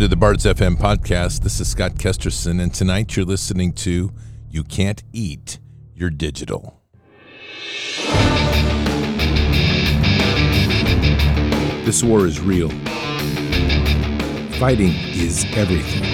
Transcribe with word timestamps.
Welcome 0.00 0.08
to 0.08 0.16
the 0.16 0.20
Bards 0.20 0.46
FM 0.46 0.76
podcast. 0.76 1.42
This 1.42 1.60
is 1.60 1.68
Scott 1.68 1.96
Kesterson, 1.96 2.58
and 2.58 2.72
tonight 2.72 3.14
you're 3.14 3.26
listening 3.26 3.74
to 3.74 4.10
You 4.48 4.64
Can't 4.64 5.02
Eat 5.12 5.58
Your 5.94 6.08
Digital. 6.08 6.80
This 11.84 12.02
war 12.02 12.24
is 12.24 12.40
real. 12.40 12.70
Fighting 14.58 14.94
is 15.12 15.44
everything. 15.54 16.04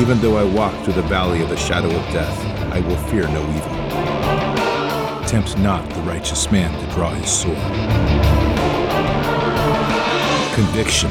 Even 0.00 0.18
though 0.22 0.38
I 0.38 0.44
walk 0.44 0.72
through 0.84 0.94
the 0.94 1.02
valley 1.02 1.42
of 1.42 1.50
the 1.50 1.58
shadow 1.58 1.94
of 1.94 2.12
death, 2.14 2.40
I 2.72 2.80
will 2.80 2.96
fear 3.08 3.28
no 3.28 3.42
evil. 3.42 5.28
Tempt 5.28 5.58
not 5.58 5.86
the 5.90 6.00
righteous 6.00 6.50
man 6.50 6.72
to 6.80 6.94
draw 6.94 7.10
his 7.10 7.30
sword 7.30 8.23
conviction, 10.54 11.10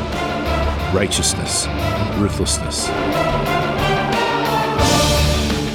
righteousness, 0.94 1.68
ruthlessness. 2.16 2.88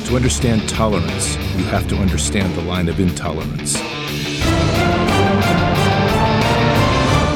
To 0.08 0.16
understand 0.16 0.66
tolerance, 0.66 1.36
you 1.54 1.64
have 1.64 1.86
to 1.88 1.96
understand 1.96 2.54
the 2.54 2.62
line 2.62 2.88
of 2.88 2.98
intolerance. 2.98 3.74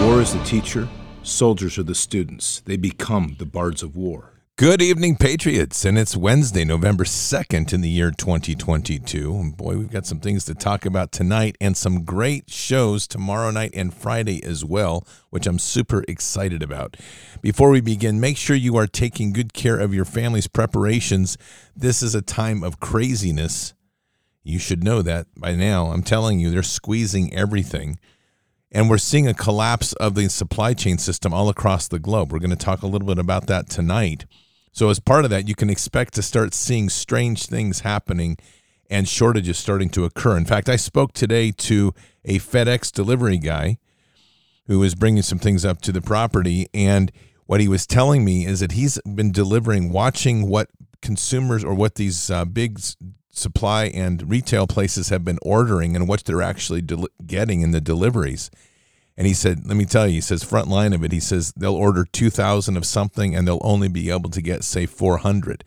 War 0.07 0.23
is 0.23 0.33
the 0.33 0.43
teacher, 0.47 0.89
soldiers 1.23 1.79
are 1.79 1.83
the 1.83 1.95
students. 1.95 2.61
They 2.61 2.79
become 2.79 3.37
the 3.39 3.45
bards 3.45 3.83
of 3.83 3.95
war. 3.95 4.33
Good 4.59 4.83
evening, 4.83 5.17
Patriots. 5.17 5.87
And 5.87 5.99
it's 5.99 6.15
Wednesday, 6.15 6.63
November 6.63 7.05
2nd 7.05 7.73
in 7.73 7.81
the 7.81 7.89
year 7.89 8.11
2022. 8.11 9.35
And 9.35 9.57
boy, 9.57 9.79
we've 9.79 9.91
got 9.91 10.05
some 10.05 10.21
things 10.21 10.45
to 10.45 10.55
talk 10.55 10.85
about 10.85 11.11
tonight 11.11 11.57
and 11.59 11.75
some 11.75 12.05
great 12.05 12.51
shows 12.51 13.07
tomorrow 13.07 13.51
night 13.51 13.71
and 13.73 13.95
Friday 13.95 14.45
as 14.45 14.63
well, 14.63 15.07
which 15.31 15.47
I'm 15.47 15.59
super 15.59 16.05
excited 16.07 16.63
about. 16.63 16.99
Before 17.41 17.71
we 17.71 17.81
begin, 17.81 18.21
make 18.21 18.37
sure 18.37 18.55
you 18.55 18.77
are 18.77 18.87
taking 18.87 19.33
good 19.33 19.55
care 19.55 19.81
of 19.81 19.95
your 19.95 20.05
family's 20.05 20.49
preparations. 20.49 21.39
This 21.75 22.03
is 22.03 22.15
a 22.15 22.23
time 22.23 22.63
of 22.63 22.79
craziness. 22.79 23.73
You 24.45 24.59
should 24.59 24.85
know 24.85 25.01
that 25.01 25.29
by 25.35 25.55
now. 25.55 25.87
I'm 25.87 26.03
telling 26.03 26.41
you, 26.41 26.51
they're 26.51 26.63
squeezing 26.63 27.35
everything. 27.35 27.99
And 28.71 28.89
we're 28.89 28.99
seeing 28.99 29.27
a 29.27 29.35
collapse 29.35 29.93
of 29.95 30.15
the 30.15 30.29
supply 30.29 30.75
chain 30.75 30.99
system 30.99 31.33
all 31.33 31.49
across 31.49 31.89
the 31.89 31.99
globe. 31.99 32.33
We're 32.33 32.39
going 32.39 32.51
to 32.51 32.57
talk 32.57 32.83
a 32.83 32.87
little 32.87 33.09
bit 33.09 33.19
about 33.19 33.47
that 33.47 33.69
tonight. 33.69 34.27
So, 34.73 34.89
as 34.89 35.01
part 35.01 35.25
of 35.25 35.31
that, 35.31 35.47
you 35.47 35.55
can 35.55 35.69
expect 35.69 36.15
to 36.15 36.23
start 36.23 36.55
seeing 36.55 36.89
strange 36.89 37.47
things 37.47 37.81
happening 37.81 38.39
and 38.89 39.07
shortages 39.07 39.59
starting 39.59 39.91
to 39.91 40.05
occur. 40.05 40.37
In 40.37 40.47
fact, 40.47 40.69
I 40.69 40.77
spoke 40.77 41.13
today 41.13 41.51
to 41.51 41.95
a 42.25 42.39
FedEx 42.39 42.91
delivery 42.91 43.39
guy 43.39 43.79
who 44.67 44.79
was 44.79 44.95
bringing 44.95 45.23
some 45.23 45.39
things 45.39 45.65
up 45.65 45.81
to 45.83 45.93
the 45.93 46.01
property. 46.01 46.69
And 46.73 47.13
what 47.47 47.61
he 47.61 47.69
was 47.69 47.87
telling 47.87 48.25
me 48.25 48.47
is 48.47 48.61
that 48.61 48.73
he's 48.73 48.99
been 49.03 49.33
delivering, 49.33 49.93
watching 49.93 50.49
what 50.49 50.69
consumers 51.01 51.65
or 51.65 51.75
what 51.75 51.97
these 51.97 52.31
uh, 52.31 52.45
big 52.45 52.81
supply 53.31 53.87
and 53.87 54.31
retail 54.31 54.67
places 54.67 55.09
have 55.09 55.25
been 55.25 55.39
ordering 55.43 55.97
and 55.97 56.09
what 56.09 56.25
they're 56.25 56.43
actually 56.43 56.81
del- 56.81 57.09
getting 57.27 57.61
in 57.61 57.73
the 57.73 57.81
deliveries. 57.81 58.51
And 59.17 59.27
he 59.27 59.35
said, 59.35 59.67
let 59.67 59.77
me 59.77 59.85
tell 59.85 60.07
you, 60.07 60.15
he 60.15 60.21
says, 60.21 60.43
front 60.43 60.69
line 60.69 60.93
of 60.93 61.05
it, 61.05 61.13
he 61.13 61.21
says 61.21 61.53
they'll 61.57 61.75
order 61.75 62.07
2,000 62.11 62.77
of 62.77 62.87
something 62.87 63.37
and 63.37 63.47
they'll 63.47 63.61
only 63.63 63.89
be 63.89 64.11
able 64.11 64.31
to 64.31 64.41
get, 64.41 64.65
say, 64.65 64.87
400 64.87 65.65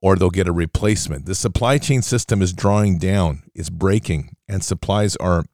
or 0.00 0.16
they'll 0.16 0.30
get 0.30 0.48
a 0.48 0.52
replacement. 0.52 1.24
The 1.24 1.34
supply 1.34 1.78
chain 1.78 2.02
system 2.02 2.42
is 2.42 2.52
drawing 2.52 2.98
down, 2.98 3.44
it's 3.54 3.70
breaking, 3.70 4.36
and 4.48 4.62
supplies 4.62 5.16
are 5.16 5.44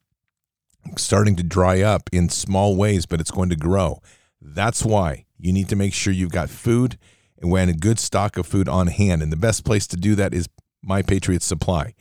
starting 0.97 1.35
to 1.37 1.43
dry 1.43 1.81
up 1.81 2.09
in 2.11 2.27
small 2.27 2.75
ways, 2.75 3.05
but 3.05 3.21
it's 3.21 3.31
going 3.31 3.49
to 3.49 3.55
grow. 3.55 4.01
That's 4.41 4.83
why 4.83 5.25
you 5.37 5.53
need 5.53 5.69
to 5.69 5.75
make 5.75 5.93
sure 5.93 6.11
you've 6.11 6.31
got 6.31 6.49
food 6.49 6.97
and 7.41 7.69
a 7.69 7.73
good 7.73 7.99
stock 7.99 8.37
of 8.37 8.45
food 8.45 8.67
on 8.67 8.87
hand. 8.87 9.21
And 9.21 9.31
the 9.31 9.37
best 9.37 9.63
place 9.63 9.87
to 9.87 9.97
do 9.97 10.15
that 10.15 10.33
is 10.33 10.49
my 10.83 11.01
Patriot 11.01 11.43
Supply. 11.43 11.93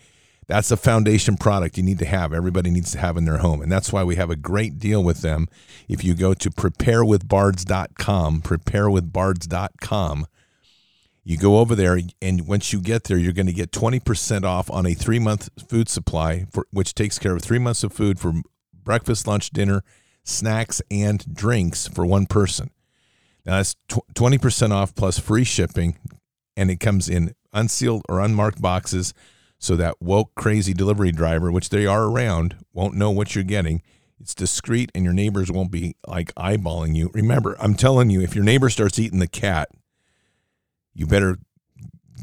That's 0.50 0.72
a 0.72 0.76
foundation 0.76 1.36
product 1.36 1.76
you 1.76 1.84
need 1.84 2.00
to 2.00 2.04
have. 2.04 2.32
Everybody 2.32 2.72
needs 2.72 2.90
to 2.90 2.98
have 2.98 3.16
in 3.16 3.24
their 3.24 3.38
home. 3.38 3.62
And 3.62 3.70
that's 3.70 3.92
why 3.92 4.02
we 4.02 4.16
have 4.16 4.30
a 4.30 4.36
great 4.36 4.80
deal 4.80 5.00
with 5.00 5.22
them. 5.22 5.46
If 5.88 6.02
you 6.02 6.14
go 6.14 6.34
to 6.34 6.50
preparewithbards.com, 6.50 8.42
preparewithbards.com, 8.42 10.26
you 11.22 11.36
go 11.36 11.58
over 11.58 11.76
there, 11.76 12.00
and 12.20 12.48
once 12.48 12.72
you 12.72 12.80
get 12.80 13.04
there, 13.04 13.16
you're 13.16 13.32
going 13.32 13.46
to 13.46 13.52
get 13.52 13.70
20% 13.70 14.42
off 14.42 14.68
on 14.72 14.86
a 14.86 14.94
three 14.94 15.20
month 15.20 15.50
food 15.68 15.88
supply, 15.88 16.46
for, 16.50 16.66
which 16.72 16.96
takes 16.96 17.16
care 17.16 17.36
of 17.36 17.42
three 17.42 17.60
months 17.60 17.84
of 17.84 17.92
food 17.92 18.18
for 18.18 18.32
breakfast, 18.74 19.28
lunch, 19.28 19.50
dinner, 19.50 19.84
snacks, 20.24 20.82
and 20.90 21.32
drinks 21.32 21.86
for 21.86 22.04
one 22.04 22.26
person. 22.26 22.72
Now, 23.46 23.58
that's 23.58 23.76
20% 23.88 24.72
off 24.72 24.96
plus 24.96 25.20
free 25.20 25.44
shipping, 25.44 25.96
and 26.56 26.72
it 26.72 26.80
comes 26.80 27.08
in 27.08 27.36
unsealed 27.52 28.02
or 28.08 28.18
unmarked 28.18 28.60
boxes 28.60 29.14
so 29.60 29.76
that 29.76 30.00
woke 30.00 30.34
crazy 30.34 30.72
delivery 30.72 31.12
driver, 31.12 31.52
which 31.52 31.68
they 31.68 31.86
are 31.86 32.04
around, 32.04 32.56
won't 32.72 32.94
know 32.94 33.10
what 33.10 33.34
you're 33.34 33.44
getting. 33.44 33.82
It's 34.18 34.34
discreet 34.34 34.90
and 34.94 35.04
your 35.04 35.12
neighbors 35.12 35.52
won't 35.52 35.70
be 35.70 35.96
like 36.06 36.34
eyeballing 36.34 36.96
you. 36.96 37.10
Remember, 37.12 37.56
I'm 37.60 37.74
telling 37.74 38.08
you, 38.08 38.22
if 38.22 38.34
your 38.34 38.42
neighbor 38.42 38.70
starts 38.70 38.98
eating 38.98 39.18
the 39.18 39.28
cat, 39.28 39.68
you 40.94 41.06
better 41.06 41.38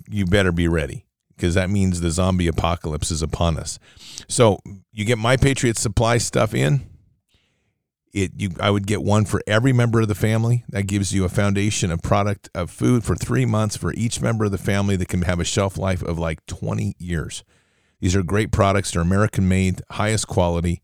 you 0.09 0.25
better 0.25 0.51
be 0.51 0.67
ready 0.67 1.05
because 1.35 1.53
that 1.53 1.69
means 1.69 2.01
the 2.01 2.09
zombie 2.09 2.47
apocalypse 2.47 3.11
is 3.11 3.21
upon 3.21 3.57
us. 3.57 3.77
So 4.27 4.59
you 4.91 5.05
get 5.05 5.17
my 5.17 5.37
Patriot 5.37 5.77
Supply 5.77 6.17
stuff 6.17 6.55
in 6.55 6.87
it 8.13 8.31
you 8.37 8.49
I 8.59 8.69
would 8.69 8.87
get 8.87 9.03
one 9.03 9.25
for 9.25 9.41
every 9.47 9.73
member 9.73 10.01
of 10.01 10.07
the 10.07 10.15
family. 10.15 10.63
That 10.69 10.83
gives 10.83 11.13
you 11.13 11.25
a 11.25 11.29
foundation 11.29 11.91
of 11.91 12.01
product 12.01 12.49
of 12.55 12.71
food 12.71 13.03
for 13.03 13.15
3 13.15 13.45
months 13.45 13.77
for 13.77 13.93
each 13.93 14.21
member 14.21 14.45
of 14.45 14.51
the 14.51 14.57
family 14.57 14.95
that 14.95 15.07
can 15.07 15.23
have 15.23 15.39
a 15.39 15.45
shelf 15.45 15.77
life 15.77 16.01
of 16.01 16.17
like 16.17 16.45
20 16.45 16.95
years. 16.97 17.43
These 17.99 18.15
are 18.15 18.23
great 18.23 18.51
products. 18.51 18.91
They're 18.91 19.01
American 19.01 19.47
made, 19.47 19.81
highest 19.91 20.27
quality, 20.27 20.81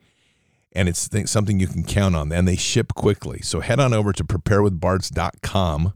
and 0.73 0.89
it's 0.89 1.07
th- 1.07 1.27
something 1.27 1.59
you 1.59 1.67
can 1.67 1.83
count 1.83 2.15
on. 2.15 2.31
And 2.31 2.47
they 2.47 2.55
ship 2.55 2.93
quickly. 2.95 3.41
So 3.41 3.59
head 3.59 3.79
on 3.79 3.93
over 3.93 4.11
to 4.13 4.23
preparewithbards.com. 4.23 5.93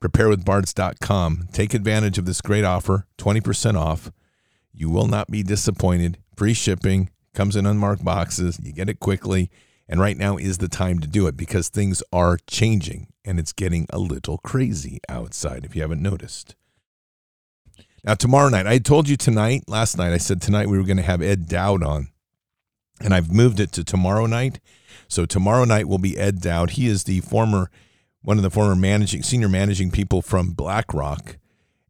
Preparewithbards.com. 0.00 1.48
Take 1.52 1.72
advantage 1.72 2.18
of 2.18 2.26
this 2.26 2.42
great 2.42 2.64
offer 2.64 3.06
20% 3.16 3.76
off. 3.76 4.12
You 4.74 4.90
will 4.90 5.06
not 5.06 5.30
be 5.30 5.42
disappointed. 5.42 6.18
Free 6.36 6.52
shipping, 6.52 7.08
comes 7.32 7.56
in 7.56 7.64
unmarked 7.64 8.04
boxes. 8.04 8.60
You 8.62 8.72
get 8.72 8.90
it 8.90 9.00
quickly. 9.00 9.50
And 9.88 10.00
right 10.00 10.16
now 10.16 10.36
is 10.36 10.58
the 10.58 10.68
time 10.68 10.98
to 11.00 11.06
do 11.06 11.26
it 11.26 11.36
because 11.36 11.68
things 11.68 12.02
are 12.12 12.38
changing 12.48 13.08
and 13.24 13.38
it's 13.38 13.52
getting 13.52 13.86
a 13.90 13.98
little 13.98 14.38
crazy 14.38 15.00
outside, 15.08 15.64
if 15.64 15.76
you 15.76 15.82
haven't 15.82 16.02
noticed. 16.02 16.54
Now, 18.04 18.14
tomorrow 18.14 18.48
night, 18.48 18.66
I 18.66 18.78
told 18.78 19.08
you 19.08 19.16
tonight, 19.16 19.64
last 19.66 19.98
night, 19.98 20.12
I 20.12 20.18
said 20.18 20.40
tonight 20.40 20.68
we 20.68 20.78
were 20.78 20.84
going 20.84 20.96
to 20.96 21.02
have 21.02 21.22
Ed 21.22 21.48
Dowd 21.48 21.82
on. 21.82 22.08
And 23.00 23.12
I've 23.12 23.32
moved 23.32 23.60
it 23.60 23.72
to 23.72 23.84
tomorrow 23.84 24.26
night. 24.26 24.60
So 25.08 25.26
tomorrow 25.26 25.64
night 25.64 25.88
will 25.88 25.98
be 25.98 26.16
Ed 26.16 26.40
Dowd. 26.40 26.70
He 26.70 26.86
is 26.86 27.04
the 27.04 27.20
former, 27.20 27.70
one 28.22 28.38
of 28.38 28.42
the 28.42 28.50
former 28.50 28.74
managing, 28.74 29.22
senior 29.22 29.48
managing 29.48 29.90
people 29.90 30.22
from 30.22 30.52
BlackRock. 30.52 31.36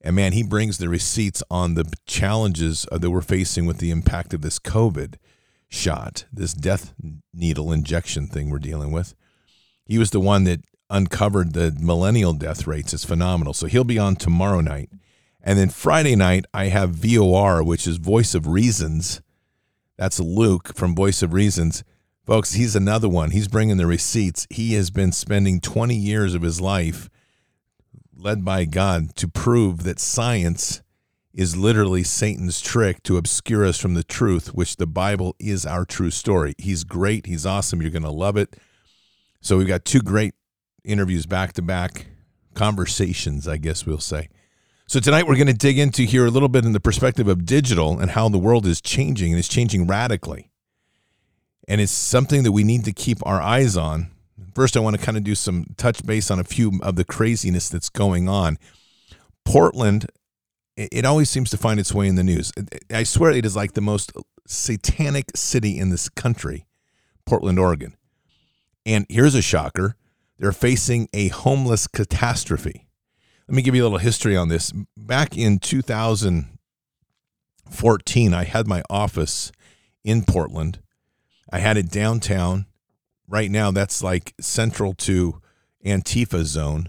And 0.01 0.17
man, 0.17 0.33
he 0.33 0.43
brings 0.43 0.79
the 0.79 0.89
receipts 0.89 1.43
on 1.51 1.75
the 1.75 1.93
challenges 2.07 2.87
uh, 2.91 2.99
that 2.99 3.11
we're 3.11 3.23
facing 3.23 3.67
with 3.67 3.79
the 3.79 3.91
impact 3.91 4.35
of 4.35 4.41
this 4.41 4.59
COVID 4.59 5.17
shot, 5.69 6.25
this 6.33 6.55
death 6.55 6.95
needle 7.33 7.73
injection 7.73 8.27
thing 8.27 8.51
we're 8.51 8.59
dealing 8.59 8.93
with. 8.93 9.15
He 9.85 9.99
was 9.99 10.11
the 10.11 10.21
one 10.21 10.45
that 10.45 10.61
uncovered 10.91 11.53
the 11.53 11.77
millennial 11.81 12.33
death 12.33 12.67
rates. 12.67 12.93
It's 12.95 13.05
phenomenal. 13.05 13.55
So 13.55 13.67
he'll 13.67 13.85
be 13.85 13.99
on 13.99 14.17
tomorrow 14.17 14.61
night. 14.61 14.91
And 15.43 15.59
then 15.59 15.69
Friday 15.69 16.17
night, 16.17 16.45
I 16.53 16.67
have 16.67 16.91
VOR, 16.91 17.63
which 17.63 17.87
is 17.87 17.99
Voice 17.99 18.35
of 18.35 18.47
Reasons. 18.47 19.21
That's 19.97 20.21
Luke 20.21 20.75
from 20.75 20.95
Voice 20.95 21.23
of 21.23 21.33
Reasons. 21.33 21.85
Folks, 22.25 22.55
he's 22.55 22.75
another 22.75 23.09
one. 23.09 23.31
He's 23.31 23.47
bringing 23.47 23.77
the 23.77 23.87
receipts. 23.87 24.47
He 24.51 24.75
has 24.75 24.91
been 24.91 25.13
spending 25.13 25.61
20 25.61 25.95
years 25.95 26.35
of 26.35 26.43
his 26.43 26.61
life, 26.61 27.09
led 28.17 28.45
by 28.45 28.65
God, 28.65 29.15
to 29.17 29.29
prove 29.29 29.85
that 29.85 30.01
science 30.01 30.83
is 31.37 31.55
literally 31.55 32.03
Satan's 32.03 32.63
trick 32.63 33.03
to 33.03 33.19
obscure 33.19 33.67
us 33.67 33.79
from 33.79 33.93
the 33.93 34.03
truth, 34.03 34.55
which 34.55 34.77
the 34.77 34.87
Bible 34.87 35.37
is 35.39 35.67
our 35.67 35.85
true 35.85 36.11
story. 36.11 36.55
He's 36.57 36.83
great. 36.83 37.27
He's 37.27 37.45
awesome. 37.45 37.83
You're 37.83 37.91
going 37.91 38.03
to 38.03 38.11
love 38.11 38.39
it. 38.39 38.57
So 39.43 39.59
we've 39.59 39.69
got 39.69 39.85
two 39.85 40.01
great 40.01 40.35
interviews 40.83 41.27
back 41.27 41.53
to 41.53 41.63
back, 41.63 42.07
conversations, 42.55 43.47
I 43.47 43.59
guess 43.59 43.85
we'll 43.85 44.01
say. 44.01 44.31
So 44.87 44.99
tonight 44.99 45.27
we're 45.27 45.37
going 45.37 45.47
to 45.49 45.53
dig 45.53 45.79
into 45.79 46.05
here 46.05 46.25
a 46.25 46.31
little 46.31 46.49
bit 46.49 46.65
in 46.65 46.73
the 46.73 46.81
perspective 46.81 47.29
of 47.29 47.45
digital 47.45 47.99
and 47.99 48.13
how 48.13 48.31
the 48.31 48.39
world 48.39 48.67
is 48.67 48.81
changing 48.81 49.33
and 49.33 49.39
it's 49.39 49.47
changing 49.47 49.87
radically. 49.87 50.51
And 51.69 51.83
it's 51.83 51.93
something 51.93 52.45
that 52.45 52.53
we 52.53 52.65
need 52.65 52.87
to 52.87 52.93
keep 52.93 53.19
our 53.27 53.43
eyes 53.43 53.77
on. 53.77 54.11
First, 54.55 54.75
I 54.75 54.81
want 54.81 54.99
to 54.99 55.05
kind 55.05 55.19
of 55.19 55.25
do 55.25 55.35
some 55.35 55.67
touch 55.77 56.07
base 56.07 56.31
on 56.31 56.39
a 56.39 56.45
few 56.45 56.81
of 56.83 56.97
the 56.97 57.05
craziness 57.05 57.69
that's 57.69 57.91
going 57.91 58.27
on. 58.27 58.59
Portland 59.45 60.07
it 60.77 61.05
always 61.05 61.31
seems 61.31 61.51
to 61.51 61.57
find 61.57 61.81
its 61.81 61.95
way 61.95 62.07
in 62.07 62.17
the 62.17 62.23
news. 62.23 62.53
I 62.91 63.05
swear 63.05 63.31
it 63.31 63.47
is 63.47 63.57
like 63.57 63.73
the 63.73 63.81
most 63.81 64.13
satanic 64.47 65.37
city 65.37 65.79
in 65.79 65.91
this 65.91 66.09
country, 66.09 66.67
Portland, 67.25 67.59
Oregon. 67.59 67.97
And 68.85 69.07
here's 69.09 69.35
a 69.35 69.43
shocker 69.43 69.97
They're 70.39 70.53
facing 70.53 71.09
a 71.13 71.29
homeless 71.29 71.87
catastrophe. 71.87 72.87
Let 73.49 73.55
me 73.55 73.63
give 73.63 73.75
you 73.75 73.83
a 73.83 73.87
little 73.87 73.99
history 73.99 74.37
on 74.37 74.49
this. 74.49 74.73
Back 74.97 75.37
in 75.37 75.61
2014, 75.61 78.35
I 78.35 78.45
had 78.45 78.67
my 78.67 78.83
office 78.91 79.53
in 80.05 80.25
Portland. 80.25 80.81
I 81.51 81.61
had 81.61 81.77
it 81.77 81.91
downtown. 81.91 82.67
Right 83.29 83.51
now, 83.51 83.71
that's 83.71 84.03
like 84.03 84.35
central 84.41 84.95
to 84.95 85.41
Antifa 85.85 86.45
zone. 86.45 86.89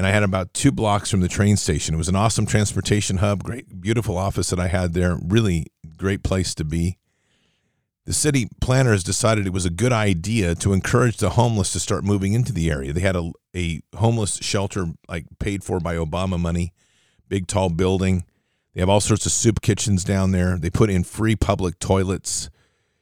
And 0.00 0.06
I 0.06 0.12
had 0.12 0.22
about 0.22 0.54
two 0.54 0.72
blocks 0.72 1.10
from 1.10 1.20
the 1.20 1.28
train 1.28 1.58
station. 1.58 1.94
It 1.94 1.98
was 1.98 2.08
an 2.08 2.16
awesome 2.16 2.46
transportation 2.46 3.18
hub, 3.18 3.42
great, 3.42 3.82
beautiful 3.82 4.16
office 4.16 4.48
that 4.48 4.58
I 4.58 4.68
had 4.68 4.94
there. 4.94 5.18
Really 5.22 5.66
great 5.98 6.22
place 6.22 6.54
to 6.54 6.64
be 6.64 6.96
the 8.10 8.14
city 8.14 8.48
planners 8.60 9.04
decided 9.04 9.46
it 9.46 9.52
was 9.52 9.66
a 9.66 9.70
good 9.70 9.92
idea 9.92 10.54
to 10.56 10.72
encourage 10.72 11.18
the 11.18 11.30
homeless 11.30 11.72
to 11.72 11.78
start 11.78 12.02
moving 12.02 12.32
into 12.32 12.52
the 12.52 12.68
area. 12.68 12.92
They 12.92 13.02
had 13.02 13.14
a, 13.14 13.30
a 13.54 13.82
homeless 13.94 14.38
shelter 14.38 14.86
like 15.08 15.26
paid 15.38 15.62
for 15.62 15.78
by 15.78 15.94
Obama 15.94 16.36
money, 16.36 16.72
big 17.28 17.46
tall 17.46 17.68
building. 17.68 18.24
They 18.74 18.80
have 18.80 18.88
all 18.88 19.00
sorts 19.00 19.26
of 19.26 19.32
soup 19.32 19.60
kitchens 19.60 20.02
down 20.02 20.32
there. 20.32 20.56
They 20.58 20.70
put 20.70 20.90
in 20.90 21.04
free 21.04 21.36
public 21.36 21.78
toilets. 21.78 22.50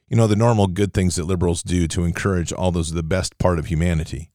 You 0.09 0.17
know, 0.17 0.27
the 0.27 0.35
normal 0.35 0.67
good 0.67 0.93
things 0.93 1.15
that 1.15 1.25
liberals 1.25 1.63
do 1.63 1.87
to 1.87 2.03
encourage 2.03 2.51
all 2.51 2.71
those 2.71 2.91
the 2.91 3.01
best 3.01 3.37
part 3.37 3.57
of 3.57 3.67
humanity. 3.67 4.31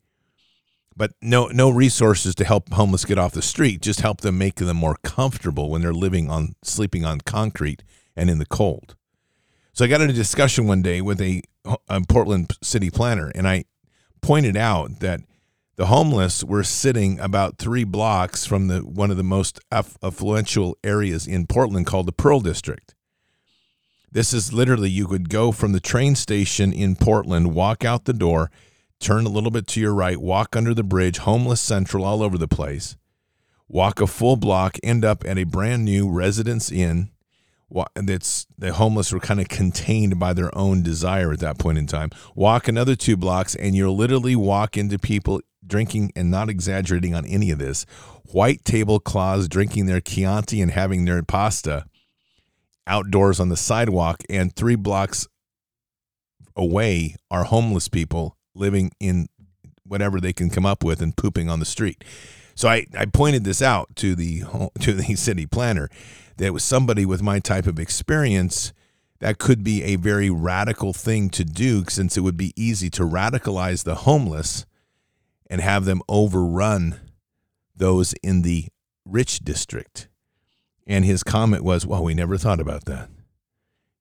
But 0.96 1.12
no 1.20 1.48
no 1.48 1.70
resources 1.70 2.34
to 2.36 2.44
help 2.44 2.72
homeless 2.72 3.04
get 3.04 3.18
off 3.18 3.32
the 3.32 3.42
street, 3.42 3.82
just 3.82 4.00
help 4.00 4.20
them 4.20 4.38
make 4.38 4.56
them 4.56 4.76
more 4.76 4.96
comfortable 5.02 5.68
when 5.70 5.82
they're 5.82 5.92
living 5.92 6.30
on 6.30 6.54
sleeping 6.62 7.04
on 7.04 7.20
concrete 7.20 7.82
and 8.16 8.30
in 8.30 8.38
the 8.38 8.46
cold. 8.46 8.94
So 9.72 9.84
I 9.84 9.88
got 9.88 10.00
in 10.00 10.10
a 10.10 10.14
discussion 10.14 10.68
one 10.68 10.82
day 10.82 11.00
with 11.00 11.20
a, 11.20 11.42
a 11.88 12.00
Portland 12.08 12.52
city 12.62 12.90
planner, 12.90 13.32
and 13.34 13.48
I 13.48 13.64
pointed 14.22 14.56
out 14.56 15.00
that 15.00 15.20
the 15.76 15.86
homeless 15.86 16.44
were 16.44 16.62
sitting 16.62 17.18
about 17.18 17.58
three 17.58 17.82
blocks 17.82 18.46
from 18.46 18.68
the 18.68 18.80
one 18.80 19.10
of 19.10 19.16
the 19.16 19.24
most 19.24 19.58
affluential 19.72 20.74
areas 20.84 21.26
in 21.26 21.48
Portland 21.48 21.86
called 21.86 22.06
the 22.06 22.12
Pearl 22.12 22.38
District. 22.38 22.94
This 24.12 24.32
is 24.32 24.52
literally 24.52 24.90
you 24.90 25.08
could 25.08 25.28
go 25.28 25.50
from 25.50 25.72
the 25.72 25.80
train 25.80 26.14
station 26.14 26.72
in 26.72 26.94
Portland, 26.94 27.52
walk 27.52 27.84
out 27.84 28.04
the 28.04 28.12
door, 28.12 28.52
turn 29.00 29.26
a 29.26 29.30
little 29.30 29.50
bit 29.50 29.66
to 29.68 29.80
your 29.80 29.94
right, 29.94 30.18
walk 30.18 30.56
under 30.56 30.74
the 30.74 30.82
bridge, 30.82 31.18
homeless 31.18 31.60
central 31.60 32.04
all 32.04 32.22
over 32.22 32.38
the 32.38 32.48
place, 32.48 32.96
walk 33.68 34.00
a 34.00 34.06
full 34.06 34.36
block, 34.36 34.78
end 34.82 35.04
up 35.04 35.24
at 35.26 35.38
a 35.38 35.44
brand 35.44 35.84
new 35.84 36.10
residence 36.10 36.70
inn 36.70 37.10
that's 37.94 38.46
the 38.56 38.72
homeless 38.72 39.12
were 39.12 39.20
kind 39.20 39.40
of 39.40 39.48
contained 39.48 40.18
by 40.18 40.32
their 40.32 40.56
own 40.56 40.82
desire 40.82 41.32
at 41.32 41.40
that 41.40 41.58
point 41.58 41.78
in 41.78 41.86
time. 41.86 42.10
Walk 42.34 42.68
another 42.68 42.94
two 42.94 43.16
blocks, 43.16 43.54
and 43.54 43.74
you'll 43.74 43.96
literally 43.96 44.36
walk 44.36 44.76
into 44.76 44.98
people 44.98 45.40
drinking 45.66 46.12
and 46.14 46.30
not 46.30 46.50
exaggerating 46.50 47.14
on 47.14 47.24
any 47.24 47.50
of 47.50 47.58
this 47.58 47.86
white 48.26 48.64
tablecloths, 48.64 49.48
drinking 49.48 49.86
their 49.86 50.00
Chianti 50.00 50.60
and 50.60 50.70
having 50.70 51.04
their 51.04 51.22
pasta 51.22 51.86
outdoors 52.86 53.40
on 53.40 53.48
the 53.48 53.56
sidewalk, 53.56 54.22
and 54.28 54.54
three 54.54 54.76
blocks 54.76 55.26
away 56.56 57.16
are 57.30 57.44
homeless 57.44 57.88
people 57.88 58.36
living 58.54 58.92
in 59.00 59.28
whatever 59.86 60.20
they 60.20 60.32
can 60.32 60.50
come 60.50 60.66
up 60.66 60.82
with 60.82 61.02
and 61.02 61.16
pooping 61.16 61.48
on 61.48 61.60
the 61.60 61.66
street. 61.66 62.04
So 62.54 62.68
I, 62.68 62.86
I 62.96 63.06
pointed 63.06 63.44
this 63.44 63.60
out 63.60 63.94
to 63.96 64.14
the 64.14 64.42
to 64.80 64.92
the 64.92 65.14
city 65.16 65.46
planner 65.46 65.88
that 66.36 66.52
was 66.52 66.64
somebody 66.64 67.06
with 67.06 67.22
my 67.22 67.38
type 67.38 67.66
of 67.66 67.78
experience 67.78 68.72
that 69.20 69.38
could 69.38 69.62
be 69.62 69.82
a 69.84 69.96
very 69.96 70.28
radical 70.28 70.92
thing 70.92 71.30
to 71.30 71.44
do 71.44 71.84
since 71.88 72.16
it 72.16 72.20
would 72.20 72.36
be 72.36 72.52
easy 72.56 72.90
to 72.90 73.02
radicalize 73.02 73.84
the 73.84 73.94
homeless 73.94 74.66
and 75.48 75.60
have 75.60 75.84
them 75.84 76.02
overrun 76.08 77.00
those 77.76 78.14
in 78.22 78.42
the 78.42 78.66
rich 79.04 79.40
district. 79.40 80.08
And 80.86 81.04
his 81.04 81.22
comment 81.22 81.64
was, 81.64 81.86
Well, 81.86 82.04
we 82.04 82.14
never 82.14 82.36
thought 82.36 82.60
about 82.60 82.84
that. 82.86 83.08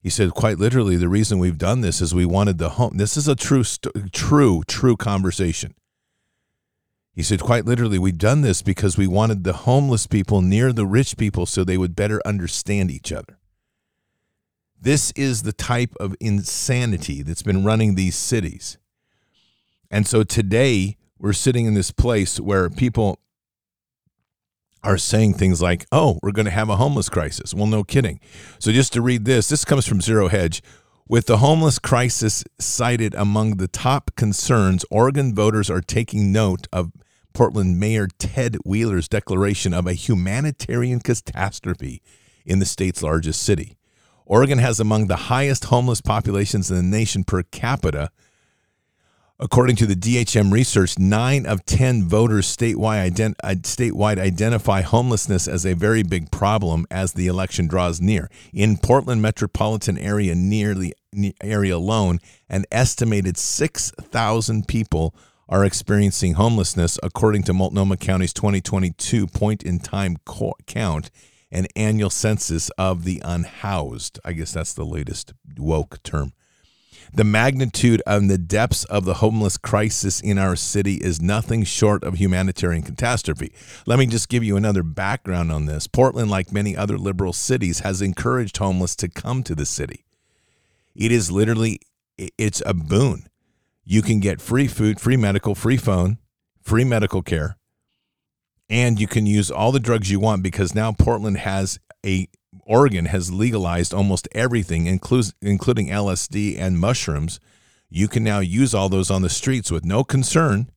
He 0.03 0.09
said, 0.09 0.31
quite 0.31 0.59
literally, 0.59 0.97
the 0.97 1.07
reason 1.07 1.39
we've 1.39 1.57
done 1.57 1.79
this 1.79 2.01
is 2.01 2.13
we 2.13 2.25
wanted 2.25 2.57
the 2.57 2.71
home. 2.71 2.97
This 2.97 3.15
is 3.15 3.29
a 3.29 3.37
true, 3.37 3.63
true, 4.11 4.61
true 4.67 4.97
conversation. 4.97 5.75
He 7.13 7.23
said, 7.23 7.39
quite 7.39 7.63
literally, 7.63 7.97
we've 7.97 8.17
done 8.17 8.41
this 8.41 8.61
because 8.61 8.97
we 8.97 9.07
wanted 9.07 9.45
the 9.45 9.53
homeless 9.53 10.05
people 10.05 10.41
near 10.41 10.73
the 10.73 10.85
rich 10.85 11.15
people 11.15 11.45
so 11.45 11.63
they 11.63 11.77
would 11.77 11.95
better 11.95 12.21
understand 12.25 12.91
each 12.91 13.13
other. 13.13 13.37
This 14.77 15.11
is 15.11 15.43
the 15.43 15.53
type 15.53 15.95
of 16.01 16.15
insanity 16.19 17.23
that's 17.23 17.43
been 17.43 17.63
running 17.63 17.95
these 17.95 18.17
cities. 18.17 18.77
And 19.89 20.05
so 20.05 20.23
today, 20.23 20.97
we're 21.17 21.31
sitting 21.31 21.65
in 21.65 21.75
this 21.75 21.91
place 21.91 22.41
where 22.41 22.69
people 22.69 23.19
are 24.83 24.97
saying 24.97 25.35
things 25.35 25.61
like, 25.61 25.85
oh, 25.91 26.19
we're 26.21 26.31
going 26.31 26.45
to 26.45 26.51
have 26.51 26.69
a 26.69 26.75
homeless 26.75 27.09
crisis. 27.09 27.53
Well, 27.53 27.67
no 27.67 27.83
kidding. 27.83 28.19
So, 28.59 28.71
just 28.71 28.93
to 28.93 29.01
read 29.01 29.25
this, 29.25 29.49
this 29.49 29.65
comes 29.65 29.87
from 29.87 30.01
Zero 30.01 30.27
Hedge. 30.27 30.61
With 31.07 31.25
the 31.25 31.37
homeless 31.37 31.79
crisis 31.79 32.43
cited 32.59 33.13
among 33.15 33.57
the 33.57 33.67
top 33.67 34.15
concerns, 34.15 34.85
Oregon 34.89 35.35
voters 35.35 35.69
are 35.69 35.81
taking 35.81 36.31
note 36.31 36.67
of 36.71 36.91
Portland 37.33 37.79
Mayor 37.79 38.07
Ted 38.19 38.57
Wheeler's 38.63 39.07
declaration 39.07 39.73
of 39.73 39.85
a 39.85 39.93
humanitarian 39.93 40.99
catastrophe 40.99 42.01
in 42.45 42.59
the 42.59 42.65
state's 42.65 43.03
largest 43.03 43.41
city. 43.41 43.77
Oregon 44.25 44.59
has 44.59 44.79
among 44.79 45.07
the 45.07 45.15
highest 45.15 45.65
homeless 45.65 45.99
populations 45.99 46.71
in 46.71 46.77
the 46.77 46.83
nation 46.83 47.23
per 47.23 47.43
capita. 47.43 48.09
According 49.43 49.75
to 49.75 49.85
the 49.85 49.95
DHM 49.95 50.53
research, 50.53 50.97
nine 50.97 51.45
of 51.45 51.65
10 51.65 52.07
voters 52.07 52.47
statewide, 52.47 53.11
ident- 53.11 53.35
uh, 53.43 53.55
statewide 53.55 54.17
identify 54.17 54.79
homelessness 54.79 55.49
as 55.49 55.65
a 55.65 55.75
very 55.75 56.01
big 56.01 56.31
problem 56.31 56.85
as 56.89 57.11
the 57.11 57.27
election 57.27 57.67
draws 57.67 57.99
near. 57.99 58.29
In 58.53 58.77
Portland 58.77 59.21
metropolitan 59.21 59.97
area, 59.97 60.33
nearly 60.33 60.93
area 61.41 61.75
alone, 61.75 62.19
an 62.47 62.63
estimated 62.71 63.35
6,000 63.35 64.65
people 64.65 65.13
are 65.49 65.65
experiencing 65.65 66.35
homelessness, 66.35 66.97
according 67.03 67.43
to 67.43 67.51
Multnomah 67.51 67.97
County's 67.97 68.31
2022 68.31 69.27
point 69.27 69.61
in 69.61 69.79
time 69.79 70.15
count 70.67 71.11
and 71.51 71.67
annual 71.75 72.09
census 72.09 72.69
of 72.77 73.03
the 73.03 73.21
unhoused. 73.25 74.21
I 74.23 74.31
guess 74.31 74.53
that's 74.53 74.73
the 74.73 74.85
latest 74.85 75.33
woke 75.57 76.01
term. 76.01 76.31
The 77.15 77.23
magnitude 77.23 78.01
and 78.07 78.27
the 78.27 78.39
depths 78.39 78.85
of 78.85 79.05
the 79.05 79.15
homeless 79.15 79.57
crisis 79.57 80.19
in 80.19 80.39
our 80.39 80.55
city 80.55 80.95
is 80.95 81.21
nothing 81.21 81.63
short 81.63 82.03
of 82.03 82.15
humanitarian 82.15 82.81
catastrophe. 82.81 83.53
Let 83.85 83.99
me 83.99 84.07
just 84.07 84.29
give 84.29 84.43
you 84.43 84.57
another 84.57 84.81
background 84.81 85.51
on 85.51 85.67
this. 85.67 85.85
Portland, 85.85 86.31
like 86.31 86.51
many 86.51 86.75
other 86.75 86.97
liberal 86.97 87.31
cities, 87.31 87.81
has 87.81 88.01
encouraged 88.01 88.57
homeless 88.57 88.95
to 88.95 89.09
come 89.09 89.43
to 89.43 89.53
the 89.53 89.65
city. 89.65 90.05
It 90.95 91.11
is 91.11 91.31
literally 91.31 91.79
it's 92.17 92.63
a 92.65 92.73
boon 92.73 93.27
you 93.85 94.01
can 94.01 94.19
get 94.19 94.41
free 94.41 94.67
food, 94.67 94.99
free 94.99 95.17
medical, 95.17 95.55
free 95.55 95.77
phone, 95.77 96.17
free 96.61 96.83
medical 96.83 97.21
care, 97.21 97.57
and 98.69 98.99
you 98.99 99.07
can 99.07 99.25
use 99.25 99.51
all 99.51 99.71
the 99.71 99.79
drugs 99.79 100.09
you 100.09 100.19
want 100.19 100.41
because 100.41 100.73
now 100.73 100.91
Portland 100.91 101.37
has 101.37 101.79
a 102.05 102.27
Oregon 102.65 103.05
has 103.05 103.31
legalized 103.31 103.93
almost 103.93 104.27
everything, 104.31 104.87
including 104.87 105.87
LSD 105.87 106.57
and 106.57 106.79
mushrooms. 106.79 107.39
You 107.89 108.07
can 108.07 108.23
now 108.23 108.39
use 108.39 108.73
all 108.73 108.89
those 108.89 109.11
on 109.11 109.21
the 109.21 109.29
streets 109.29 109.71
with 109.71 109.85
no 109.85 110.03
concern. 110.03 110.69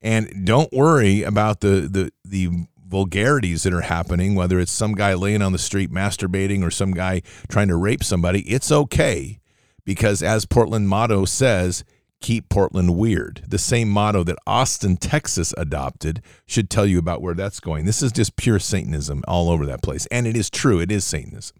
And 0.00 0.44
don't 0.44 0.72
worry 0.72 1.22
about 1.22 1.60
the 1.60 1.88
the 1.88 2.12
the 2.24 2.66
vulgarities 2.84 3.62
that 3.62 3.72
are 3.72 3.82
happening, 3.82 4.34
whether 4.34 4.58
it's 4.60 4.72
some 4.72 4.94
guy 4.94 5.14
laying 5.14 5.40
on 5.42 5.52
the 5.52 5.58
street 5.58 5.90
masturbating 5.90 6.62
or 6.62 6.70
some 6.70 6.92
guy 6.92 7.22
trying 7.48 7.68
to 7.68 7.76
rape 7.76 8.04
somebody. 8.04 8.40
It's 8.42 8.70
okay 8.70 9.40
because 9.84 10.22
as 10.22 10.44
Portland 10.44 10.88
motto 10.88 11.24
says, 11.24 11.84
keep 12.22 12.48
Portland 12.48 12.96
weird. 12.96 13.42
The 13.46 13.58
same 13.58 13.90
motto 13.90 14.24
that 14.24 14.38
Austin, 14.46 14.96
Texas 14.96 15.52
adopted 15.58 16.22
should 16.46 16.70
tell 16.70 16.86
you 16.86 16.98
about 16.98 17.20
where 17.20 17.34
that's 17.34 17.60
going. 17.60 17.84
This 17.84 18.02
is 18.02 18.12
just 18.12 18.36
pure 18.36 18.58
Satanism 18.58 19.22
all 19.28 19.50
over 19.50 19.66
that 19.66 19.82
place. 19.82 20.06
And 20.06 20.26
it 20.26 20.36
is 20.36 20.48
true, 20.48 20.80
it 20.80 20.90
is 20.90 21.04
Satanism. 21.04 21.56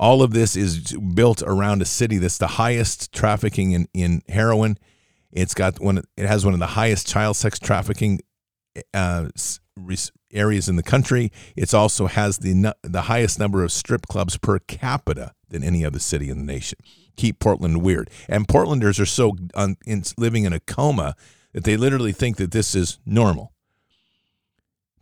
All 0.00 0.22
of 0.22 0.32
this 0.32 0.56
is 0.56 0.92
built 0.92 1.42
around 1.42 1.82
a 1.82 1.84
city 1.84 2.18
that's 2.18 2.38
the 2.38 2.46
highest 2.46 3.12
trafficking 3.12 3.72
in, 3.72 3.88
in 3.92 4.22
heroin. 4.28 4.78
It's 5.32 5.54
got 5.54 5.80
one. 5.80 6.02
It 6.16 6.26
has 6.26 6.44
one 6.44 6.54
of 6.54 6.60
the 6.60 6.68
highest 6.68 7.06
child 7.06 7.36
sex 7.36 7.58
trafficking 7.58 8.20
uh, 8.94 9.28
areas 10.32 10.68
in 10.68 10.76
the 10.76 10.82
country. 10.82 11.32
It 11.56 11.74
also 11.74 12.06
has 12.06 12.38
the 12.38 12.74
the 12.82 13.02
highest 13.02 13.38
number 13.38 13.62
of 13.62 13.72
strip 13.72 14.06
clubs 14.06 14.38
per 14.38 14.58
capita 14.60 15.32
than 15.48 15.64
any 15.64 15.84
other 15.84 15.98
city 15.98 16.30
in 16.30 16.38
the 16.38 16.44
nation. 16.44 16.78
Keep 17.18 17.38
Portland 17.38 17.82
weird. 17.82 18.08
And 18.28 18.48
Portlanders 18.48 18.98
are 18.98 19.06
so 19.06 19.36
un, 19.54 19.76
in, 19.84 20.02
living 20.16 20.44
in 20.44 20.54
a 20.54 20.60
coma 20.60 21.14
that 21.52 21.64
they 21.64 21.76
literally 21.76 22.12
think 22.12 22.38
that 22.38 22.52
this 22.52 22.74
is 22.74 22.98
normal. 23.04 23.52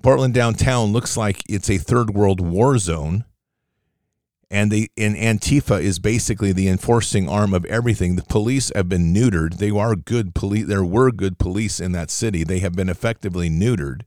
Portland 0.03 0.35
downtown 0.35 0.93
looks 0.93 1.17
like 1.17 1.43
it's 1.49 1.71
a 1.71 1.79
third 1.79 2.11
world 2.11 2.41
war 2.41 2.79
zone. 2.79 3.25
and 4.51 4.71
the 4.71 4.91
and 4.97 5.17
Antifa 5.17 5.81
is 5.81 5.99
basically 5.99 6.53
the 6.53 6.69
enforcing 6.69 7.29
arm 7.29 7.53
of 7.53 7.65
everything. 7.67 8.17
The 8.17 8.23
police 8.23 8.71
have 8.75 8.89
been 8.89 9.13
neutered. 9.13 9.59
They 9.59 9.71
are 9.71 9.97
good 9.97 10.35
police. 10.35 10.67
There 10.67 10.85
were 10.85 11.11
good 11.11 11.39
police 11.39 11.81
in 11.81 11.93
that 11.93 12.11
city. 12.11 12.45
They 12.45 12.61
have 12.61 12.75
been 12.75 12.89
effectively 12.89 13.51
neutered, 13.51 14.03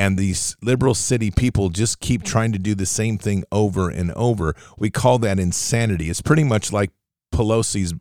and 0.00 0.16
these 0.16 0.56
liberal 0.62 0.94
city 0.94 1.30
people 1.30 1.68
just 1.68 2.00
keep 2.00 2.22
trying 2.22 2.52
to 2.52 2.58
do 2.58 2.74
the 2.74 2.86
same 2.86 3.18
thing 3.18 3.44
over 3.52 3.90
and 3.90 4.12
over. 4.12 4.56
We 4.78 4.88
call 4.88 5.18
that 5.18 5.38
insanity. 5.38 6.08
It's 6.08 6.22
pretty 6.22 6.42
much 6.42 6.72
like 6.72 6.90
Pelosi's 7.34 7.92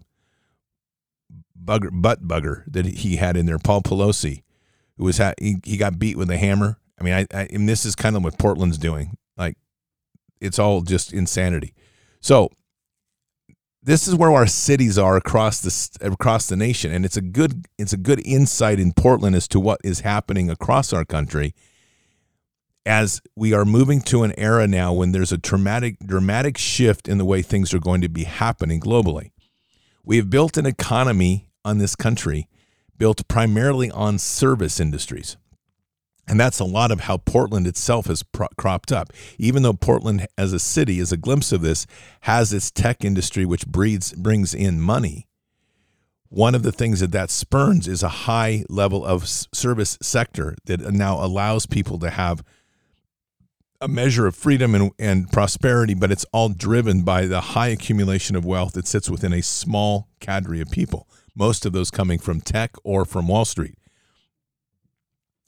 bugger, 1.61 1.89
butt 1.91 2.25
bugger 2.25 2.63
that 2.71 2.85
he 2.85 3.17
had 3.17 3.35
in 3.35 3.47
there, 3.47 3.59
Paul 3.59 3.81
Pelosi, 3.81 4.43
who 4.95 5.03
was 5.03 5.17
ha- 5.17 5.33
he, 5.41 5.57
he 5.65 5.75
got 5.75 5.99
beat 5.99 6.15
with 6.15 6.31
a 6.31 6.37
hammer. 6.37 6.79
I 6.97 7.03
mean, 7.03 7.13
I, 7.13 7.27
I 7.37 7.49
and 7.51 7.67
this 7.67 7.83
is 7.83 7.97
kind 7.97 8.15
of 8.15 8.23
what 8.23 8.39
Portland's 8.39 8.77
doing. 8.77 9.17
Like, 9.35 9.57
it's 10.39 10.57
all 10.57 10.83
just 10.83 11.11
insanity. 11.11 11.73
So, 12.21 12.49
this 13.83 14.07
is 14.07 14.15
where 14.15 14.31
our 14.31 14.47
cities 14.47 14.97
are 14.97 15.17
across 15.17 15.59
the 15.59 16.07
across 16.07 16.47
the 16.47 16.55
nation, 16.55 16.93
and 16.93 17.03
it's 17.03 17.17
a 17.17 17.21
good 17.21 17.65
it's 17.77 17.91
a 17.91 17.97
good 17.97 18.25
insight 18.25 18.79
in 18.79 18.93
Portland 18.93 19.35
as 19.35 19.49
to 19.49 19.59
what 19.59 19.81
is 19.83 19.99
happening 19.99 20.49
across 20.49 20.93
our 20.93 21.03
country. 21.03 21.53
As 22.85 23.21
we 23.35 23.53
are 23.53 23.65
moving 23.65 24.01
to 24.03 24.23
an 24.23 24.33
era 24.37 24.67
now 24.67 24.93
when 24.93 25.11
there's 25.11 25.31
a 25.31 25.37
dramatic 25.37 25.99
dramatic 25.99 26.57
shift 26.57 27.07
in 27.07 27.17
the 27.17 27.25
way 27.25 27.41
things 27.41 27.73
are 27.73 27.79
going 27.79 28.01
to 28.01 28.09
be 28.09 28.23
happening 28.23 28.79
globally. 28.79 29.31
We 30.03 30.17
have 30.17 30.29
built 30.29 30.57
an 30.57 30.65
economy 30.65 31.49
on 31.63 31.77
this 31.77 31.95
country 31.95 32.47
built 32.97 33.27
primarily 33.27 33.89
on 33.91 34.17
service 34.17 34.79
industries. 34.79 35.37
And 36.27 36.39
that's 36.39 36.59
a 36.59 36.65
lot 36.65 36.91
of 36.91 37.01
how 37.01 37.17
Portland 37.17 37.65
itself 37.65 38.05
has 38.05 38.21
pro- 38.21 38.47
cropped 38.55 38.91
up. 38.91 39.11
Even 39.39 39.63
though 39.63 39.73
Portland 39.73 40.27
as 40.37 40.53
a 40.53 40.59
city 40.59 40.99
is 40.99 41.11
a 41.11 41.17
glimpse 41.17 41.51
of 41.51 41.61
this, 41.61 41.87
has 42.21 42.53
its 42.53 42.69
tech 42.69 43.03
industry 43.03 43.45
which 43.45 43.65
breeds 43.65 44.13
brings 44.13 44.53
in 44.53 44.79
money. 44.79 45.27
One 46.27 46.53
of 46.53 46.61
the 46.61 46.71
things 46.71 46.99
that 46.99 47.11
that 47.13 47.31
spurns 47.31 47.87
is 47.87 48.03
a 48.03 48.09
high 48.09 48.63
level 48.69 49.03
of 49.03 49.27
service 49.27 49.97
sector 50.03 50.55
that 50.65 50.81
now 50.93 51.23
allows 51.23 51.65
people 51.65 51.97
to 51.99 52.11
have 52.11 52.43
a 53.81 53.87
measure 53.87 54.27
of 54.27 54.35
freedom 54.35 54.75
and, 54.75 54.91
and 54.99 55.31
prosperity, 55.31 55.93
but 55.93 56.11
it's 56.11 56.25
all 56.33 56.49
driven 56.49 57.03
by 57.03 57.25
the 57.25 57.41
high 57.41 57.69
accumulation 57.69 58.35
of 58.35 58.45
wealth 58.45 58.73
that 58.73 58.87
sits 58.87 59.09
within 59.09 59.33
a 59.33 59.41
small 59.41 60.09
cadre 60.19 60.61
of 60.61 60.69
people 60.69 61.07
most 61.39 61.65
of 61.65 61.71
those 61.71 61.89
coming 61.89 62.19
from 62.19 62.41
tech 62.41 62.75
or 62.83 63.05
from 63.05 63.27
Wall 63.27 63.45
Street. 63.45 63.75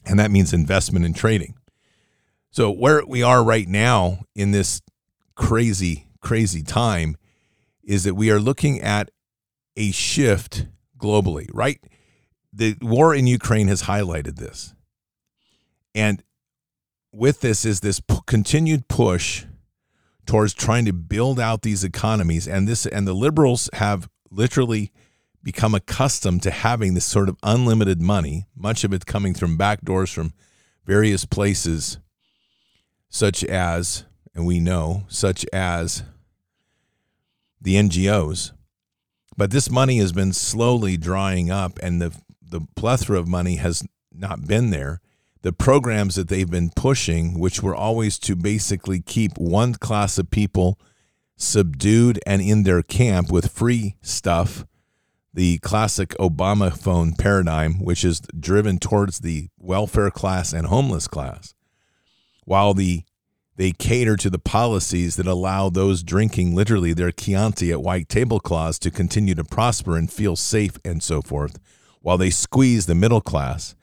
And 0.05 0.17
that 0.17 0.31
means 0.31 0.53
investment 0.53 1.05
and 1.05 1.15
trading. 1.15 1.55
So, 2.49 2.71
where 2.71 3.05
we 3.05 3.21
are 3.21 3.43
right 3.43 3.67
now 3.67 4.19
in 4.33 4.51
this 4.51 4.81
crazy, 5.35 6.07
crazy 6.21 6.63
time 6.63 7.17
is 7.83 8.03
that 8.05 8.15
we 8.15 8.31
are 8.31 8.39
looking 8.39 8.81
at 8.81 9.11
a 9.77 9.91
shift 9.91 10.65
globally, 10.97 11.49
right? 11.53 11.79
The 12.51 12.75
war 12.81 13.13
in 13.13 13.27
Ukraine 13.27 13.67
has 13.67 13.83
highlighted 13.83 14.37
this. 14.37 14.73
And 15.93 16.23
with 17.11 17.41
this 17.41 17.65
is 17.65 17.81
this 17.81 17.99
p- 17.99 18.19
continued 18.25 18.87
push 18.87 19.45
towards 20.25 20.53
trying 20.53 20.85
to 20.85 20.93
build 20.93 21.39
out 21.39 21.61
these 21.61 21.83
economies 21.83 22.47
and 22.47 22.67
this 22.67 22.85
and 22.85 23.07
the 23.07 23.13
liberals 23.13 23.69
have 23.73 24.09
literally 24.29 24.91
become 25.43 25.73
accustomed 25.73 26.43
to 26.43 26.51
having 26.51 26.93
this 26.93 27.05
sort 27.05 27.29
of 27.29 27.37
unlimited 27.43 28.01
money, 28.01 28.45
much 28.55 28.83
of 28.83 28.93
it 28.93 29.05
coming 29.05 29.33
from 29.33 29.57
back 29.57 29.81
doors 29.81 30.11
from 30.11 30.33
various 30.85 31.25
places, 31.25 31.97
such 33.09 33.43
as, 33.43 34.05
and 34.35 34.45
we 34.45 34.59
know, 34.59 35.03
such 35.07 35.45
as 35.51 36.03
the 37.59 37.75
NGOs. 37.75 38.51
But 39.37 39.51
this 39.51 39.69
money 39.69 39.97
has 39.97 40.11
been 40.11 40.33
slowly 40.33 40.97
drying 40.97 41.49
up, 41.49 41.79
and 41.81 42.01
the, 42.01 42.15
the 42.41 42.61
plethora 42.75 43.19
of 43.19 43.27
money 43.27 43.55
has 43.55 43.83
not 44.11 44.47
been 44.47 44.69
there. 44.69 45.01
The 45.43 45.53
programs 45.53 46.15
that 46.15 46.27
they've 46.27 46.49
been 46.49 46.69
pushing, 46.75 47.39
which 47.39 47.63
were 47.63 47.75
always 47.75 48.19
to 48.19 48.35
basically 48.35 49.01
keep 49.01 49.37
one 49.37 49.73
class 49.75 50.17
of 50.17 50.29
people 50.29 50.79
subdued 51.35 52.19
and 52.27 52.41
in 52.41 52.63
their 52.63 52.83
camp 52.83 53.31
with 53.31 53.51
free 53.51 53.95
stuff 54.01 54.65
the 55.33 55.57
classic 55.59 56.09
Obama 56.19 56.75
phone 56.77 57.13
paradigm, 57.13 57.75
which 57.83 58.03
is 58.03 58.21
driven 58.37 58.77
towards 58.77 59.19
the 59.19 59.49
welfare 59.57 60.11
class 60.11 60.53
and 60.53 60.67
homeless 60.67 61.07
class, 61.07 61.53
while 62.45 62.73
the 62.73 63.03
they 63.57 63.71
cater 63.71 64.15
to 64.17 64.29
the 64.29 64.39
policies 64.39 65.17
that 65.17 65.27
allow 65.27 65.69
those 65.69 66.03
drinking 66.03 66.55
literally 66.55 66.93
their 66.93 67.11
Chianti 67.11 67.71
at 67.71 67.83
white 67.83 68.09
tablecloths 68.09 68.79
to 68.79 68.89
continue 68.89 69.35
to 69.35 69.43
prosper 69.43 69.97
and 69.97 70.11
feel 70.11 70.35
safe 70.35 70.77
and 70.83 71.03
so 71.03 71.21
forth, 71.21 71.59
while 72.01 72.17
they 72.17 72.29
squeeze 72.29 72.85
the 72.85 72.95
middle 72.95 73.21
class 73.21 73.75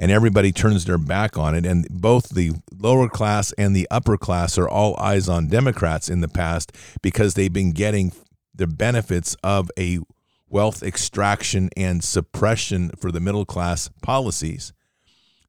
and 0.00 0.10
everybody 0.10 0.50
turns 0.50 0.86
their 0.86 0.98
back 0.98 1.38
on 1.38 1.54
it. 1.54 1.64
And 1.64 1.86
both 1.88 2.30
the 2.30 2.52
lower 2.76 3.08
class 3.08 3.52
and 3.52 3.76
the 3.76 3.86
upper 3.90 4.16
class 4.16 4.58
are 4.58 4.68
all 4.68 4.96
eyes 4.98 5.28
on 5.28 5.46
Democrats 5.46 6.08
in 6.08 6.22
the 6.22 6.28
past 6.28 6.74
because 7.02 7.34
they've 7.34 7.52
been 7.52 7.72
getting 7.72 8.10
the 8.52 8.66
benefits 8.66 9.36
of 9.44 9.70
a 9.78 10.00
wealth 10.48 10.82
extraction 10.82 11.70
and 11.76 12.02
suppression 12.02 12.90
for 12.98 13.12
the 13.12 13.20
middle 13.20 13.44
class 13.44 13.88
policies, 14.02 14.72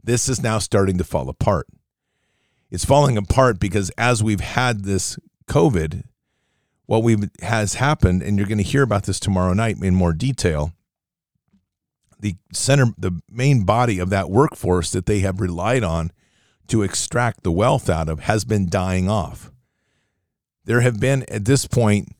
this 0.03 0.29
is 0.29 0.41
now 0.41 0.59
starting 0.59 0.97
to 0.97 1.03
fall 1.03 1.27
apart. 1.27 1.67
It's 2.69 2.85
falling 2.85 3.17
apart 3.17 3.59
because 3.59 3.89
as 3.97 4.23
we've 4.23 4.39
had 4.39 4.83
this 4.83 5.17
COVID, 5.47 6.03
what 6.85 7.03
we 7.03 7.17
has 7.41 7.75
happened, 7.75 8.21
and 8.21 8.37
you're 8.37 8.47
going 8.47 8.57
to 8.57 8.63
hear 8.63 8.83
about 8.83 9.03
this 9.03 9.19
tomorrow 9.19 9.53
night 9.53 9.77
in 9.81 9.95
more 9.95 10.13
detail. 10.13 10.73
The 12.21 12.35
center, 12.53 12.93
the 12.97 13.21
main 13.29 13.63
body 13.63 13.99
of 13.99 14.09
that 14.11 14.29
workforce 14.29 14.91
that 14.91 15.05
they 15.05 15.19
have 15.19 15.41
relied 15.41 15.83
on 15.83 16.11
to 16.67 16.83
extract 16.83 17.43
the 17.43 17.51
wealth 17.51 17.89
out 17.89 18.07
of 18.07 18.21
has 18.21 18.45
been 18.45 18.69
dying 18.69 19.09
off. 19.09 19.51
There 20.63 20.81
have 20.81 20.99
been 20.99 21.23
at 21.29 21.45
this 21.45 21.67
point 21.67 22.15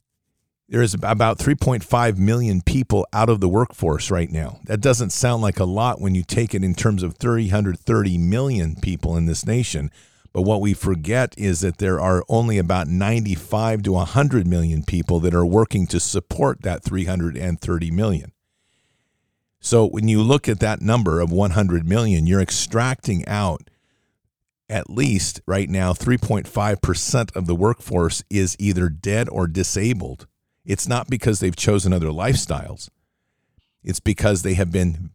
there 0.72 0.82
is 0.82 0.94
about 0.94 1.38
3.5 1.38 2.18
million 2.18 2.62
people 2.62 3.06
out 3.12 3.28
of 3.28 3.42
the 3.42 3.50
workforce 3.50 4.10
right 4.10 4.32
now. 4.32 4.62
That 4.64 4.80
doesn't 4.80 5.10
sound 5.10 5.42
like 5.42 5.60
a 5.60 5.66
lot 5.66 6.00
when 6.00 6.16
you 6.16 6.24
take 6.24 6.56
it 6.56 6.64
in 6.64 6.76
terms 6.76 7.04
of 7.04 7.18
330 7.18 8.18
million 8.18 8.78
people 8.78 9.18
in 9.18 9.26
this 9.26 9.46
nation. 9.46 9.92
But 10.32 10.44
what 10.44 10.62
we 10.62 10.74
forget 10.74 11.36
is 11.38 11.60
that 11.60 11.80
there 11.80 12.00
are 12.00 12.24
only 12.30 12.58
about 12.58 12.88
95 12.88 13.84
to 13.84 13.92
100 13.92 14.48
million 14.48 14.84
people 14.84 15.20
that 15.20 15.36
are 15.36 15.46
working 15.46 15.88
to 15.88 16.00
support 16.00 16.62
that 16.62 16.84
330 16.84 17.92
million. 17.92 18.32
So 19.62 19.88
when 19.88 20.08
you 20.08 20.22
look 20.22 20.50
at 20.50 20.60
that 20.60 20.82
number 20.82 21.22
of 21.22 21.32
100 21.32 21.88
million, 21.88 22.28
you're 22.28 22.42
extracting 22.42 23.26
out 23.28 23.70
at 24.68 24.90
least 24.90 25.42
right 25.46 25.70
now 25.70 25.94
3.5% 25.94 27.36
of 27.36 27.46
the 27.46 27.56
workforce 27.56 28.24
is 28.30 28.58
either 28.60 28.90
dead 28.90 29.30
or 29.30 29.48
disabled 29.48 30.28
it's 30.66 30.88
not 30.88 31.10
because 31.10 31.40
they've 31.40 31.56
chosen 31.56 31.94
other 31.94 32.08
lifestyles. 32.08 32.90
It's 33.84 34.00
because 34.00 34.44
they 34.44 34.54
have 34.54 34.72
been 34.72 35.12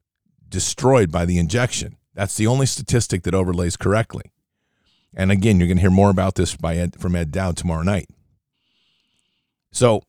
destroyed 0.48 1.12
by 1.12 1.24
the 1.24 1.38
injection. 1.38 1.96
That's 2.14 2.36
the 2.36 2.46
only 2.46 2.66
statistic 2.66 3.22
that 3.22 3.34
overlays 3.34 3.76
correctly. 3.76 4.32
And 5.14 5.30
again, 5.30 5.58
you're 5.58 5.68
going 5.68 5.78
to 5.78 5.82
hear 5.82 5.90
more 5.90 6.10
about 6.10 6.34
this 6.34 6.56
by 6.56 6.76
Ed, 6.76 7.00
from 7.00 7.14
Ed 7.14 7.30
Dowd 7.30 7.56
tomorrow 7.56 7.82
night. 7.82 8.08
So 9.70 10.02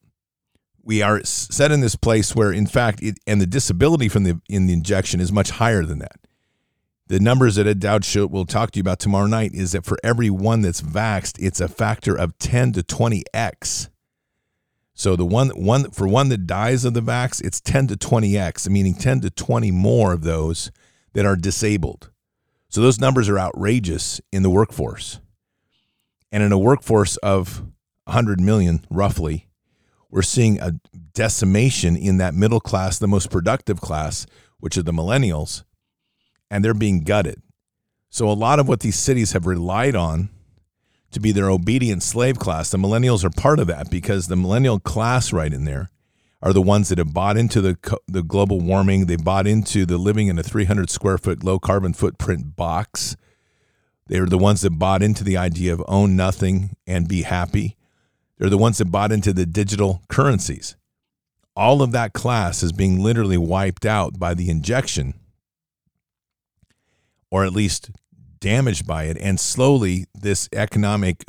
we 0.88 1.04
are 1.04 1.24
set 1.24 1.72
in 1.72 1.82
this 1.82 1.96
place 1.96 2.36
where, 2.36 2.52
in 2.52 2.66
fact, 2.66 3.04
it, 3.04 3.20
and 3.28 3.40
the 3.40 3.46
disability 3.46 4.10
from 4.10 4.24
the 4.24 4.42
in 4.50 4.66
the 4.66 4.74
injection 4.74 5.20
is 5.20 5.32
much 5.32 5.52
higher 5.52 5.84
than 5.84 6.00
that. 6.00 6.20
The 7.08 7.20
numbers 7.20 7.56
that 7.56 7.68
Ed 7.68 7.80
Dowd 7.80 8.04
show, 8.04 8.26
will 8.26 8.46
talk 8.46 8.72
to 8.72 8.78
you 8.78 8.82
about 8.82 9.00
tomorrow 9.00 9.28
night 9.28 9.54
is 9.54 9.74
that 9.74 9.86
for 9.86 9.98
every 10.04 10.30
one 10.30 10.62
that's 10.62 10.82
vaxed, 10.82 11.38
it's 11.40 11.62
a 11.62 11.68
factor 11.68 12.16
of 12.16 12.38
10 12.40 12.74
to 12.74 12.82
20x 12.82 13.90
so 14.98 15.16
the 15.16 15.26
one 15.28 15.50
one 15.50 15.92
for 15.92 16.08
one 16.08 16.30
that 16.30 16.48
dies 16.48 16.84
of 16.84 16.96
the 16.96 17.04
vax, 17.04 17.40
it's 17.46 17.62
10 17.62 17.86
to 17.90 17.96
20x, 17.96 18.68
meaning 18.68 18.96
10 18.96 19.22
to 19.22 19.30
20 19.30 19.70
more 19.70 20.12
of 20.12 20.24
those 20.24 20.72
that 21.14 21.24
are 21.24 21.36
disabled. 21.36 22.10
So 22.70 22.82
those 22.82 23.00
numbers 23.00 23.30
are 23.30 23.38
outrageous 23.38 24.20
in 24.32 24.42
the 24.42 24.50
workforce. 24.50 25.20
And 26.32 26.42
in 26.42 26.52
a 26.52 26.58
workforce 26.58 27.16
of 27.18 27.62
100 28.06 28.42
million 28.42 28.84
roughly, 28.90 29.47
we're 30.18 30.24
seeing 30.24 30.60
a 30.60 30.72
decimation 31.14 31.96
in 31.96 32.18
that 32.18 32.34
middle 32.34 32.60
class, 32.60 32.98
the 32.98 33.08
most 33.08 33.30
productive 33.30 33.80
class, 33.80 34.26
which 34.60 34.76
are 34.76 34.82
the 34.82 34.92
millennials, 34.92 35.64
and 36.50 36.66
they're 36.66 36.74
being 36.74 37.04
gutted. 37.04 37.40
So 38.10 38.28
a 38.28 38.34
lot 38.34 38.58
of 38.58 38.68
what 38.68 38.80
these 38.80 38.98
cities 38.98 39.34
have 39.34 39.46
relied 39.46 39.96
on 39.96 40.30
to 41.12 41.20
be 41.20 41.32
their 41.32 41.52
obedient 41.52 42.02
slave 42.02 42.40
class. 42.40 42.72
The 42.72 42.80
millennials 42.80 43.24
are 43.24 43.30
part 43.30 43.60
of 43.60 43.68
that 43.68 43.92
because 43.92 44.26
the 44.26 44.36
millennial 44.36 44.80
class 44.80 45.32
right 45.32 45.54
in 45.54 45.66
there 45.66 45.92
are 46.42 46.52
the 46.52 46.64
ones 46.64 46.90
that 46.90 46.98
have 46.98 47.14
bought 47.14 47.38
into 47.38 47.62
the 47.62 47.78
the 48.08 48.24
global 48.24 48.60
warming. 48.60 49.06
They 49.06 49.18
bought 49.18 49.46
into 49.46 49.86
the 49.86 50.00
living 50.00 50.30
in 50.30 50.40
a 50.40 50.44
300 50.44 50.90
square 50.90 51.20
foot 51.20 51.44
low 51.44 51.60
carbon 51.60 51.94
footprint 51.94 52.56
box. 52.56 53.16
They 54.08 54.18
are 54.18 54.26
the 54.26 54.40
ones 54.40 54.62
that 54.62 54.80
bought 54.80 55.04
into 55.04 55.24
the 55.24 55.38
idea 55.38 55.74
of 55.74 55.84
own 55.88 56.16
nothing 56.16 56.76
and 56.88 57.08
be 57.08 57.22
happy. 57.22 57.77
They're 58.38 58.50
the 58.50 58.58
ones 58.58 58.78
that 58.78 58.92
bought 58.92 59.12
into 59.12 59.34
the 59.34 59.46
digital 59.46 60.02
currencies. 60.10 60.76
All 61.56 61.82
of 61.82 61.92
that 61.92 62.14
class 62.14 62.62
is 62.62 62.72
being 62.72 63.02
literally 63.02 63.38
wiped 63.38 63.86
out 63.86 64.20
by 64.20 64.34
the 64.34 64.50
injection, 64.50 65.16
or 67.32 67.46
at 67.46 67.54
least 67.54 67.90
damaged 68.40 68.86
by 68.86 69.06
it. 69.06 69.18
And 69.20 69.40
slowly, 69.40 70.06
this 70.14 70.48
economic 70.54 71.26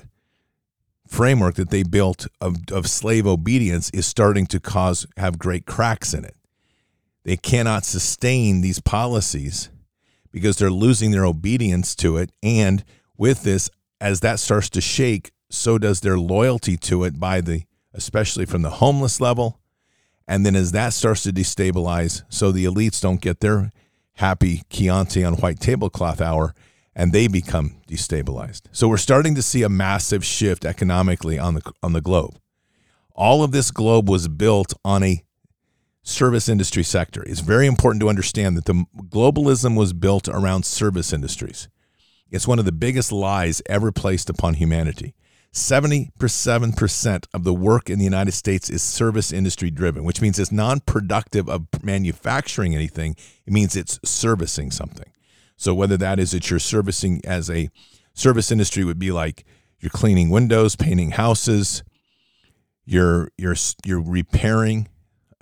framework 1.06 1.54
that 1.54 1.70
they 1.70 1.82
built 1.82 2.26
of, 2.40 2.56
of 2.70 2.86
slave 2.88 3.26
obedience 3.26 3.88
is 3.90 4.06
starting 4.06 4.46
to 4.46 4.60
cause 4.60 5.06
have 5.16 5.38
great 5.38 5.64
cracks 5.64 6.12
in 6.12 6.24
it. 6.24 6.36
They 7.24 7.36
cannot 7.36 7.84
sustain 7.84 8.60
these 8.60 8.80
policies 8.80 9.70
because 10.30 10.58
they're 10.58 10.70
losing 10.70 11.10
their 11.10 11.24
obedience 11.24 11.94
to 11.96 12.18
it. 12.18 12.30
And 12.42 12.84
with 13.16 13.42
this, 13.42 13.70
as 14.00 14.20
that 14.20 14.38
starts 14.38 14.68
to 14.70 14.80
shake, 14.80 15.32
so 15.50 15.78
does 15.78 16.00
their 16.00 16.18
loyalty 16.18 16.76
to 16.76 17.04
it 17.04 17.18
by 17.18 17.40
the 17.40 17.64
especially 17.94 18.46
from 18.46 18.62
the 18.62 18.70
homeless 18.70 19.20
level. 19.20 19.60
And 20.26 20.44
then 20.44 20.54
as 20.54 20.72
that 20.72 20.92
starts 20.92 21.22
to 21.22 21.32
destabilize, 21.32 22.22
so 22.28 22.52
the 22.52 22.66
elites 22.66 23.00
don't 23.00 23.20
get 23.20 23.40
their 23.40 23.72
happy 24.14 24.62
Chianti 24.68 25.24
on 25.24 25.34
white 25.34 25.58
tablecloth 25.58 26.20
hour 26.20 26.54
and 26.94 27.12
they 27.12 27.28
become 27.28 27.76
destabilized. 27.88 28.62
So 28.72 28.88
we're 28.88 28.96
starting 28.98 29.34
to 29.36 29.42
see 29.42 29.62
a 29.62 29.68
massive 29.68 30.24
shift 30.24 30.64
economically 30.64 31.38
on 31.38 31.54
the 31.54 31.72
on 31.82 31.92
the 31.92 32.00
globe. 32.00 32.38
All 33.14 33.42
of 33.42 33.52
this 33.52 33.70
globe 33.70 34.08
was 34.08 34.28
built 34.28 34.74
on 34.84 35.02
a 35.02 35.24
service 36.02 36.48
industry 36.48 36.82
sector. 36.82 37.22
It's 37.24 37.40
very 37.40 37.66
important 37.66 38.00
to 38.00 38.08
understand 38.08 38.56
that 38.56 38.64
the 38.64 38.84
globalism 38.96 39.76
was 39.76 39.92
built 39.92 40.28
around 40.28 40.64
service 40.64 41.12
industries. 41.12 41.68
It's 42.30 42.48
one 42.48 42.58
of 42.58 42.64
the 42.64 42.72
biggest 42.72 43.12
lies 43.12 43.62
ever 43.66 43.92
placed 43.92 44.28
upon 44.28 44.54
humanity. 44.54 45.14
77% 45.52 47.26
of 47.32 47.44
the 47.44 47.54
work 47.54 47.88
in 47.88 47.98
the 47.98 48.04
United 48.04 48.32
States 48.32 48.68
is 48.68 48.82
service 48.82 49.32
industry 49.32 49.70
driven, 49.70 50.04
which 50.04 50.20
means 50.20 50.38
it's 50.38 50.52
non 50.52 50.80
productive 50.80 51.48
of 51.48 51.66
manufacturing 51.82 52.74
anything. 52.74 53.16
It 53.46 53.52
means 53.52 53.74
it's 53.74 53.98
servicing 54.04 54.70
something. 54.70 55.10
So, 55.56 55.74
whether 55.74 55.96
that 55.96 56.18
is 56.18 56.32
that 56.32 56.50
you're 56.50 56.58
servicing 56.58 57.20
as 57.24 57.50
a 57.50 57.70
service 58.14 58.52
industry 58.52 58.84
would 58.84 58.98
be 58.98 59.10
like 59.10 59.44
you're 59.80 59.90
cleaning 59.90 60.30
windows, 60.30 60.76
painting 60.76 61.12
houses, 61.12 61.82
you're, 62.84 63.30
you're, 63.36 63.56
you're 63.84 64.02
repairing 64.02 64.88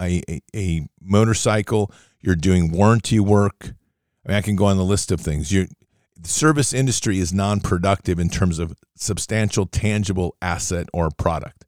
a, 0.00 0.22
a, 0.28 0.40
a 0.54 0.88
motorcycle, 1.00 1.92
you're 2.20 2.36
doing 2.36 2.70
warranty 2.70 3.20
work. 3.20 3.72
I 4.24 4.28
mean, 4.28 4.38
I 4.38 4.42
can 4.42 4.56
go 4.56 4.66
on 4.66 4.76
the 4.76 4.84
list 4.84 5.10
of 5.10 5.20
things. 5.20 5.52
You 5.52 5.68
the 6.16 6.28
service 6.28 6.72
industry 6.72 7.18
is 7.18 7.32
non-productive 7.32 8.18
in 8.18 8.28
terms 8.28 8.58
of 8.58 8.74
substantial 8.96 9.66
tangible 9.66 10.36
asset 10.40 10.88
or 10.92 11.10
product. 11.10 11.64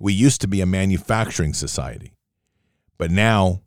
We 0.00 0.12
used 0.12 0.40
to 0.42 0.48
be 0.48 0.60
a 0.60 0.66
manufacturing 0.66 1.54
society, 1.54 2.12
but 2.98 3.10
now 3.10 3.62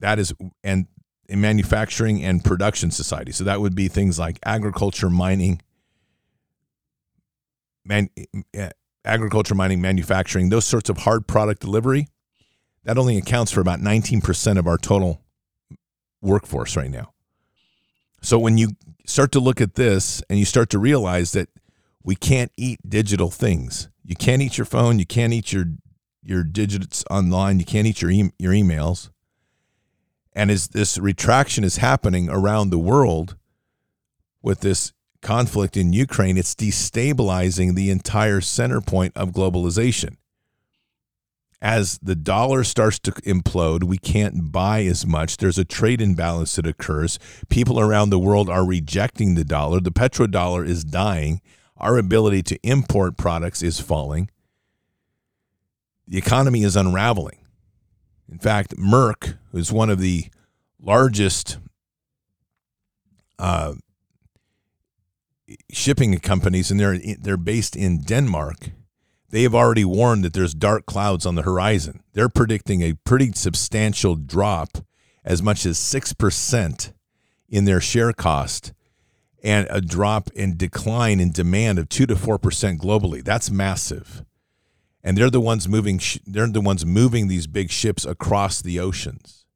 that 0.00 0.18
is 0.18 0.32
and 0.64 0.86
in 1.28 1.40
manufacturing 1.40 2.24
and 2.24 2.42
production 2.42 2.90
society. 2.90 3.30
So 3.30 3.44
that 3.44 3.60
would 3.60 3.76
be 3.76 3.86
things 3.86 4.18
like 4.18 4.40
agriculture, 4.44 5.08
mining, 5.08 5.60
man, 7.84 8.10
eh, 8.52 8.70
agriculture, 9.04 9.54
mining, 9.54 9.80
manufacturing, 9.80 10.48
those 10.48 10.64
sorts 10.64 10.90
of 10.90 10.98
hard 10.98 11.28
product 11.28 11.60
delivery 11.60 12.08
that 12.84 12.98
only 12.98 13.16
accounts 13.16 13.52
for 13.52 13.60
about 13.60 13.78
19% 13.78 14.58
of 14.58 14.66
our 14.66 14.78
total 14.78 15.20
workforce 16.20 16.76
right 16.76 16.90
now. 16.90 17.12
So 18.22 18.38
when 18.38 18.58
you 18.58 18.70
start 19.06 19.32
to 19.32 19.40
look 19.40 19.60
at 19.60 19.74
this 19.74 20.22
and 20.28 20.38
you 20.38 20.44
start 20.44 20.70
to 20.70 20.78
realize 20.78 21.32
that 21.32 21.48
we 22.02 22.14
can't 22.14 22.52
eat 22.56 22.80
digital 22.88 23.30
things. 23.30 23.88
You 24.04 24.16
can't 24.16 24.42
eat 24.42 24.58
your 24.58 24.64
phone, 24.64 24.98
you 24.98 25.06
can't 25.06 25.32
eat 25.32 25.52
your 25.52 25.66
your 26.22 26.44
digits 26.44 27.04
online, 27.10 27.58
you 27.58 27.64
can't 27.64 27.86
eat 27.86 28.02
your 28.02 28.10
e- 28.10 28.32
your 28.38 28.52
emails. 28.52 29.10
And 30.32 30.50
as 30.50 30.68
this 30.68 30.98
retraction 30.98 31.64
is 31.64 31.78
happening 31.78 32.28
around 32.28 32.70
the 32.70 32.78
world 32.78 33.36
with 34.42 34.60
this 34.60 34.92
conflict 35.22 35.76
in 35.76 35.92
Ukraine, 35.92 36.38
it's 36.38 36.54
destabilizing 36.54 37.74
the 37.74 37.90
entire 37.90 38.40
center 38.40 38.80
point 38.80 39.16
of 39.16 39.30
globalization 39.30 40.16
as 41.62 41.98
the 42.02 42.14
dollar 42.14 42.64
starts 42.64 42.98
to 43.00 43.12
implode, 43.12 43.84
we 43.84 43.98
can't 43.98 44.50
buy 44.50 44.82
as 44.84 45.06
much. 45.06 45.36
There's 45.36 45.58
a 45.58 45.64
trade 45.64 46.00
imbalance 46.00 46.56
that 46.56 46.66
occurs. 46.66 47.18
People 47.48 47.78
around 47.78 48.10
the 48.10 48.18
world 48.18 48.48
are 48.48 48.64
rejecting 48.64 49.34
the 49.34 49.44
dollar. 49.44 49.80
The 49.80 49.92
petrodollar 49.92 50.66
is 50.66 50.84
dying. 50.84 51.42
Our 51.76 51.98
ability 51.98 52.42
to 52.44 52.58
import 52.62 53.16
products 53.18 53.62
is 53.62 53.78
falling. 53.78 54.30
The 56.08 56.18
economy 56.18 56.62
is 56.62 56.76
unraveling. 56.76 57.38
In 58.30 58.38
fact, 58.38 58.76
Maersk, 58.76 59.36
who's 59.52 59.70
one 59.70 59.90
of 59.90 59.98
the 59.98 60.26
largest 60.80 61.58
uh, 63.38 63.74
shipping 65.70 66.18
companies, 66.20 66.70
and 66.70 66.78
they're 66.78 66.98
they're 67.18 67.36
based 67.36 67.76
in 67.76 68.02
Denmark 68.02 68.70
they 69.30 69.42
have 69.42 69.54
already 69.54 69.84
warned 69.84 70.24
that 70.24 70.32
there's 70.32 70.54
dark 70.54 70.86
clouds 70.86 71.24
on 71.24 71.36
the 71.36 71.42
horizon. 71.42 72.02
They're 72.12 72.28
predicting 72.28 72.82
a 72.82 72.94
pretty 73.04 73.32
substantial 73.32 74.16
drop, 74.16 74.78
as 75.24 75.42
much 75.42 75.64
as 75.64 75.78
6% 75.78 76.92
in 77.48 77.64
their 77.64 77.80
share 77.80 78.12
cost, 78.12 78.72
and 79.42 79.66
a 79.70 79.80
drop 79.80 80.30
in 80.32 80.56
decline 80.56 81.20
in 81.20 81.30
demand 81.30 81.78
of 81.78 81.88
2 81.88 82.06
to 82.06 82.14
4% 82.14 82.78
globally. 82.78 83.22
That's 83.22 83.50
massive. 83.50 84.24
And 85.02 85.16
they're 85.16 85.30
the 85.30 85.40
ones 85.40 85.66
moving 85.66 85.98
they're 86.26 86.46
the 86.46 86.60
ones 86.60 86.84
moving 86.84 87.28
these 87.28 87.46
big 87.46 87.70
ships 87.70 88.04
across 88.04 88.60
the 88.60 88.78
oceans. 88.78 89.46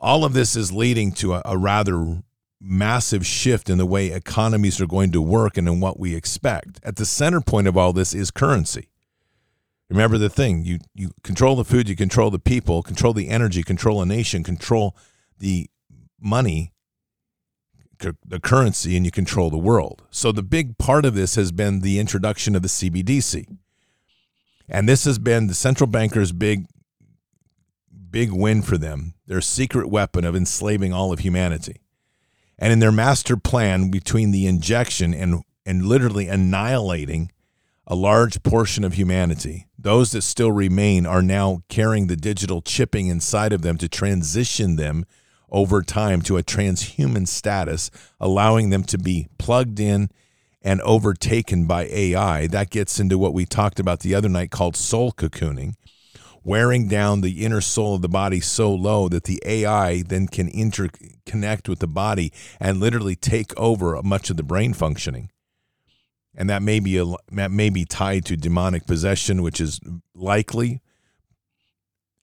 All 0.00 0.24
of 0.24 0.32
this 0.32 0.56
is 0.56 0.72
leading 0.72 1.12
to 1.12 1.34
a, 1.34 1.42
a 1.44 1.56
rather 1.56 2.22
massive 2.60 3.26
shift 3.26 3.68
in 3.68 3.78
the 3.78 3.86
way 3.86 4.08
economies 4.08 4.80
are 4.80 4.86
going 4.86 5.12
to 5.12 5.20
work 5.20 5.56
and 5.56 5.68
in 5.68 5.80
what 5.80 5.98
we 5.98 6.14
expect. 6.14 6.80
At 6.82 6.96
the 6.96 7.06
center 7.06 7.40
point 7.40 7.66
of 7.66 7.76
all 7.76 7.92
this 7.92 8.14
is 8.14 8.30
currency. 8.30 8.88
Remember 9.88 10.18
the 10.18 10.30
thing 10.30 10.64
you, 10.64 10.78
you 10.94 11.10
control 11.22 11.54
the 11.54 11.64
food, 11.64 11.88
you 11.88 11.94
control 11.94 12.30
the 12.30 12.38
people, 12.38 12.82
control 12.82 13.12
the 13.12 13.28
energy, 13.28 13.62
control 13.62 14.02
a 14.02 14.06
nation, 14.06 14.42
control 14.42 14.96
the 15.38 15.70
money, 16.20 16.72
the 17.98 18.40
currency, 18.40 18.96
and 18.96 19.04
you 19.04 19.12
control 19.12 19.48
the 19.48 19.58
world. 19.58 20.02
So 20.10 20.32
the 20.32 20.42
big 20.42 20.76
part 20.78 21.04
of 21.04 21.14
this 21.14 21.36
has 21.36 21.52
been 21.52 21.80
the 21.80 21.98
introduction 21.98 22.56
of 22.56 22.62
the 22.62 22.68
CBDC. 22.68 23.46
And 24.68 24.88
this 24.88 25.04
has 25.04 25.18
been 25.18 25.46
the 25.46 25.54
central 25.54 25.86
bankers' 25.86 26.32
big, 26.32 26.66
big 28.10 28.32
win 28.32 28.62
for 28.62 28.76
them, 28.76 29.14
their 29.26 29.40
secret 29.40 29.88
weapon 29.88 30.24
of 30.24 30.34
enslaving 30.34 30.92
all 30.92 31.12
of 31.12 31.20
humanity. 31.20 31.76
And 32.58 32.72
in 32.72 32.78
their 32.78 32.92
master 32.92 33.36
plan, 33.36 33.90
between 33.90 34.30
the 34.30 34.46
injection 34.46 35.12
and, 35.12 35.42
and 35.64 35.86
literally 35.86 36.28
annihilating 36.28 37.30
a 37.86 37.94
large 37.94 38.42
portion 38.42 38.82
of 38.82 38.94
humanity, 38.94 39.66
those 39.78 40.12
that 40.12 40.22
still 40.22 40.50
remain 40.50 41.06
are 41.06 41.22
now 41.22 41.60
carrying 41.68 42.06
the 42.06 42.16
digital 42.16 42.62
chipping 42.62 43.08
inside 43.08 43.52
of 43.52 43.62
them 43.62 43.76
to 43.78 43.88
transition 43.88 44.76
them 44.76 45.04
over 45.50 45.82
time 45.82 46.22
to 46.22 46.36
a 46.36 46.42
transhuman 46.42 47.28
status, 47.28 47.90
allowing 48.18 48.70
them 48.70 48.82
to 48.82 48.98
be 48.98 49.28
plugged 49.38 49.78
in 49.78 50.08
and 50.62 50.80
overtaken 50.80 51.66
by 51.66 51.84
AI. 51.84 52.48
That 52.48 52.70
gets 52.70 52.98
into 52.98 53.18
what 53.18 53.34
we 53.34 53.46
talked 53.46 53.78
about 53.78 54.00
the 54.00 54.14
other 54.14 54.28
night 54.28 54.50
called 54.50 54.76
soul 54.76 55.12
cocooning 55.12 55.74
wearing 56.46 56.86
down 56.86 57.22
the 57.22 57.44
inner 57.44 57.60
soul 57.60 57.96
of 57.96 58.02
the 58.02 58.08
body 58.08 58.38
so 58.38 58.72
low 58.72 59.08
that 59.08 59.24
the 59.24 59.42
AI 59.44 60.00
then 60.02 60.28
can 60.28 60.48
interconnect 60.52 61.68
with 61.68 61.80
the 61.80 61.88
body 61.88 62.32
and 62.60 62.78
literally 62.78 63.16
take 63.16 63.52
over 63.58 64.00
much 64.04 64.30
of 64.30 64.36
the 64.36 64.44
brain 64.44 64.72
functioning. 64.72 65.28
And 66.36 66.48
that 66.48 66.62
may 66.62 66.78
be 66.78 66.98
a, 66.98 67.06
that 67.32 67.50
may 67.50 67.68
be 67.68 67.84
tied 67.84 68.26
to 68.26 68.36
demonic 68.36 68.86
possession, 68.86 69.42
which 69.42 69.60
is 69.60 69.80
likely. 70.14 70.80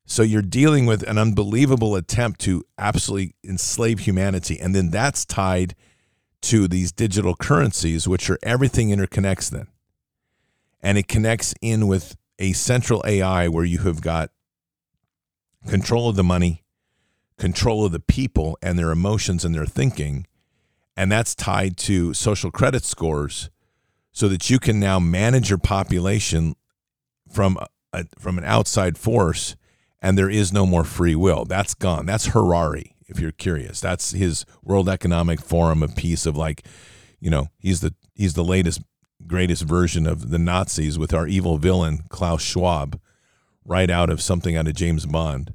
So 0.05 0.23
you're 0.23 0.41
dealing 0.41 0.85
with 0.85 1.03
an 1.03 1.17
unbelievable 1.17 1.97
attempt 1.97 2.39
to 2.41 2.63
absolutely 2.77 3.35
enslave 3.43 3.99
humanity, 3.99 4.57
and 4.57 4.73
then 4.73 4.89
that's 4.89 5.25
tied 5.25 5.75
to 6.43 6.69
these 6.69 6.93
digital 6.93 7.35
currencies, 7.35 8.07
which 8.07 8.29
are 8.29 8.39
everything 8.41 8.87
interconnects 8.87 9.49
then, 9.49 9.67
and 10.81 10.97
it 10.97 11.09
connects 11.09 11.53
in 11.61 11.87
with 11.87 12.15
a 12.39 12.53
central 12.53 13.03
AI 13.05 13.47
where 13.47 13.65
you 13.65 13.79
have 13.79 14.01
got 14.01 14.31
control 15.67 16.09
of 16.09 16.15
the 16.15 16.23
money, 16.23 16.63
control 17.37 17.85
of 17.85 17.91
the 17.91 17.99
people 17.99 18.57
and 18.61 18.77
their 18.77 18.91
emotions 18.91 19.45
and 19.45 19.53
their 19.53 19.65
thinking, 19.65 20.25
and 20.95 21.11
that's 21.11 21.35
tied 21.35 21.77
to 21.77 22.13
social 22.13 22.51
credit 22.51 22.83
scores 22.83 23.49
so 24.11 24.27
that 24.27 24.49
you 24.49 24.59
can 24.59 24.79
now 24.79 24.99
manage 24.99 25.49
your 25.49 25.57
population 25.57 26.55
from 27.31 27.57
a, 27.91 28.05
from 28.19 28.37
an 28.37 28.43
outside 28.43 28.97
force 28.97 29.55
and 30.03 30.17
there 30.17 30.29
is 30.29 30.51
no 30.51 30.65
more 30.65 30.83
free 30.83 31.15
will. 31.15 31.45
That's 31.45 31.73
gone. 31.73 32.05
That's 32.05 32.27
Harari 32.27 32.95
if 33.07 33.19
you're 33.19 33.31
curious. 33.31 33.79
That's 33.79 34.11
his 34.11 34.45
World 34.61 34.89
Economic 34.89 35.39
Forum 35.39 35.81
of 35.81 35.95
peace 35.95 36.25
of 36.25 36.35
like, 36.35 36.65
you 37.19 37.29
know, 37.29 37.47
he's 37.57 37.79
the 37.79 37.95
he's 38.13 38.33
the 38.33 38.43
latest 38.43 38.81
greatest 39.25 39.63
version 39.63 40.05
of 40.05 40.29
the 40.29 40.39
Nazis 40.39 40.97
with 40.97 41.13
our 41.13 41.27
evil 41.27 41.57
villain, 41.57 42.03
Klaus 42.09 42.41
Schwab, 42.41 42.99
right 43.65 43.89
out 43.89 44.09
of 44.09 44.21
something 44.21 44.55
out 44.55 44.67
of 44.67 44.75
James 44.75 45.05
Bond. 45.05 45.53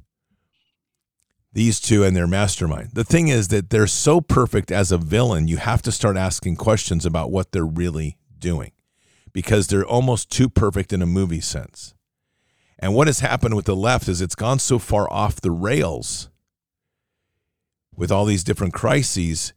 These 1.51 1.79
two 1.79 2.03
and 2.03 2.15
their 2.15 2.27
mastermind. 2.27 2.91
The 2.93 3.03
thing 3.03 3.27
is 3.27 3.47
that 3.47 3.69
they're 3.69 3.87
so 3.87 4.21
perfect 4.21 4.71
as 4.71 4.91
a 4.91 4.97
villain, 4.97 5.47
you 5.47 5.57
have 5.57 5.81
to 5.83 5.91
start 5.91 6.15
asking 6.15 6.57
questions 6.57 7.05
about 7.05 7.31
what 7.31 7.51
they're 7.51 7.65
really 7.65 8.17
doing 8.37 8.71
because 9.33 9.67
they're 9.67 9.85
almost 9.85 10.29
too 10.29 10.49
perfect 10.49 10.93
in 10.93 11.01
a 11.01 11.07
movie 11.07 11.41
sense. 11.41 11.93
And 12.77 12.95
what 12.95 13.07
has 13.07 13.19
happened 13.19 13.55
with 13.55 13.65
the 13.65 13.75
left 13.75 14.07
is 14.07 14.21
it's 14.21 14.35
gone 14.35 14.59
so 14.59 14.79
far 14.79 15.11
off 15.11 15.41
the 15.41 15.51
rails 15.51 16.29
with 17.95 18.11
all 18.11 18.25
these 18.25 18.43
different 18.45 18.73
crises, 18.73 19.53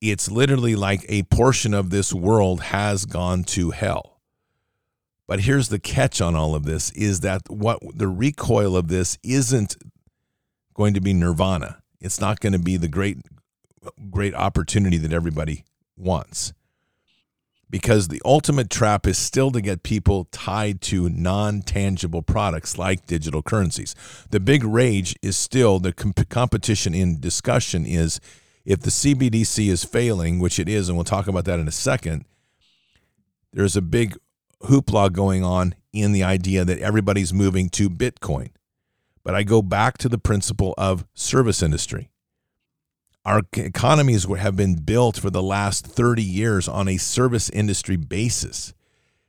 it's 0.00 0.30
literally 0.30 0.76
like 0.76 1.04
a 1.08 1.22
portion 1.24 1.74
of 1.74 1.90
this 1.90 2.12
world 2.12 2.60
has 2.60 3.04
gone 3.04 3.44
to 3.44 3.70
hell. 3.70 4.20
But 5.26 5.40
here's 5.40 5.68
the 5.68 5.78
catch 5.78 6.20
on 6.20 6.36
all 6.36 6.54
of 6.54 6.64
this 6.64 6.90
is 6.92 7.20
that 7.20 7.42
what 7.48 7.80
the 7.96 8.08
recoil 8.08 8.76
of 8.76 8.88
this 8.88 9.18
isn't 9.22 9.76
going 10.74 10.94
to 10.94 11.00
be 11.00 11.12
nirvana. 11.12 11.82
It's 12.00 12.20
not 12.20 12.40
going 12.40 12.52
to 12.52 12.58
be 12.58 12.76
the 12.76 12.88
great 12.88 13.18
great 14.10 14.34
opportunity 14.34 14.96
that 14.98 15.12
everybody 15.12 15.64
wants 15.96 16.52
because 17.68 18.08
the 18.08 18.22
ultimate 18.24 18.70
trap 18.70 19.06
is 19.06 19.18
still 19.18 19.50
to 19.50 19.60
get 19.60 19.82
people 19.82 20.26
tied 20.30 20.80
to 20.80 21.08
non 21.08 21.62
tangible 21.62 22.22
products 22.22 22.78
like 22.78 23.06
digital 23.06 23.42
currencies. 23.42 23.94
The 24.30 24.40
big 24.40 24.64
rage 24.64 25.16
is 25.22 25.36
still 25.36 25.78
the 25.78 25.92
comp- 25.92 26.28
competition 26.28 26.94
in 26.94 27.20
discussion 27.20 27.84
is 27.84 28.20
if 28.66 28.80
the 28.80 28.90
CBDC 28.90 29.68
is 29.68 29.84
failing, 29.84 30.40
which 30.40 30.58
it 30.58 30.68
is, 30.68 30.88
and 30.88 30.98
we'll 30.98 31.04
talk 31.04 31.28
about 31.28 31.44
that 31.44 31.60
in 31.60 31.68
a 31.68 31.72
second, 31.72 32.24
there's 33.52 33.76
a 33.76 33.80
big 33.80 34.16
hoopla 34.64 35.12
going 35.12 35.44
on 35.44 35.76
in 35.92 36.12
the 36.12 36.24
idea 36.24 36.64
that 36.64 36.80
everybody's 36.80 37.32
moving 37.32 37.70
to 37.70 37.88
Bitcoin. 37.88 38.50
But 39.22 39.36
I 39.36 39.44
go 39.44 39.62
back 39.62 39.98
to 39.98 40.08
the 40.08 40.18
principle 40.18 40.74
of 40.76 41.06
service 41.14 41.62
industry. 41.62 42.10
Our 43.24 43.42
economies 43.54 44.24
have 44.24 44.56
been 44.56 44.76
built 44.76 45.16
for 45.18 45.30
the 45.30 45.42
last 45.42 45.86
30 45.86 46.22
years 46.22 46.68
on 46.68 46.88
a 46.88 46.96
service 46.96 47.48
industry 47.50 47.96
basis. 47.96 48.74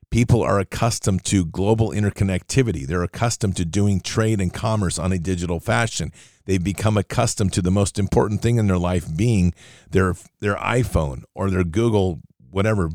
People 0.10 0.42
are 0.42 0.60
accustomed 0.60 1.24
to 1.26 1.46
global 1.46 1.92
interconnectivity. 1.92 2.88
They're 2.88 3.04
accustomed 3.04 3.56
to 3.58 3.66
doing 3.66 4.00
trade 4.00 4.40
and 4.40 4.54
commerce 4.54 4.98
on 4.98 5.12
a 5.12 5.20
digital 5.20 5.60
fashion. 5.60 6.12
They've 6.48 6.64
become 6.64 6.98
accustomed 6.98 7.54
to 7.54 7.62
the 7.62 7.70
most 7.70 8.00
important 8.00 8.42
thing 8.42 8.58
in 8.58 8.66
their 8.66 8.80
life 8.80 9.06
being 9.16 9.54
their 9.92 10.16
their 10.40 10.56
iPhone 10.56 11.24
or 11.36 11.52
their 11.52 11.64
Google 11.64 12.22
whatever 12.50 12.90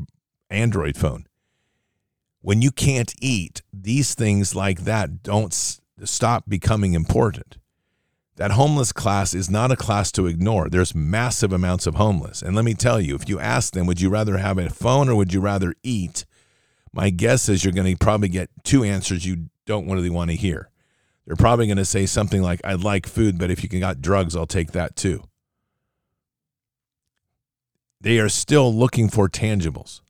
Android 0.49 0.97
phone. 0.97 1.25
When 2.41 2.61
you 2.61 2.71
can't 2.71 3.13
eat, 3.21 3.61
these 3.71 4.15
things 4.15 4.53
like 4.53 4.81
that 4.81 5.23
don't 5.23 5.53
stop 6.03 6.43
becoming 6.49 6.93
important 6.93 7.57
that 8.35 8.51
homeless 8.51 8.91
class 8.91 9.33
is 9.33 9.49
not 9.49 9.71
a 9.71 9.75
class 9.75 10.11
to 10.13 10.25
ignore. 10.25 10.69
There's 10.69 10.95
massive 10.95 11.53
amounts 11.53 11.85
of 11.85 11.95
homeless. 11.95 12.41
And 12.41 12.55
let 12.55 12.65
me 12.65 12.73
tell 12.73 12.99
you, 12.99 13.15
if 13.15 13.29
you 13.29 13.39
ask 13.39 13.73
them, 13.73 13.85
would 13.85 14.01
you 14.01 14.09
rather 14.09 14.37
have 14.37 14.57
a 14.57 14.69
phone 14.69 15.07
or 15.07 15.15
would 15.15 15.33
you 15.33 15.39
rather 15.39 15.75
eat? 15.83 16.25
My 16.91 17.09
guess 17.09 17.47
is 17.47 17.63
you're 17.63 17.73
going 17.73 17.91
to 17.91 17.97
probably 17.97 18.29
get 18.29 18.49
two 18.63 18.83
answers 18.83 19.25
you 19.25 19.49
don't 19.65 19.89
really 19.89 20.09
want 20.09 20.31
to 20.31 20.35
hear. 20.35 20.69
They're 21.25 21.35
probably 21.35 21.67
going 21.67 21.77
to 21.77 21.85
say 21.85 22.05
something 22.05 22.41
like, 22.41 22.59
I'd 22.63 22.83
like 22.83 23.07
food, 23.07 23.37
but 23.37 23.49
if 23.49 23.63
you 23.63 23.69
can 23.69 23.79
got 23.79 24.01
drugs, 24.01 24.35
I'll 24.35 24.45
take 24.45 24.73
that 24.73 24.95
too. 24.95 25.23
They 28.01 28.19
are 28.19 28.29
still 28.29 28.73
looking 28.73 29.07
for 29.07 29.29
tangibles. 29.29 30.01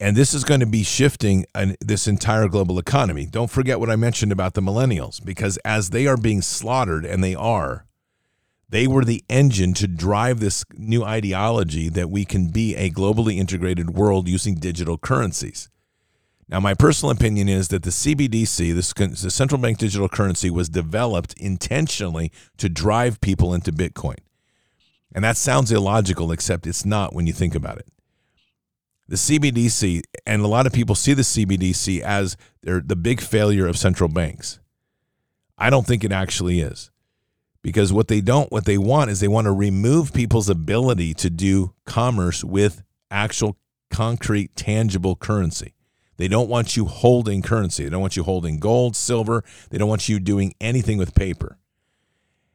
And 0.00 0.16
this 0.16 0.34
is 0.34 0.42
going 0.42 0.58
to 0.58 0.66
be 0.66 0.82
shifting 0.82 1.46
an, 1.54 1.76
this 1.80 2.08
entire 2.08 2.48
global 2.48 2.80
economy. 2.80 3.26
Don't 3.26 3.50
forget 3.50 3.78
what 3.78 3.88
I 3.88 3.96
mentioned 3.96 4.32
about 4.32 4.54
the 4.54 4.60
millennials, 4.60 5.24
because 5.24 5.56
as 5.64 5.90
they 5.90 6.08
are 6.08 6.16
being 6.16 6.42
slaughtered, 6.42 7.06
and 7.06 7.22
they 7.22 7.36
are, 7.36 7.86
they 8.68 8.88
were 8.88 9.04
the 9.04 9.22
engine 9.28 9.72
to 9.74 9.86
drive 9.86 10.40
this 10.40 10.64
new 10.76 11.04
ideology 11.04 11.88
that 11.90 12.10
we 12.10 12.24
can 12.24 12.48
be 12.48 12.74
a 12.74 12.90
globally 12.90 13.36
integrated 13.36 13.90
world 13.90 14.26
using 14.26 14.56
digital 14.56 14.98
currencies. 14.98 15.70
Now, 16.48 16.60
my 16.60 16.74
personal 16.74 17.10
opinion 17.10 17.48
is 17.48 17.68
that 17.68 17.82
the 17.82 17.90
CBDC, 17.90 18.74
the 18.74 19.30
central 19.30 19.60
bank 19.60 19.78
digital 19.78 20.08
currency, 20.08 20.50
was 20.50 20.68
developed 20.68 21.34
intentionally 21.38 22.30
to 22.58 22.68
drive 22.68 23.20
people 23.20 23.54
into 23.54 23.72
Bitcoin. 23.72 24.18
And 25.14 25.24
that 25.24 25.36
sounds 25.36 25.72
illogical, 25.72 26.32
except 26.32 26.66
it's 26.66 26.84
not 26.84 27.14
when 27.14 27.26
you 27.26 27.32
think 27.32 27.54
about 27.54 27.78
it 27.78 27.88
the 29.08 29.16
CBDC, 29.16 30.02
and 30.26 30.42
a 30.42 30.46
lot 30.46 30.66
of 30.66 30.72
people 30.72 30.94
see 30.94 31.12
the 31.12 31.22
CBDC 31.22 32.00
as 32.00 32.36
the 32.62 32.96
big 32.96 33.20
failure 33.20 33.66
of 33.66 33.76
central 33.76 34.08
banks. 34.08 34.60
I 35.58 35.70
don't 35.70 35.86
think 35.86 36.04
it 36.04 36.12
actually 36.12 36.60
is. 36.60 36.90
Because 37.62 37.92
what 37.92 38.08
they 38.08 38.20
don't, 38.20 38.52
what 38.52 38.66
they 38.66 38.76
want 38.76 39.10
is 39.10 39.20
they 39.20 39.28
want 39.28 39.46
to 39.46 39.52
remove 39.52 40.12
people's 40.12 40.50
ability 40.50 41.14
to 41.14 41.30
do 41.30 41.72
commerce 41.86 42.44
with 42.44 42.82
actual 43.10 43.56
concrete, 43.90 44.54
tangible 44.54 45.16
currency. 45.16 45.72
They 46.16 46.28
don't 46.28 46.48
want 46.48 46.76
you 46.76 46.84
holding 46.84 47.42
currency. 47.42 47.84
They 47.84 47.90
don't 47.90 48.00
want 48.00 48.16
you 48.16 48.22
holding 48.22 48.58
gold, 48.58 48.96
silver. 48.96 49.44
They 49.70 49.78
don't 49.78 49.88
want 49.88 50.08
you 50.08 50.20
doing 50.20 50.54
anything 50.60 50.98
with 50.98 51.14
paper. 51.14 51.58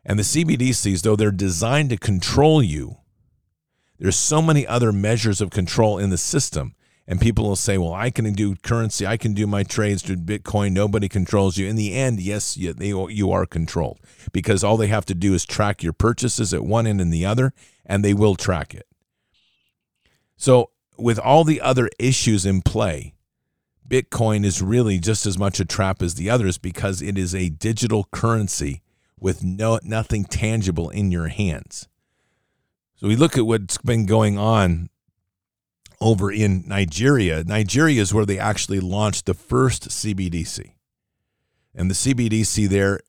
And 0.05 0.17
the 0.17 0.23
CBDCs, 0.23 1.01
though 1.01 1.15
they're 1.15 1.31
designed 1.31 1.89
to 1.89 1.97
control 1.97 2.63
you, 2.63 2.97
there's 3.99 4.15
so 4.15 4.41
many 4.41 4.65
other 4.65 4.91
measures 4.91 5.41
of 5.41 5.49
control 5.49 5.97
in 5.97 6.09
the 6.09 6.17
system. 6.17 6.73
And 7.05 7.19
people 7.19 7.45
will 7.45 7.55
say, 7.55 7.77
well, 7.77 7.93
I 7.93 8.11
can 8.11 8.31
do 8.33 8.55
currency. 8.57 9.05
I 9.05 9.17
can 9.17 9.33
do 9.33 9.47
my 9.47 9.63
trades 9.63 10.03
through 10.03 10.17
Bitcoin. 10.17 10.73
Nobody 10.73 11.09
controls 11.09 11.57
you. 11.57 11.67
In 11.67 11.75
the 11.75 11.95
end, 11.95 12.21
yes, 12.21 12.55
you, 12.55 12.71
they, 12.71 12.89
you 12.89 13.31
are 13.31 13.47
controlled 13.47 13.99
because 14.31 14.63
all 14.63 14.77
they 14.77 14.87
have 14.87 15.05
to 15.05 15.15
do 15.15 15.33
is 15.33 15.43
track 15.43 15.81
your 15.81 15.91
purchases 15.91 16.53
at 16.53 16.63
one 16.63 16.85
end 16.85 17.01
and 17.01 17.11
the 17.11 17.25
other, 17.25 17.51
and 17.83 18.05
they 18.05 18.13
will 18.13 18.35
track 18.35 18.75
it. 18.75 18.85
So, 20.37 20.69
with 20.97 21.17
all 21.17 21.43
the 21.43 21.61
other 21.61 21.89
issues 21.97 22.45
in 22.45 22.61
play, 22.61 23.15
Bitcoin 23.89 24.45
is 24.45 24.62
really 24.62 24.99
just 24.99 25.25
as 25.25 25.38
much 25.38 25.60
a 25.60 25.65
trap 25.65 26.02
as 26.02 26.15
the 26.15 26.30
others 26.30 26.58
because 26.58 27.02
it 27.02 27.17
is 27.17 27.34
a 27.34 27.49
digital 27.49 28.08
currency 28.12 28.82
with 29.19 29.43
no 29.43 29.80
nothing 29.84 30.23
tangible 30.23 30.89
in 30.89 31.12
your 31.12 31.28
hands. 31.28 31.88
So 32.95 33.08
we 33.08 33.15
look 33.15 33.38
at 33.38 33.47
what's 33.47 33.78
been 33.80 34.06
going 34.06 34.38
on 34.38 34.89
over 35.99 36.32
in 36.32 36.63
Nigeria. 36.67 37.43
Nigeria 37.43 38.02
is 38.02 38.13
where 38.13 38.25
they 38.25 38.38
actually 38.38 38.80
launched 38.80 39.25
the 39.25 39.34
first 39.34 39.89
CBDC. 39.89 40.73
And 41.73 41.89
the 41.89 41.95
CBDC 41.95 42.69
there 42.69 42.99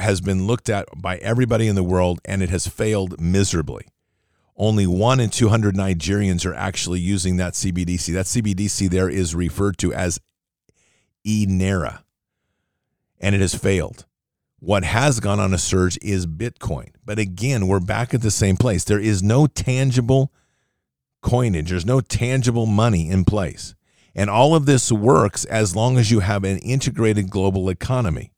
has 0.00 0.20
been 0.20 0.46
looked 0.46 0.68
at 0.68 0.86
by 0.96 1.16
everybody 1.18 1.68
in 1.68 1.74
the 1.74 1.82
world 1.82 2.20
and 2.24 2.42
it 2.42 2.50
has 2.50 2.66
failed 2.66 3.20
miserably. 3.20 3.86
Only 4.58 4.88
one 4.88 5.20
in 5.20 5.30
200 5.30 5.76
Nigerians 5.76 6.44
are 6.44 6.54
actually 6.54 6.98
using 6.98 7.36
that 7.36 7.52
CBDC. 7.54 8.12
That 8.12 8.26
CBDC 8.26 8.90
there 8.90 9.08
is 9.08 9.34
referred 9.34 9.78
to 9.78 9.94
as 9.94 10.20
e-Naira, 11.22 12.02
and 13.20 13.36
it 13.36 13.40
has 13.40 13.54
failed. 13.54 14.04
What 14.58 14.82
has 14.82 15.20
gone 15.20 15.38
on 15.38 15.54
a 15.54 15.58
surge 15.58 15.96
is 16.02 16.26
Bitcoin. 16.26 16.88
But 17.04 17.20
again, 17.20 17.68
we're 17.68 17.78
back 17.78 18.12
at 18.12 18.22
the 18.22 18.32
same 18.32 18.56
place. 18.56 18.82
There 18.82 18.98
is 18.98 19.22
no 19.22 19.46
tangible 19.46 20.32
coinage, 21.22 21.70
there's 21.70 21.86
no 21.86 22.00
tangible 22.00 22.66
money 22.66 23.08
in 23.08 23.24
place. 23.24 23.76
And 24.16 24.28
all 24.28 24.56
of 24.56 24.66
this 24.66 24.90
works 24.90 25.44
as 25.44 25.76
long 25.76 25.96
as 25.96 26.10
you 26.10 26.20
have 26.20 26.42
an 26.42 26.58
integrated 26.58 27.30
global 27.30 27.68
economy. 27.68 28.32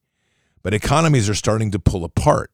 But 0.63 0.75
economies 0.75 1.31
are 1.31 1.35
starting 1.35 1.71
to 1.71 1.79
pull 1.79 2.05
apart. 2.05 2.51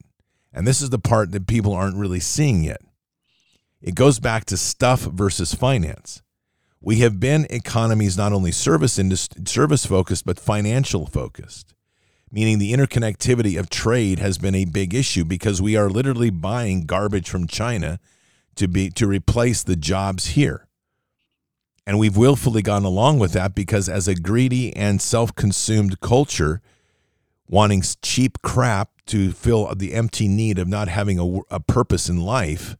And 0.53 0.65
this 0.65 0.81
is 0.81 0.89
the 0.89 0.99
part 0.99 1.31
that 1.33 1.45
people 1.47 1.73
aren't 1.73 1.97
really 1.97 2.21
seeing 2.21 2.63
yet. 2.63 2.81
It 3.81 3.95
goes 3.95 4.19
back 4.19 4.45
to 4.45 4.57
stuff 4.57 5.01
versus 5.01 5.53
finance. 5.53 6.21
We 6.81 6.97
have 6.97 7.19
been 7.19 7.47
economies 7.49 8.17
not 8.17 8.33
only 8.33 8.51
service 8.51 8.97
industry, 8.99 9.43
service 9.45 9.85
focused 9.85 10.25
but 10.25 10.39
financial 10.39 11.05
focused 11.05 11.73
meaning 12.31 12.59
the 12.59 12.73
interconnectivity 12.73 13.59
of 13.59 13.69
trade 13.69 14.19
has 14.19 14.37
been 14.37 14.55
a 14.55 14.65
big 14.65 14.93
issue 14.93 15.23
because 15.23 15.61
we 15.61 15.75
are 15.75 15.89
literally 15.89 16.29
buying 16.29 16.85
garbage 16.85 17.29
from 17.29 17.47
China 17.47 17.99
to 18.55 18.67
be 18.67 18.89
to 18.89 19.07
replace 19.07 19.63
the 19.63 19.75
jobs 19.75 20.27
here. 20.27 20.67
And 21.85 21.97
we've 21.97 22.17
willfully 22.17 22.61
gone 22.61 22.83
along 22.83 23.19
with 23.19 23.31
that 23.33 23.55
because 23.55 23.87
as 23.87 24.07
a 24.07 24.15
greedy 24.15 24.75
and 24.75 25.01
self-consumed 25.01 26.01
culture 26.01 26.61
wanting 27.47 27.81
cheap 28.01 28.41
crap 28.41 28.89
to 29.05 29.31
fill 29.31 29.73
the 29.73 29.93
empty 29.93 30.27
need 30.27 30.59
of 30.59 30.67
not 30.67 30.89
having 30.89 31.17
a, 31.17 31.55
a 31.55 31.61
purpose 31.61 32.09
in 32.09 32.19
life, 32.19 32.75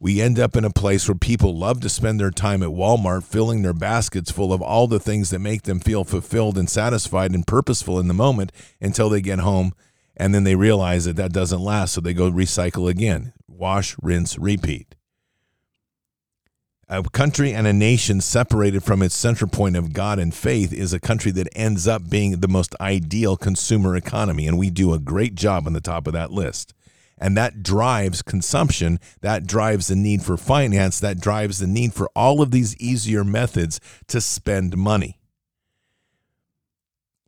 we 0.00 0.20
end 0.20 0.38
up 0.38 0.56
in 0.56 0.64
a 0.64 0.70
place 0.70 1.06
where 1.06 1.14
people 1.14 1.56
love 1.56 1.80
to 1.82 1.88
spend 1.90 2.18
their 2.18 2.30
time 2.30 2.62
at 2.62 2.70
Walmart 2.70 3.22
filling 3.22 3.62
their 3.62 3.74
baskets 3.74 4.30
full 4.30 4.52
of 4.52 4.62
all 4.62 4.86
the 4.86 4.98
things 4.98 5.28
that 5.30 5.38
make 5.38 5.62
them 5.62 5.78
feel 5.78 6.04
fulfilled 6.04 6.56
and 6.56 6.68
satisfied 6.68 7.32
and 7.32 7.46
purposeful 7.46 8.00
in 8.00 8.08
the 8.08 8.14
moment 8.14 8.50
until 8.80 9.10
they 9.10 9.20
get 9.20 9.40
home 9.40 9.72
and 10.16 10.34
then 10.34 10.44
they 10.44 10.56
realize 10.56 11.04
that 11.04 11.16
that 11.16 11.32
doesn't 11.32 11.60
last 11.60 11.92
so 11.92 12.00
they 12.00 12.14
go 12.14 12.30
recycle 12.30 12.88
again 12.88 13.32
wash 13.46 13.94
rinse 14.02 14.38
repeat 14.38 14.94
a 16.92 17.04
country 17.04 17.52
and 17.52 17.68
a 17.68 17.72
nation 17.72 18.20
separated 18.20 18.82
from 18.82 19.00
its 19.00 19.14
central 19.14 19.48
point 19.48 19.76
of 19.76 19.92
God 19.92 20.18
and 20.18 20.34
faith 20.34 20.72
is 20.72 20.92
a 20.92 20.98
country 20.98 21.30
that 21.30 21.48
ends 21.54 21.86
up 21.86 22.10
being 22.10 22.40
the 22.40 22.48
most 22.48 22.74
ideal 22.80 23.36
consumer 23.36 23.94
economy. 23.94 24.48
And 24.48 24.58
we 24.58 24.70
do 24.70 24.92
a 24.92 24.98
great 24.98 25.36
job 25.36 25.68
on 25.68 25.72
the 25.72 25.80
top 25.80 26.08
of 26.08 26.14
that 26.14 26.32
list. 26.32 26.74
And 27.20 27.36
that 27.36 27.62
drives 27.62 28.22
consumption, 28.22 28.98
that 29.20 29.46
drives 29.46 29.88
the 29.88 29.96
need 29.96 30.22
for 30.22 30.38
finance, 30.38 30.98
that 31.00 31.20
drives 31.20 31.58
the 31.58 31.66
need 31.66 31.92
for 31.92 32.08
all 32.16 32.40
of 32.40 32.50
these 32.50 32.74
easier 32.78 33.22
methods 33.22 33.78
to 34.08 34.20
spend 34.20 34.76
money. 34.78 35.18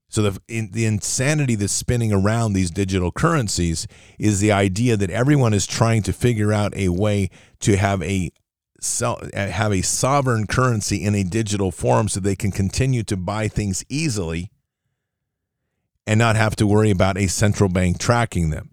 So 0.09 0.23
the 0.23 0.43
in, 0.47 0.71
the 0.73 0.85
insanity 0.85 1.55
that's 1.55 1.73
spinning 1.73 2.13
around 2.13 2.53
these 2.53 2.71
digital 2.71 3.11
currencies 3.11 3.87
is 4.19 4.41
the 4.41 4.53
idea 4.53 4.95
that 4.97 5.09
everyone 5.09 5.55
is 5.55 5.67
trying 5.67 6.03
to 6.03 6.13
figure 6.13 6.53
out 6.53 6.77
a 6.77 6.91
way 6.91 7.31
to 7.61 7.77
have 7.77 8.03
a 8.03 8.31
have 9.33 9.73
a 9.73 9.81
sovereign 9.81 10.47
currency 10.47 11.03
in 11.03 11.15
a 11.15 11.23
digital 11.23 11.71
form 11.71 12.09
so 12.09 12.21
they 12.21 12.37
can 12.37 12.51
continue 12.51 13.03
to 13.05 13.17
buy 13.17 13.49
things 13.49 13.85
easily 13.89 14.51
and 16.07 16.19
not 16.19 16.37
have 16.37 16.57
to 16.57 16.67
worry 16.67 16.91
about 16.91 17.17
a 17.17 17.27
central 17.27 17.71
bank 17.71 17.99
tracking 17.99 18.51
them. 18.51 18.72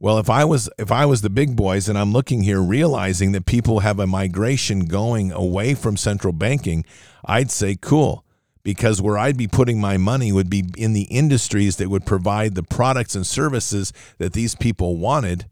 Well, 0.00 0.18
if 0.18 0.28
I 0.28 0.44
was 0.44 0.68
if 0.78 0.90
I 0.90 1.06
was 1.06 1.22
the 1.22 1.30
big 1.30 1.56
boys 1.56 1.88
and 1.88 1.96
I'm 1.96 2.12
looking 2.12 2.42
here 2.42 2.60
realizing 2.60 3.32
that 3.32 3.46
people 3.46 3.80
have 3.80 3.98
a 3.98 4.06
migration 4.06 4.80
going 4.80 5.32
away 5.32 5.74
from 5.74 5.96
central 5.96 6.32
banking, 6.32 6.84
I'd 7.24 7.50
say 7.50 7.76
cool 7.80 8.24
because 8.64 9.00
where 9.00 9.16
I'd 9.16 9.36
be 9.36 9.46
putting 9.46 9.80
my 9.80 9.96
money 9.96 10.32
would 10.32 10.50
be 10.50 10.64
in 10.76 10.94
the 10.94 11.02
industries 11.02 11.76
that 11.76 11.90
would 11.90 12.06
provide 12.06 12.54
the 12.54 12.62
products 12.62 13.14
and 13.14 13.26
services 13.26 13.92
that 14.18 14.32
these 14.32 14.54
people 14.54 14.96
wanted 14.96 15.46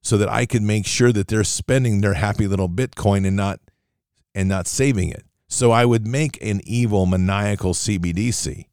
so 0.00 0.16
that 0.16 0.28
I 0.28 0.46
could 0.46 0.62
make 0.62 0.86
sure 0.86 1.12
that 1.12 1.28
they're 1.28 1.44
spending 1.44 2.00
their 2.00 2.14
happy 2.14 2.46
little 2.46 2.68
Bitcoin 2.68 3.26
and 3.26 3.36
not 3.36 3.60
and 4.34 4.48
not 4.48 4.66
saving 4.66 5.10
it. 5.10 5.24
So 5.46 5.70
I 5.72 5.84
would 5.84 6.06
make 6.06 6.42
an 6.42 6.60
evil 6.64 7.06
maniacal 7.06 7.74
CBDC 7.74 8.66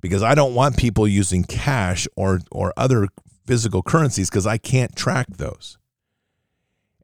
because 0.00 0.22
I 0.22 0.34
don't 0.34 0.54
want 0.54 0.76
people 0.76 1.06
using 1.06 1.44
cash 1.44 2.08
or 2.16 2.40
or 2.50 2.72
other 2.76 3.08
physical 3.46 3.82
currencies 3.82 4.28
because 4.30 4.46
I 4.46 4.58
can't 4.58 4.94
track 4.96 5.26
those. 5.36 5.78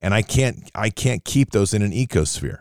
And 0.00 0.12
I 0.12 0.22
can't 0.22 0.70
I 0.74 0.90
can't 0.90 1.24
keep 1.24 1.50
those 1.50 1.72
in 1.72 1.82
an 1.82 1.92
ecosphere. 1.92 2.60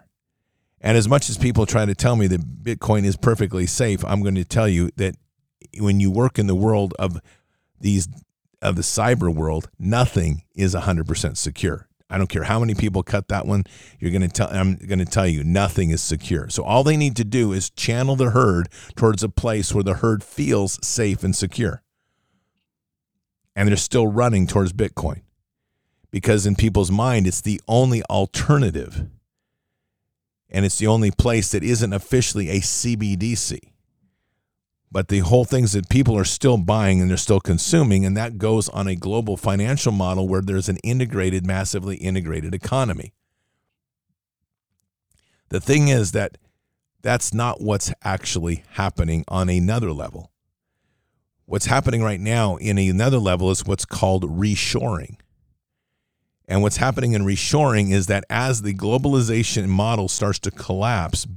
And 0.80 0.98
as 0.98 1.08
much 1.08 1.30
as 1.30 1.38
people 1.38 1.66
try 1.66 1.86
to 1.86 1.96
tell 1.96 2.16
me 2.16 2.28
that 2.28 2.64
Bitcoin 2.64 3.06
is 3.06 3.16
perfectly 3.16 3.68
safe, 3.68 4.04
I'm 4.06 4.22
going 4.22 4.36
to 4.36 4.46
tell 4.46 4.68
you 4.68 4.90
that 4.98 5.16
when 5.80 6.00
you 6.00 6.12
work 6.12 6.40
in 6.40 6.48
the 6.48 6.56
world 6.56 6.94
of 6.98 7.20
these 7.80 8.08
of 8.62 8.76
the 8.76 8.82
cyber 8.82 9.34
world, 9.34 9.70
nothing 9.80 10.44
is 10.56 10.76
100% 10.76 11.38
secure. 11.38 11.88
I 12.12 12.18
don't 12.18 12.28
care 12.28 12.44
how 12.44 12.60
many 12.60 12.76
people 12.76 13.04
cut 13.04 13.30
that 13.30 13.48
one. 13.48 13.64
You're 14.00 14.12
going 14.12 14.22
to 14.22 14.28
tell 14.28 14.50
I'm 14.52 14.76
going 14.76 15.00
to 15.00 15.06
tell 15.06 15.26
you 15.26 15.44
nothing 15.44 15.92
is 15.92 16.02
secure. 16.02 16.50
So 16.50 16.64
all 16.64 16.84
they 16.84 16.98
need 16.98 17.16
to 17.16 17.24
do 17.24 17.54
is 17.54 17.70
channel 17.70 18.16
the 18.16 18.32
herd 18.32 18.68
towards 18.96 19.24
a 19.24 19.30
place 19.30 19.74
where 19.74 19.84
the 19.84 19.96
herd 19.96 20.24
feels 20.24 20.86
safe 20.86 21.24
and 21.24 21.36
secure. 21.36 21.84
And 23.56 23.68
they're 23.68 23.78
still 23.78 24.08
running 24.08 24.48
towards 24.48 24.74
Bitcoin. 24.74 25.22
Because 26.10 26.46
in 26.46 26.56
people's 26.56 26.92
mind 26.92 27.28
it's 27.28 27.42
the 27.42 27.62
only 27.68 28.04
alternative. 28.04 29.08
And 30.50 30.66
it's 30.66 30.78
the 30.78 30.88
only 30.88 31.12
place 31.12 31.52
that 31.52 31.64
isn't 31.64 31.94
officially 31.94 32.50
a 32.50 32.60
CBDC 32.60 33.72
but 34.92 35.08
the 35.08 35.20
whole 35.20 35.46
things 35.46 35.72
that 35.72 35.90
people 35.90 36.18
are 36.18 36.26
still 36.26 36.58
buying 36.58 37.00
and 37.00 37.10
they're 37.10 37.18
still 37.18 37.40
consuming 37.40 38.06
and 38.06 38.18
that 38.18 38.38
goes 38.38 38.68
on 38.70 38.88
a 38.88 38.96
global 38.96 39.38
financial 39.38 39.92
model 39.92 40.28
where 40.28 40.42
there's 40.42 40.70
an 40.70 40.78
integrated 40.84 41.46
massively 41.46 41.96
integrated 41.98 42.54
economy 42.54 43.14
the 45.50 45.62
thing 45.62 45.88
is 45.88 46.12
that 46.12 46.38
that's 47.02 47.34
not 47.34 47.62
what's 47.62 47.92
actually 48.04 48.64
happening 48.72 49.24
on 49.28 49.50
another 49.50 49.92
level 49.92 50.31
what's 51.52 51.66
happening 51.66 52.02
right 52.02 52.22
now 52.22 52.56
in 52.56 52.78
another 52.78 53.18
level 53.18 53.52
is 53.52 53.66
what's 53.66 53.84
called 53.84 54.24
reshoring 54.24 55.18
and 56.48 56.62
what's 56.62 56.78
happening 56.78 57.12
in 57.12 57.24
reshoring 57.24 57.92
is 57.92 58.08
that 58.08 58.24
as 58.30 58.62
the 58.62 58.74
globalization 58.74 59.68
model 59.68 60.08
starts 60.08 60.40
to 60.40 60.50
collapse 60.50 61.28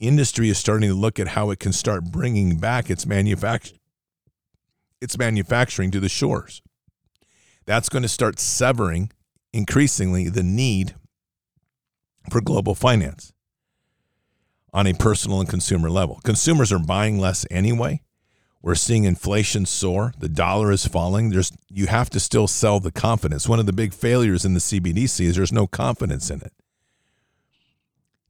industry 0.00 0.48
is 0.48 0.56
starting 0.56 0.88
to 0.88 0.94
look 0.94 1.20
at 1.20 1.28
how 1.28 1.50
it 1.50 1.58
can 1.58 1.70
start 1.70 2.04
bringing 2.04 2.56
back 2.56 2.88
its 2.88 3.04
manufacturing 3.04 3.78
its 5.02 5.18
manufacturing 5.18 5.90
to 5.90 6.00
the 6.00 6.08
shores. 6.08 6.62
That's 7.66 7.90
going 7.90 8.04
to 8.04 8.08
start 8.08 8.38
severing 8.38 9.10
increasingly 9.52 10.30
the 10.30 10.42
need 10.42 10.94
for 12.30 12.40
global 12.40 12.74
finance 12.74 13.34
on 14.72 14.86
a 14.86 14.94
personal 14.94 15.40
and 15.40 15.48
consumer 15.48 15.90
level. 15.90 16.20
Consumers 16.24 16.72
are 16.72 16.78
buying 16.78 17.18
less 17.18 17.44
anyway. 17.50 18.00
We're 18.62 18.74
seeing 18.74 19.04
inflation 19.04 19.66
soar. 19.66 20.12
The 20.18 20.28
dollar 20.28 20.72
is 20.72 20.86
falling. 20.86 21.30
There's 21.30 21.52
you 21.68 21.86
have 21.86 22.10
to 22.10 22.20
still 22.20 22.48
sell 22.48 22.80
the 22.80 22.90
confidence. 22.90 23.48
One 23.48 23.60
of 23.60 23.66
the 23.66 23.72
big 23.72 23.92
failures 23.92 24.44
in 24.44 24.54
the 24.54 24.60
CBDC 24.60 25.20
is 25.26 25.36
there's 25.36 25.52
no 25.52 25.66
confidence 25.66 26.30
in 26.30 26.40
it. 26.40 26.52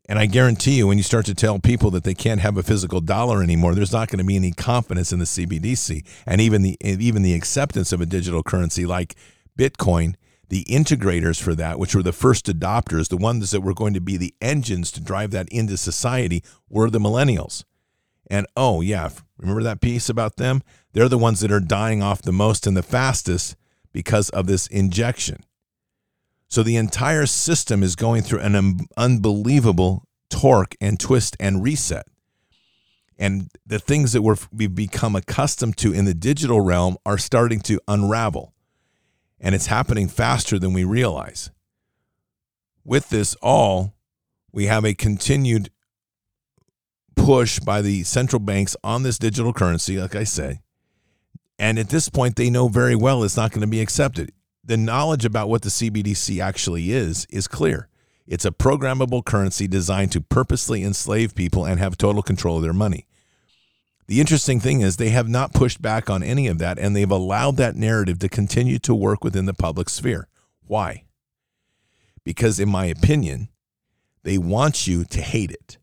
And 0.08 0.18
I 0.18 0.26
guarantee 0.26 0.76
you, 0.76 0.86
when 0.86 0.98
you 0.98 1.04
start 1.04 1.26
to 1.26 1.34
tell 1.34 1.58
people 1.58 1.90
that 1.90 2.04
they 2.04 2.14
can't 2.14 2.40
have 2.40 2.56
a 2.56 2.62
physical 2.62 3.00
dollar 3.00 3.42
anymore, 3.42 3.74
there's 3.74 3.92
not 3.92 4.08
going 4.08 4.18
to 4.18 4.24
be 4.24 4.36
any 4.36 4.52
confidence 4.52 5.12
in 5.12 5.18
the 5.18 5.24
CBDC, 5.24 6.06
and 6.26 6.40
even 6.40 6.62
the 6.62 6.76
even 6.82 7.22
the 7.22 7.34
acceptance 7.34 7.92
of 7.92 8.00
a 8.00 8.06
digital 8.06 8.42
currency 8.42 8.86
like 8.86 9.16
Bitcoin. 9.58 10.14
The 10.48 10.64
integrators 10.66 11.42
for 11.42 11.56
that, 11.56 11.76
which 11.76 11.92
were 11.92 12.04
the 12.04 12.12
first 12.12 12.46
adopters, 12.46 13.08
the 13.08 13.16
ones 13.16 13.50
that 13.50 13.62
were 13.62 13.74
going 13.74 13.94
to 13.94 14.00
be 14.00 14.16
the 14.16 14.32
engines 14.40 14.92
to 14.92 15.00
drive 15.00 15.32
that 15.32 15.48
into 15.48 15.76
society, 15.76 16.44
were 16.68 16.88
the 16.88 17.00
millennials. 17.00 17.64
And 18.28 18.46
oh 18.56 18.80
yeah, 18.80 19.10
remember 19.38 19.62
that 19.62 19.80
piece 19.80 20.08
about 20.08 20.36
them? 20.36 20.62
They're 20.92 21.08
the 21.08 21.18
ones 21.18 21.40
that 21.40 21.52
are 21.52 21.60
dying 21.60 22.02
off 22.02 22.22
the 22.22 22.32
most 22.32 22.66
and 22.66 22.76
the 22.76 22.82
fastest 22.82 23.56
because 23.92 24.30
of 24.30 24.46
this 24.46 24.66
injection. 24.66 25.44
So 26.48 26.62
the 26.62 26.76
entire 26.76 27.26
system 27.26 27.82
is 27.82 27.96
going 27.96 28.22
through 28.22 28.40
an 28.40 28.54
un- 28.54 28.80
unbelievable 28.96 30.06
torque 30.30 30.74
and 30.80 30.98
twist 30.98 31.36
and 31.40 31.62
reset. 31.62 32.06
And 33.18 33.50
the 33.64 33.78
things 33.78 34.12
that 34.12 34.22
we're, 34.22 34.36
we've 34.52 34.74
become 34.74 35.16
accustomed 35.16 35.76
to 35.78 35.92
in 35.92 36.04
the 36.04 36.14
digital 36.14 36.60
realm 36.60 36.96
are 37.06 37.18
starting 37.18 37.60
to 37.60 37.80
unravel. 37.88 38.52
And 39.40 39.54
it's 39.54 39.66
happening 39.66 40.08
faster 40.08 40.58
than 40.58 40.72
we 40.72 40.84
realize. 40.84 41.50
With 42.84 43.08
this 43.08 43.34
all, 43.42 43.94
we 44.52 44.66
have 44.66 44.84
a 44.84 44.94
continued 44.94 45.70
push 47.16 47.58
by 47.58 47.82
the 47.82 48.04
central 48.04 48.40
banks 48.40 48.76
on 48.84 49.02
this 49.02 49.18
digital 49.18 49.52
currency, 49.52 49.98
like 49.98 50.14
I 50.14 50.24
say. 50.24 50.60
And 51.58 51.78
at 51.78 51.88
this 51.88 52.08
point, 52.08 52.36
they 52.36 52.50
know 52.50 52.68
very 52.68 52.94
well 52.94 53.24
it's 53.24 53.36
not 53.36 53.50
going 53.50 53.62
to 53.62 53.66
be 53.66 53.80
accepted 53.80 54.32
the 54.66 54.76
knowledge 54.76 55.24
about 55.24 55.48
what 55.48 55.62
the 55.62 55.68
CBDC 55.68 56.42
actually 56.42 56.90
is 56.90 57.26
is 57.30 57.46
clear. 57.46 57.88
It's 58.26 58.44
a 58.44 58.50
programmable 58.50 59.24
currency 59.24 59.68
designed 59.68 60.10
to 60.12 60.20
purposely 60.20 60.82
enslave 60.82 61.36
people 61.36 61.64
and 61.64 61.78
have 61.78 61.96
total 61.96 62.22
control 62.22 62.56
of 62.56 62.62
their 62.62 62.72
money. 62.72 63.06
The 64.08 64.20
interesting 64.20 64.58
thing 64.58 64.80
is 64.80 64.96
they 64.96 65.10
have 65.10 65.28
not 65.28 65.54
pushed 65.54 65.80
back 65.80 66.10
on 66.10 66.22
any 66.22 66.48
of 66.48 66.58
that 66.58 66.78
and 66.78 66.94
they've 66.94 67.10
allowed 67.10 67.56
that 67.56 67.76
narrative 67.76 68.18
to 68.20 68.28
continue 68.28 68.78
to 68.80 68.94
work 68.94 69.22
within 69.22 69.46
the 69.46 69.54
public 69.54 69.88
sphere. 69.88 70.28
Why? 70.66 71.04
Because, 72.24 72.58
in 72.58 72.68
my 72.68 72.86
opinion, 72.86 73.48
they 74.24 74.38
want 74.38 74.88
you 74.88 75.04
to 75.04 75.20
hate 75.20 75.52
it 75.52 75.78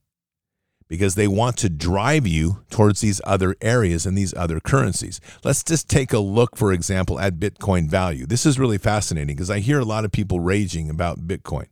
because 0.94 1.16
they 1.16 1.28
want 1.28 1.58
to 1.58 1.70
drive 1.70 2.28
you 2.28 2.64
towards 2.70 3.02
these 3.02 3.20
other 3.24 3.56
areas 3.62 4.06
and 4.06 4.16
these 4.16 4.32
other 4.36 4.60
currencies. 4.60 5.20
Let's 5.44 5.64
just 5.64 5.90
take 5.90 6.14
a 6.14 6.20
look, 6.20 6.56
for 6.56 6.72
example, 6.72 7.20
at 7.20 7.40
Bitcoin 7.40 7.90
value. 7.90 8.28
This 8.28 8.46
is 8.46 8.60
really 8.60 8.78
fascinating 8.78 9.36
because 9.36 9.50
I 9.50 9.58
hear 9.58 9.80
a 9.80 9.86
lot 9.86 10.06
of 10.06 10.12
people 10.12 10.40
raging 10.40 10.92
about 10.92 11.28
Bitcoin. 11.28 11.66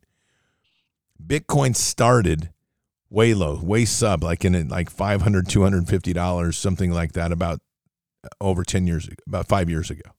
Bitcoin 1.24 1.76
started 1.76 2.50
way 3.12 3.36
low, 3.36 3.60
way 3.62 3.86
sub, 3.86 4.24
like 4.24 4.44
in 4.44 4.68
like 4.70 4.90
500, 4.90 5.48
250 5.48 6.14
dollars, 6.14 6.58
something 6.58 6.90
like 6.90 7.12
that, 7.12 7.32
about 7.32 7.60
uh, 8.24 8.30
over 8.42 8.64
10 8.64 8.88
years, 8.88 9.08
about 9.28 9.48
five 9.48 9.70
years 9.70 9.92
ago. 9.92 10.10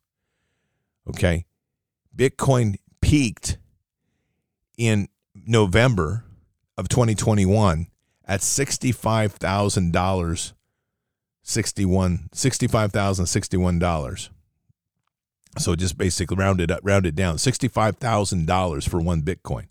Okay. 1.08 1.44
Bitcoin 2.16 2.76
peaked 3.00 3.58
in 4.78 5.08
November 5.34 6.22
of 6.78 6.88
2021 6.88 7.88
at 8.32 8.40
$65,000 8.40 10.52
61 11.44 12.28
$65,061. 12.34 14.28
So 15.58 15.74
just 15.76 15.98
basically 15.98 16.38
rounded 16.38 16.70
up 16.70 16.80
rounded 16.82 17.14
down 17.14 17.36
$65,000 17.36 18.88
for 18.88 19.02
one 19.02 19.20
Bitcoin. 19.20 19.66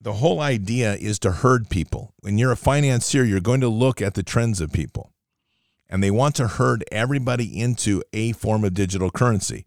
the 0.00 0.14
whole 0.14 0.40
idea 0.40 0.94
is 0.94 1.18
to 1.20 1.30
herd 1.30 1.68
people. 1.68 2.14
When 2.20 2.38
you're 2.38 2.52
a 2.52 2.56
financier, 2.56 3.24
you're 3.24 3.40
going 3.40 3.60
to 3.60 3.68
look 3.68 4.00
at 4.00 4.14
the 4.14 4.22
trends 4.22 4.60
of 4.60 4.72
people. 4.72 5.12
And 5.88 6.02
they 6.02 6.10
want 6.10 6.36
to 6.36 6.46
herd 6.46 6.84
everybody 6.90 7.60
into 7.60 8.02
a 8.12 8.32
form 8.32 8.64
of 8.64 8.74
digital 8.74 9.10
currency. 9.10 9.66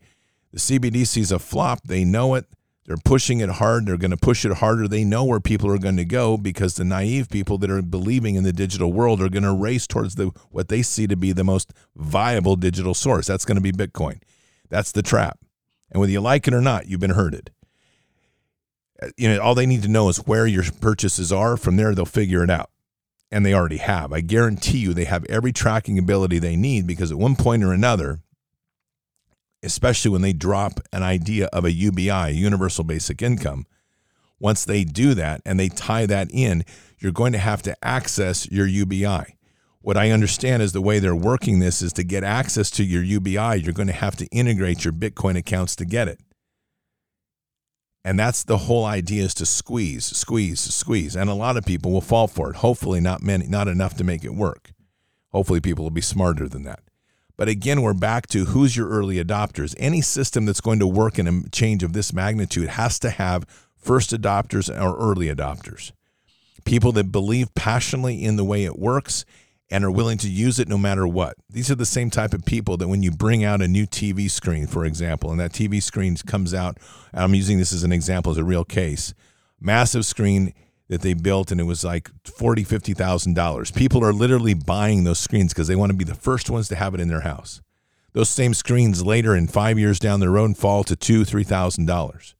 The 0.51 0.59
CBDC 0.59 1.17
is 1.17 1.31
a 1.31 1.39
flop. 1.39 1.81
They 1.85 2.03
know 2.03 2.35
it. 2.35 2.45
They're 2.85 2.97
pushing 2.97 3.39
it 3.39 3.49
hard. 3.49 3.85
They're 3.85 3.97
going 3.97 4.11
to 4.11 4.17
push 4.17 4.43
it 4.43 4.55
harder. 4.55 4.87
They 4.87 5.03
know 5.03 5.23
where 5.23 5.39
people 5.39 5.71
are 5.71 5.77
going 5.77 5.97
to 5.97 6.05
go 6.05 6.37
because 6.37 6.75
the 6.75 6.83
naive 6.83 7.29
people 7.29 7.57
that 7.59 7.71
are 7.71 7.81
believing 7.81 8.35
in 8.35 8.43
the 8.43 8.51
digital 8.51 8.91
world 8.91 9.21
are 9.21 9.29
going 9.29 9.43
to 9.43 9.53
race 9.53 9.87
towards 9.87 10.15
the 10.15 10.31
what 10.49 10.67
they 10.67 10.81
see 10.81 11.07
to 11.07 11.15
be 11.15 11.31
the 11.31 11.45
most 11.45 11.73
viable 11.95 12.55
digital 12.55 12.93
source. 12.93 13.27
That's 13.27 13.45
going 13.45 13.55
to 13.55 13.61
be 13.61 13.71
Bitcoin. 13.71 14.19
That's 14.69 14.91
the 14.91 15.01
trap. 15.01 15.39
And 15.91 15.99
whether 15.99 16.11
you 16.11 16.19
like 16.19 16.47
it 16.47 16.53
or 16.53 16.61
not, 16.61 16.87
you've 16.87 16.99
been 16.99 17.11
herded 17.11 17.51
you 19.17 19.29
know, 19.29 19.41
all 19.41 19.55
they 19.55 19.65
need 19.65 19.83
to 19.83 19.87
know 19.87 20.09
is 20.09 20.17
where 20.17 20.47
your 20.47 20.63
purchases 20.81 21.31
are. 21.31 21.57
From 21.57 21.75
there, 21.75 21.93
they'll 21.95 22.05
figure 22.05 22.43
it 22.43 22.49
out. 22.49 22.69
And 23.31 23.45
they 23.45 23.53
already 23.53 23.77
have. 23.77 24.13
I 24.13 24.21
guarantee 24.21 24.77
you 24.77 24.93
they 24.93 25.05
have 25.05 25.25
every 25.25 25.51
tracking 25.51 25.97
ability 25.97 26.39
they 26.39 26.55
need 26.55 26.85
because 26.85 27.11
at 27.11 27.17
one 27.17 27.35
point 27.35 27.63
or 27.63 27.73
another, 27.73 28.19
especially 29.63 30.11
when 30.11 30.21
they 30.21 30.33
drop 30.33 30.79
an 30.91 31.01
idea 31.01 31.47
of 31.47 31.65
a 31.65 31.71
UBI, 31.71 32.31
universal 32.33 32.83
basic 32.83 33.21
income, 33.21 33.65
once 34.39 34.65
they 34.65 34.83
do 34.83 35.13
that 35.13 35.41
and 35.45 35.59
they 35.59 35.69
tie 35.69 36.05
that 36.05 36.29
in, 36.31 36.63
you're 36.99 37.11
going 37.11 37.31
to 37.31 37.39
have 37.39 37.61
to 37.63 37.75
access 37.83 38.49
your 38.51 38.67
UBI. 38.67 39.37
What 39.81 39.97
I 39.97 40.11
understand 40.11 40.61
is 40.61 40.71
the 40.71 40.81
way 40.81 40.99
they're 40.99 41.15
working 41.15 41.59
this 41.59 41.81
is 41.81 41.91
to 41.93 42.03
get 42.03 42.23
access 42.23 42.69
to 42.71 42.83
your 42.83 43.03
UBI, 43.03 43.61
you're 43.61 43.73
going 43.73 43.87
to 43.87 43.93
have 43.93 44.15
to 44.17 44.25
integrate 44.27 44.85
your 44.85 44.93
Bitcoin 44.93 45.37
accounts 45.37 45.75
to 45.77 45.85
get 45.85 46.07
it. 46.07 46.19
And 48.05 48.19
that's 48.19 48.43
the 48.43 48.57
whole 48.57 48.85
idea 48.85 49.23
is 49.23 49.33
to 49.35 49.45
squeeze, 49.45 50.03
squeeze, 50.05 50.59
squeeze. 50.59 51.15
And 51.15 51.29
a 51.29 51.33
lot 51.33 51.55
of 51.55 51.65
people 51.65 51.91
will 51.91 52.01
fall 52.01 52.27
for 52.27 52.49
it. 52.49 52.57
Hopefully 52.57 52.99
not 52.99 53.21
many, 53.21 53.47
not 53.47 53.67
enough 53.67 53.95
to 53.97 54.03
make 54.03 54.25
it 54.25 54.35
work. 54.35 54.71
Hopefully 55.31 55.61
people 55.61 55.85
will 55.85 55.91
be 55.91 56.01
smarter 56.01 56.47
than 56.47 56.63
that. 56.63 56.81
But 57.37 57.47
again, 57.47 57.81
we're 57.81 57.93
back 57.93 58.27
to 58.27 58.45
who's 58.45 58.77
your 58.77 58.89
early 58.89 59.23
adopters. 59.23 59.73
Any 59.79 60.01
system 60.01 60.45
that's 60.45 60.61
going 60.61 60.79
to 60.79 60.87
work 60.87 61.17
in 61.17 61.27
a 61.27 61.49
change 61.49 61.81
of 61.81 61.93
this 61.93 62.13
magnitude 62.13 62.69
has 62.69 62.99
to 62.99 63.09
have 63.09 63.45
first 63.75 64.11
adopters 64.11 64.69
or 64.69 64.97
early 64.97 65.33
adopters. 65.33 65.91
People 66.65 66.91
that 66.93 67.11
believe 67.11 67.53
passionately 67.55 68.23
in 68.23 68.35
the 68.35 68.45
way 68.45 68.65
it 68.65 68.77
works 68.77 69.25
and 69.71 69.83
are 69.83 69.91
willing 69.91 70.17
to 70.19 70.29
use 70.29 70.59
it 70.59 70.67
no 70.67 70.77
matter 70.77 71.07
what. 71.07 71.35
These 71.49 71.71
are 71.71 71.75
the 71.75 71.85
same 71.85 72.09
type 72.09 72.33
of 72.33 72.45
people 72.45 72.77
that 72.77 72.87
when 72.87 73.01
you 73.01 73.11
bring 73.11 73.43
out 73.43 73.61
a 73.61 73.67
new 73.67 73.85
TV 73.85 74.29
screen, 74.29 74.67
for 74.67 74.85
example, 74.85 75.31
and 75.31 75.39
that 75.39 75.51
TV 75.51 75.81
screen 75.81 76.15
comes 76.17 76.53
out, 76.53 76.77
I'm 77.13 77.33
using 77.33 77.57
this 77.57 77.73
as 77.73 77.83
an 77.83 77.91
example 77.91 78.31
as 78.31 78.37
a 78.37 78.43
real 78.43 78.65
case, 78.65 79.13
massive 79.59 80.05
screen 80.05 80.53
that 80.89 81.01
they 81.01 81.13
built 81.13 81.51
and 81.51 81.59
it 81.59 81.63
was 81.63 81.83
like 81.83 82.11
forty, 82.25 82.63
fifty 82.63 82.93
thousand 82.93 83.33
dollars. 83.35 83.71
People 83.71 84.03
are 84.03 84.13
literally 84.13 84.53
buying 84.53 85.05
those 85.05 85.19
screens 85.19 85.53
because 85.53 85.67
they 85.67 85.75
want 85.75 85.91
to 85.91 85.97
be 85.97 86.03
the 86.03 86.13
first 86.13 86.49
ones 86.49 86.67
to 86.67 86.75
have 86.75 86.93
it 86.93 86.99
in 86.99 87.07
their 87.07 87.21
house. 87.21 87.61
Those 88.11 88.29
same 88.29 88.53
screens 88.53 89.03
later 89.03 89.35
in 89.35 89.47
five 89.47 89.79
years 89.79 89.97
down 89.97 90.19
the 90.19 90.29
road 90.29 90.55
fall 90.55 90.83
to 90.83 90.95
two, 90.95 91.25
three 91.25 91.43
thousand 91.43 91.87
dollars. 91.87 92.35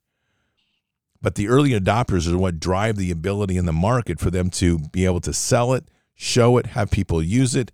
But 1.22 1.36
the 1.36 1.48
early 1.48 1.72
adopters 1.72 2.32
are 2.32 2.38
what 2.38 2.60
drive 2.60 2.98
the 2.98 3.10
ability 3.10 3.58
in 3.58 3.66
the 3.66 3.74
market 3.74 4.20
for 4.20 4.30
them 4.30 4.50
to 4.52 4.78
be 4.78 5.06
able 5.06 5.22
to 5.22 5.34
sell 5.34 5.74
it, 5.74 5.86
show 6.16 6.58
it, 6.58 6.68
have 6.68 6.92
people 6.92 7.22
use 7.22 7.56
it. 7.56 7.72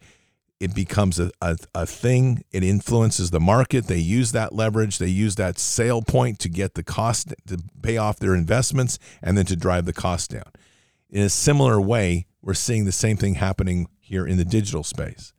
It 0.59 0.75
becomes 0.75 1.19
a, 1.19 1.31
a, 1.41 1.57
a, 1.73 1.85
thing. 1.85 2.43
It 2.51 2.63
influences 2.63 3.31
the 3.31 3.39
market. 3.39 3.87
They 3.87 3.97
use 3.97 4.33
that 4.33 4.53
leverage. 4.53 4.97
They 4.97 5.07
use 5.07 5.35
that 5.35 5.57
sale 5.57 6.01
point 6.01 6.37
to 6.39 6.49
get 6.49 6.73
the 6.73 6.83
cost 6.83 7.33
to 7.47 7.59
pay 7.81 7.95
off 7.95 8.19
their 8.19 8.35
investments 8.35 8.99
and 9.21 9.37
then 9.37 9.45
to 9.45 9.55
drive 9.55 9.85
the 9.85 9.93
cost 9.93 10.31
down. 10.31 10.51
In 11.09 11.21
a 11.21 11.29
similar 11.29 11.79
way, 11.79 12.27
we're 12.41 12.53
seeing 12.53 12.83
the 12.83 12.91
same 12.91 13.15
thing 13.15 13.35
happening 13.35 13.87
here 13.99 14.27
in 14.27 14.37
the 14.37 14.45
digital 14.45 14.83
space 14.83 15.33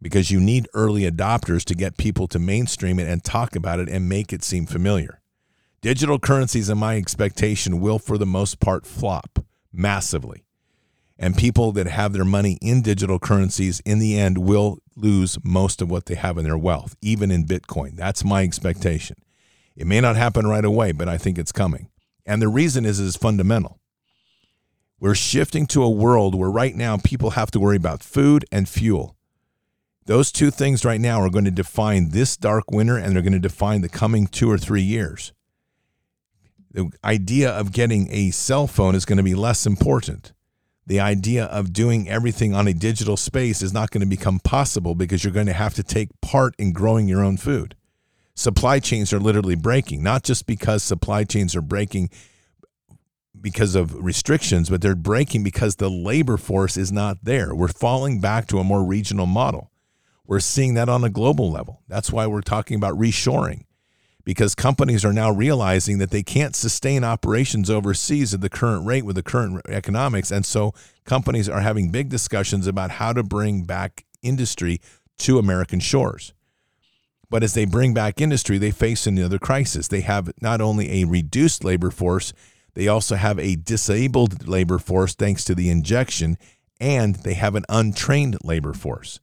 because 0.00 0.30
you 0.30 0.40
need 0.40 0.68
early 0.72 1.02
adopters 1.02 1.64
to 1.64 1.74
get 1.74 1.96
people 1.96 2.26
to 2.28 2.38
mainstream 2.38 2.98
it 2.98 3.08
and 3.08 3.22
talk 3.24 3.54
about 3.54 3.80
it 3.80 3.88
and 3.88 4.08
make 4.08 4.32
it 4.32 4.42
seem 4.42 4.64
familiar. 4.64 5.20
Digital 5.80 6.18
currencies, 6.18 6.68
in 6.68 6.78
my 6.78 6.96
expectation, 6.96 7.80
will 7.80 7.98
for 7.98 8.18
the 8.18 8.26
most 8.26 8.60
part 8.60 8.86
flop 8.86 9.44
massively 9.72 10.44
and 11.18 11.36
people 11.36 11.72
that 11.72 11.88
have 11.88 12.12
their 12.12 12.24
money 12.24 12.58
in 12.62 12.80
digital 12.80 13.18
currencies 13.18 13.80
in 13.80 13.98
the 13.98 14.18
end 14.18 14.38
will 14.38 14.78
lose 14.94 15.36
most 15.42 15.82
of 15.82 15.90
what 15.90 16.06
they 16.06 16.14
have 16.14 16.38
in 16.38 16.44
their 16.44 16.58
wealth, 16.58 16.94
even 17.02 17.30
in 17.30 17.44
Bitcoin. 17.44 17.96
That's 17.96 18.24
my 18.24 18.42
expectation. 18.42 19.16
It 19.74 19.86
may 19.86 20.00
not 20.00 20.16
happen 20.16 20.46
right 20.46 20.64
away, 20.64 20.92
but 20.92 21.08
I 21.08 21.18
think 21.18 21.38
it's 21.38 21.52
coming. 21.52 21.88
And 22.24 22.40
the 22.40 22.48
reason 22.48 22.84
is 22.84 23.00
is 23.00 23.16
fundamental. 23.16 23.80
We're 25.00 25.14
shifting 25.14 25.66
to 25.68 25.82
a 25.82 25.90
world 25.90 26.34
where 26.34 26.50
right 26.50 26.74
now 26.74 26.96
people 26.98 27.30
have 27.30 27.50
to 27.52 27.60
worry 27.60 27.76
about 27.76 28.02
food 28.02 28.44
and 28.50 28.68
fuel. 28.68 29.16
Those 30.06 30.32
two 30.32 30.50
things 30.50 30.84
right 30.84 31.00
now 31.00 31.20
are 31.20 31.30
going 31.30 31.44
to 31.44 31.50
define 31.50 32.10
this 32.10 32.36
dark 32.36 32.70
winter 32.70 32.96
and 32.96 33.14
they're 33.14 33.22
going 33.22 33.32
to 33.32 33.38
define 33.38 33.82
the 33.82 33.88
coming 33.88 34.26
2 34.26 34.50
or 34.50 34.58
3 34.58 34.82
years. 34.82 35.32
The 36.72 36.90
idea 37.04 37.50
of 37.50 37.72
getting 37.72 38.08
a 38.10 38.30
cell 38.30 38.66
phone 38.66 38.94
is 38.94 39.04
going 39.04 39.18
to 39.18 39.22
be 39.22 39.34
less 39.34 39.66
important 39.66 40.32
the 40.88 41.00
idea 41.00 41.44
of 41.44 41.74
doing 41.74 42.08
everything 42.08 42.54
on 42.54 42.66
a 42.66 42.72
digital 42.72 43.18
space 43.18 43.60
is 43.60 43.74
not 43.74 43.90
going 43.90 44.00
to 44.00 44.06
become 44.06 44.40
possible 44.40 44.94
because 44.94 45.22
you're 45.22 45.32
going 45.32 45.46
to 45.46 45.52
have 45.52 45.74
to 45.74 45.82
take 45.82 46.08
part 46.22 46.54
in 46.58 46.72
growing 46.72 47.06
your 47.06 47.22
own 47.22 47.36
food. 47.36 47.76
Supply 48.34 48.80
chains 48.80 49.12
are 49.12 49.20
literally 49.20 49.54
breaking, 49.54 50.02
not 50.02 50.22
just 50.22 50.46
because 50.46 50.82
supply 50.82 51.24
chains 51.24 51.54
are 51.54 51.60
breaking 51.60 52.08
because 53.38 53.74
of 53.74 54.02
restrictions, 54.02 54.70
but 54.70 54.80
they're 54.80 54.94
breaking 54.94 55.44
because 55.44 55.76
the 55.76 55.90
labor 55.90 56.38
force 56.38 56.78
is 56.78 56.90
not 56.90 57.18
there. 57.22 57.54
We're 57.54 57.68
falling 57.68 58.18
back 58.18 58.46
to 58.48 58.58
a 58.58 58.64
more 58.64 58.82
regional 58.82 59.26
model. 59.26 59.70
We're 60.26 60.40
seeing 60.40 60.72
that 60.74 60.88
on 60.88 61.04
a 61.04 61.10
global 61.10 61.50
level. 61.50 61.82
That's 61.86 62.10
why 62.10 62.26
we're 62.26 62.40
talking 62.40 62.76
about 62.76 62.98
reshoring 62.98 63.64
because 64.28 64.54
companies 64.54 65.06
are 65.06 65.12
now 65.14 65.30
realizing 65.30 65.96
that 65.96 66.10
they 66.10 66.22
can't 66.22 66.54
sustain 66.54 67.02
operations 67.02 67.70
overseas 67.70 68.34
at 68.34 68.42
the 68.42 68.50
current 68.50 68.84
rate 68.84 69.06
with 69.06 69.16
the 69.16 69.22
current 69.22 69.58
economics. 69.70 70.30
And 70.30 70.44
so 70.44 70.74
companies 71.06 71.48
are 71.48 71.60
having 71.60 71.90
big 71.90 72.10
discussions 72.10 72.66
about 72.66 72.90
how 72.90 73.14
to 73.14 73.22
bring 73.22 73.62
back 73.64 74.04
industry 74.20 74.82
to 75.20 75.38
American 75.38 75.80
shores. 75.80 76.34
But 77.30 77.42
as 77.42 77.54
they 77.54 77.64
bring 77.64 77.94
back 77.94 78.20
industry, 78.20 78.58
they 78.58 78.70
face 78.70 79.06
another 79.06 79.38
crisis. 79.38 79.88
They 79.88 80.02
have 80.02 80.30
not 80.42 80.60
only 80.60 81.00
a 81.00 81.06
reduced 81.06 81.64
labor 81.64 81.90
force, 81.90 82.34
they 82.74 82.86
also 82.86 83.14
have 83.14 83.38
a 83.38 83.56
disabled 83.56 84.46
labor 84.46 84.78
force 84.78 85.14
thanks 85.14 85.42
to 85.44 85.54
the 85.54 85.70
injection, 85.70 86.36
and 86.78 87.14
they 87.16 87.32
have 87.32 87.54
an 87.54 87.64
untrained 87.70 88.36
labor 88.44 88.74
force. 88.74 89.20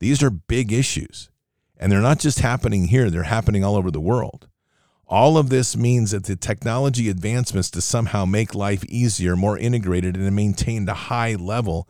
These 0.00 0.20
are 0.20 0.30
big 0.30 0.72
issues. 0.72 1.30
And 1.78 1.92
they're 1.92 2.00
not 2.00 2.18
just 2.18 2.40
happening 2.40 2.88
here, 2.88 3.10
they're 3.10 3.24
happening 3.24 3.64
all 3.64 3.76
over 3.76 3.90
the 3.90 4.00
world. 4.00 4.48
All 5.06 5.38
of 5.38 5.50
this 5.50 5.76
means 5.76 6.10
that 6.10 6.24
the 6.24 6.34
technology 6.34 7.08
advancements 7.08 7.70
to 7.72 7.80
somehow 7.80 8.24
make 8.24 8.54
life 8.54 8.84
easier, 8.86 9.36
more 9.36 9.56
integrated, 9.56 10.16
and 10.16 10.34
maintain 10.34 10.88
a 10.88 10.94
high 10.94 11.34
level 11.34 11.88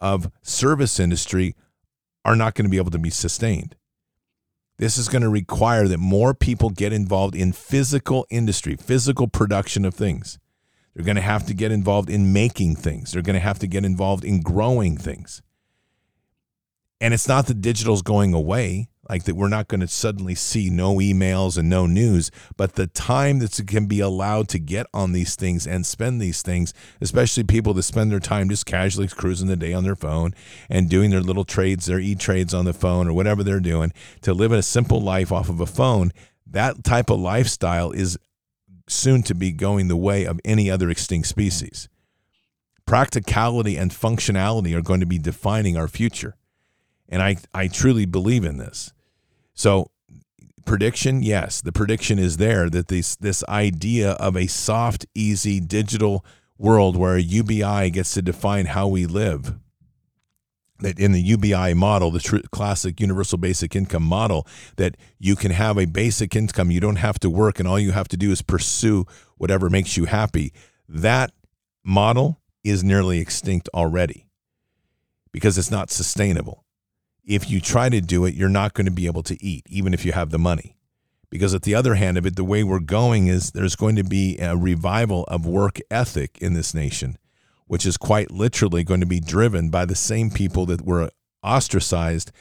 of 0.00 0.30
service 0.42 0.98
industry 0.98 1.54
are 2.24 2.36
not 2.36 2.54
going 2.54 2.64
to 2.64 2.70
be 2.70 2.78
able 2.78 2.90
to 2.92 2.98
be 2.98 3.10
sustained. 3.10 3.76
This 4.78 4.96
is 4.96 5.08
going 5.08 5.22
to 5.22 5.28
require 5.28 5.86
that 5.88 5.98
more 5.98 6.32
people 6.32 6.70
get 6.70 6.92
involved 6.92 7.34
in 7.34 7.52
physical 7.52 8.26
industry, 8.30 8.76
physical 8.76 9.28
production 9.28 9.84
of 9.84 9.94
things. 9.94 10.38
They're 10.94 11.04
going 11.04 11.16
to 11.16 11.22
have 11.22 11.46
to 11.46 11.54
get 11.54 11.70
involved 11.70 12.08
in 12.08 12.32
making 12.32 12.76
things. 12.76 13.12
They're 13.12 13.22
going 13.22 13.34
to 13.34 13.40
have 13.40 13.58
to 13.58 13.66
get 13.66 13.84
involved 13.84 14.24
in 14.24 14.40
growing 14.40 14.96
things. 14.96 15.42
And 17.00 17.12
it's 17.12 17.28
not 17.28 17.46
that 17.46 17.60
digital's 17.60 18.02
going 18.02 18.32
away. 18.32 18.88
Like 19.10 19.24
that 19.24 19.34
we're 19.34 19.48
not 19.48 19.66
going 19.66 19.80
to 19.80 19.88
suddenly 19.88 20.36
see 20.36 20.70
no 20.70 20.96
emails 20.96 21.58
and 21.58 21.68
no 21.68 21.84
news, 21.84 22.30
but 22.56 22.76
the 22.76 22.86
time 22.86 23.40
that 23.40 23.60
can 23.66 23.86
be 23.86 23.98
allowed 23.98 24.48
to 24.48 24.58
get 24.60 24.86
on 24.94 25.10
these 25.10 25.34
things 25.34 25.66
and 25.66 25.84
spend 25.84 26.22
these 26.22 26.42
things, 26.42 26.72
especially 27.00 27.42
people 27.42 27.74
that 27.74 27.82
spend 27.82 28.12
their 28.12 28.20
time 28.20 28.48
just 28.48 28.66
casually 28.66 29.08
cruising 29.08 29.48
the 29.48 29.56
day 29.56 29.72
on 29.72 29.82
their 29.82 29.96
phone 29.96 30.32
and 30.68 30.88
doing 30.88 31.10
their 31.10 31.20
little 31.20 31.44
trades, 31.44 31.86
their 31.86 31.98
e 31.98 32.14
trades 32.14 32.54
on 32.54 32.66
the 32.66 32.72
phone 32.72 33.08
or 33.08 33.12
whatever 33.12 33.42
they're 33.42 33.58
doing, 33.58 33.92
to 34.22 34.32
live 34.32 34.52
a 34.52 34.62
simple 34.62 35.00
life 35.00 35.32
off 35.32 35.48
of 35.48 35.58
a 35.58 35.66
phone, 35.66 36.12
that 36.46 36.84
type 36.84 37.10
of 37.10 37.18
lifestyle 37.18 37.90
is 37.90 38.16
soon 38.88 39.24
to 39.24 39.34
be 39.34 39.50
going 39.50 39.88
the 39.88 39.96
way 39.96 40.24
of 40.24 40.38
any 40.44 40.70
other 40.70 40.88
extinct 40.88 41.26
species. 41.26 41.88
Practicality 42.86 43.76
and 43.76 43.90
functionality 43.90 44.72
are 44.72 44.82
going 44.82 45.00
to 45.00 45.06
be 45.06 45.18
defining 45.18 45.76
our 45.76 45.88
future. 45.88 46.36
And 47.08 47.20
I, 47.20 47.38
I 47.52 47.66
truly 47.66 48.06
believe 48.06 48.44
in 48.44 48.58
this. 48.58 48.92
So, 49.60 49.90
prediction, 50.64 51.22
yes, 51.22 51.60
the 51.60 51.70
prediction 51.70 52.18
is 52.18 52.38
there 52.38 52.70
that 52.70 52.88
this, 52.88 53.14
this 53.16 53.44
idea 53.46 54.12
of 54.12 54.34
a 54.34 54.46
soft, 54.46 55.04
easy 55.14 55.60
digital 55.60 56.24
world 56.56 56.96
where 56.96 57.18
UBI 57.18 57.90
gets 57.90 58.14
to 58.14 58.22
define 58.22 58.64
how 58.64 58.88
we 58.88 59.04
live. 59.04 59.58
That 60.78 60.98
in 60.98 61.12
the 61.12 61.20
UBI 61.20 61.74
model, 61.74 62.10
the 62.10 62.20
tr- 62.20 62.38
classic 62.50 63.02
universal 63.02 63.36
basic 63.36 63.76
income 63.76 64.02
model, 64.02 64.46
that 64.76 64.96
you 65.18 65.36
can 65.36 65.50
have 65.50 65.76
a 65.76 65.84
basic 65.84 66.34
income, 66.34 66.70
you 66.70 66.80
don't 66.80 66.96
have 66.96 67.18
to 67.18 67.28
work, 67.28 67.58
and 67.58 67.68
all 67.68 67.78
you 67.78 67.92
have 67.92 68.08
to 68.08 68.16
do 68.16 68.30
is 68.30 68.40
pursue 68.40 69.04
whatever 69.36 69.68
makes 69.68 69.94
you 69.94 70.06
happy. 70.06 70.54
That 70.88 71.32
model 71.84 72.40
is 72.64 72.82
nearly 72.82 73.18
extinct 73.18 73.68
already 73.74 74.24
because 75.32 75.58
it's 75.58 75.70
not 75.70 75.90
sustainable 75.90 76.64
if 77.24 77.50
you 77.50 77.60
try 77.60 77.88
to 77.88 78.00
do 78.00 78.24
it, 78.24 78.34
you're 78.34 78.48
not 78.48 78.74
going 78.74 78.86
to 78.86 78.90
be 78.90 79.06
able 79.06 79.22
to 79.24 79.42
eat, 79.44 79.64
even 79.68 79.94
if 79.94 80.04
you 80.04 80.12
have 80.12 80.30
the 80.30 80.38
money. 80.38 80.76
Because 81.30 81.54
at 81.54 81.62
the 81.62 81.74
other 81.74 81.94
hand 81.94 82.18
of 82.18 82.26
it, 82.26 82.36
the 82.36 82.44
way 82.44 82.64
we're 82.64 82.80
going 82.80 83.28
is 83.28 83.52
there's 83.52 83.76
going 83.76 83.96
to 83.96 84.02
be 84.02 84.38
a 84.38 84.56
revival 84.56 85.24
of 85.24 85.46
work 85.46 85.78
ethic 85.90 86.38
in 86.40 86.54
this 86.54 86.74
nation, 86.74 87.16
which 87.66 87.86
is 87.86 87.96
quite 87.96 88.30
literally 88.30 88.82
going 88.82 89.00
to 89.00 89.06
be 89.06 89.20
driven 89.20 89.70
by 89.70 89.84
the 89.84 89.94
same 89.94 90.30
people 90.30 90.66
that 90.66 90.84
were 90.84 91.10
ostracized, 91.42 92.32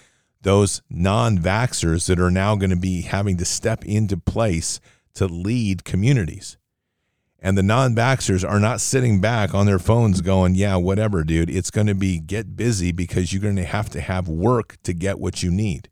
those 0.42 0.82
non 0.90 1.38
vaxxers 1.38 2.08
that 2.08 2.20
are 2.20 2.32
now 2.32 2.56
going 2.56 2.72
to 2.72 2.76
be 2.76 3.02
having 3.02 3.38
to 3.38 3.46
step 3.46 3.86
into 3.86 4.18
place 4.18 4.80
to 5.14 5.28
lead 5.28 5.84
communities. 5.84 6.58
And 7.42 7.58
the 7.58 7.64
non 7.64 7.96
vaxxers 7.96 8.48
are 8.48 8.60
not 8.60 8.82
sitting 8.82 9.22
back 9.22 9.54
on 9.54 9.66
their 9.66 9.80
phones 9.80 10.22
going, 10.22 10.56
yeah, 10.56 10.76
whatever, 10.76 11.24
dude. 11.24 11.50
It's 11.50 11.72
going 11.72 11.88
to 11.88 11.96
be 11.96 12.20
get 12.20 12.58
busy 12.58 12.92
because 12.92 13.32
you're 13.32 13.42
going 13.42 13.56
to 13.56 13.64
have 13.64 13.90
to 13.92 14.02
have 14.02 14.28
work 14.28 14.76
to 14.84 14.94
get 14.94 15.20
what 15.20 15.42
you 15.42 15.50
need. 15.50 15.90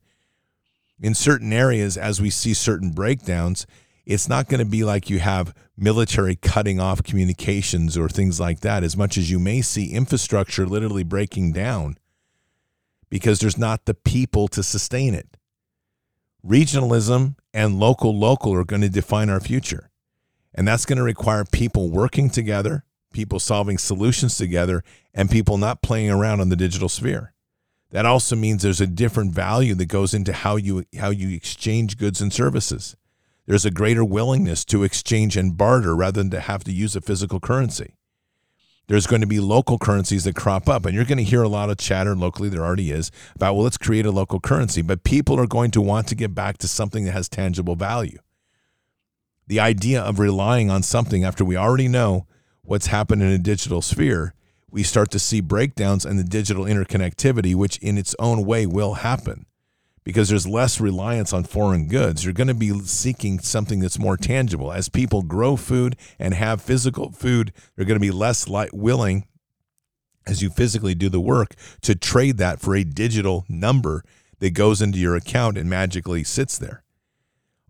In 1.00 1.14
certain 1.14 1.54
areas, 1.54 1.96
as 1.96 2.20
we 2.20 2.30
see 2.30 2.54
certain 2.54 2.92
breakdowns, 2.92 3.66
it's 4.06 4.28
not 4.28 4.50
going 4.50 4.60
to 4.60 4.66
be 4.66 4.84
like 4.84 5.10
you 5.10 5.20
have 5.20 5.54
military 5.78 6.36
cutting 6.36 6.80
off 6.80 7.04
communications 7.04 7.98
or 7.98 8.10
things 8.10 8.40
like 8.40 8.62
that, 8.62 8.84
as 8.84 8.98
much 8.98 9.18
as 9.18 9.30
you 9.30 9.40
may 9.40 9.62
see 9.62 9.92
infrastructure 9.92 10.66
literally 10.66 11.04
breaking 11.04 11.52
down 11.52 11.98
because 13.10 13.40
there's 13.40 13.58
not 13.58 13.86
the 13.86 13.94
people 13.94 14.48
to 14.50 14.64
sustain 14.64 15.14
it. 15.14 15.38
Regionalism 16.46 17.36
and 17.54 17.80
local 17.80 18.18
local 18.18 18.54
are 18.54 18.64
going 18.64 18.82
to 18.82 18.90
define 18.90 19.30
our 19.30 19.40
future. 19.40 19.90
And 20.58 20.68
that's 20.68 20.86
going 20.86 20.98
to 20.98 21.04
require 21.04 21.46
people 21.46 21.92
working 21.92 22.32
together, 22.32 22.84
people 23.14 23.40
solving 23.40 23.78
solutions 23.78 24.38
together, 24.38 24.84
and 25.14 25.30
people 25.30 25.60
not 25.60 25.84
playing 25.84 26.10
around 26.10 26.42
on 26.42 26.50
the 26.50 26.56
digital 26.56 26.90
sphere. 26.90 27.34
That 27.92 28.08
also 28.08 28.36
means 28.36 28.64
there's 28.64 28.82
a 28.82 28.88
different 28.88 29.34
value 29.34 29.76
that 29.76 29.86
goes 29.86 30.16
into 30.16 30.34
how 30.34 30.56
you 30.56 30.84
how 31.00 31.12
you 31.12 31.30
exchange 31.30 31.98
goods 31.98 32.20
and 32.20 32.34
services. 32.34 32.98
There's 33.46 33.66
a 33.66 33.72
greater 33.72 34.04
willingness 34.04 34.66
to 34.66 34.84
exchange 34.84 35.38
and 35.38 35.56
barter 35.56 35.96
rather 35.96 36.20
than 36.22 36.32
to 36.32 36.42
have 36.42 36.66
to 36.66 36.74
use 36.74 36.98
a 36.98 37.02
physical 37.02 37.40
currency. 37.40 37.94
There's 38.88 39.08
going 39.08 39.22
to 39.22 39.28
be 39.28 39.40
local 39.40 39.78
currencies 39.78 40.24
that 40.26 40.36
crop 40.36 40.68
up, 40.68 40.86
and 40.86 40.96
you're 40.96 41.06
going 41.06 41.18
to 41.18 41.24
hear 41.24 41.44
a 41.44 41.50
lot 41.50 41.70
of 41.70 41.78
chatter 41.78 42.16
locally. 42.16 42.50
There 42.50 42.66
already 42.66 42.92
is 42.92 43.12
about 43.36 43.54
well, 43.54 43.64
let's 43.64 43.78
create 43.78 44.06
a 44.06 44.12
local 44.12 44.40
currency, 44.40 44.82
but 44.82 45.04
people 45.04 45.40
are 45.40 45.48
going 45.48 45.72
to 45.72 45.82
want 45.82 46.08
to 46.08 46.16
get 46.16 46.34
back 46.34 46.58
to 46.58 46.68
something 46.68 47.06
that 47.06 47.12
has 47.12 47.30
tangible 47.30 47.76
value 47.76 48.18
the 49.48 49.60
idea 49.60 50.02
of 50.02 50.20
relying 50.20 50.70
on 50.70 50.84
something 50.84 51.24
after 51.24 51.44
we 51.44 51.56
already 51.56 51.88
know 51.88 52.28
what's 52.64 52.88
happened 52.88 53.22
in 53.22 53.30
a 53.30 53.38
digital 53.38 53.82
sphere, 53.82 54.34
we 54.70 54.84
start 54.84 55.10
to 55.12 55.20
see 55.20 55.40
breakdowns 55.42 56.06
in 56.06 56.18
the 56.18 56.24
digital 56.24 56.66
interconnectivity, 56.66 57.56
which 57.56 57.78
in 57.78 57.98
its 57.98 58.14
own 58.20 58.46
way 58.46 58.66
will 58.66 58.96
happen 58.96 59.46
because 60.04 60.30
there's 60.30 60.48
less 60.48 60.80
reliance 60.80 61.34
on 61.34 61.44
foreign 61.44 61.88
goods. 61.88 62.24
You're 62.24 62.34
going 62.34 62.48
to 62.48 62.54
be 62.54 62.78
seeking 62.80 63.40
something 63.40 63.80
that's 63.80 64.00
more 64.00 64.16
tangible. 64.16 64.72
As 64.72 64.88
people 64.88 65.22
grow 65.22 65.58
food 65.58 65.98
and 66.18 66.34
have 66.34 66.62
physical 66.62 67.12
food, 67.12 67.52
they're 67.76 67.86
going 67.86 68.00
to 68.00 68.06
be 68.06 68.12
less 68.12 68.48
light 68.48 68.74
willing 68.74 69.28
as 70.26 70.42
you 70.42 70.50
physically 70.50 70.96
do 70.96 71.10
the 71.10 71.20
work 71.20 71.56
to 71.82 71.96
trade 71.96 72.38
that 72.38 72.60
for 72.60 72.76
a 72.76 72.84
digital 72.84 73.46
number 73.50 74.04
that 74.40 74.52
goes 74.52 74.82
into 74.82 74.98
your 74.98 75.16
account 75.16 75.58
and 75.58 75.70
magically 75.70 76.24
sits 76.24 76.58
there. 76.58 76.84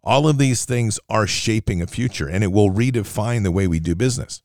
All 0.04 0.28
of 0.28 0.38
these 0.38 0.66
things 0.66 1.00
are 1.10 1.28
shaping 1.28 1.82
a 1.82 1.88
future 1.88 2.28
and 2.28 2.44
it 2.44 2.52
will 2.52 2.72
redefine 2.72 3.44
the 3.44 3.52
way 3.52 3.68
we 3.68 3.80
do 3.80 3.96
business. 3.96 4.42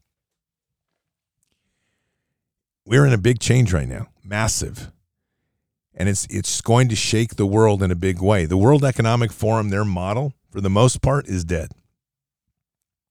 We're 2.84 3.07
in 3.07 3.12
a 3.12 3.18
big 3.18 3.38
change 3.38 3.72
right 3.72 3.88
now, 3.88 4.09
massive. 4.24 4.90
And 5.94 6.09
it's 6.09 6.26
it's 6.30 6.61
going 6.62 6.88
to 6.88 6.96
shake 6.96 7.36
the 7.36 7.46
world 7.46 7.82
in 7.82 7.90
a 7.90 7.96
big 7.96 8.20
way. 8.20 8.46
The 8.46 8.57
World 8.57 8.84
Economic 8.84 9.30
Forum, 9.30 9.68
their 9.68 9.84
model, 9.84 10.32
for 10.50 10.61
the 10.61 10.70
most 10.70 11.03
part, 11.03 11.28
is 11.28 11.44
dead. 11.44 11.68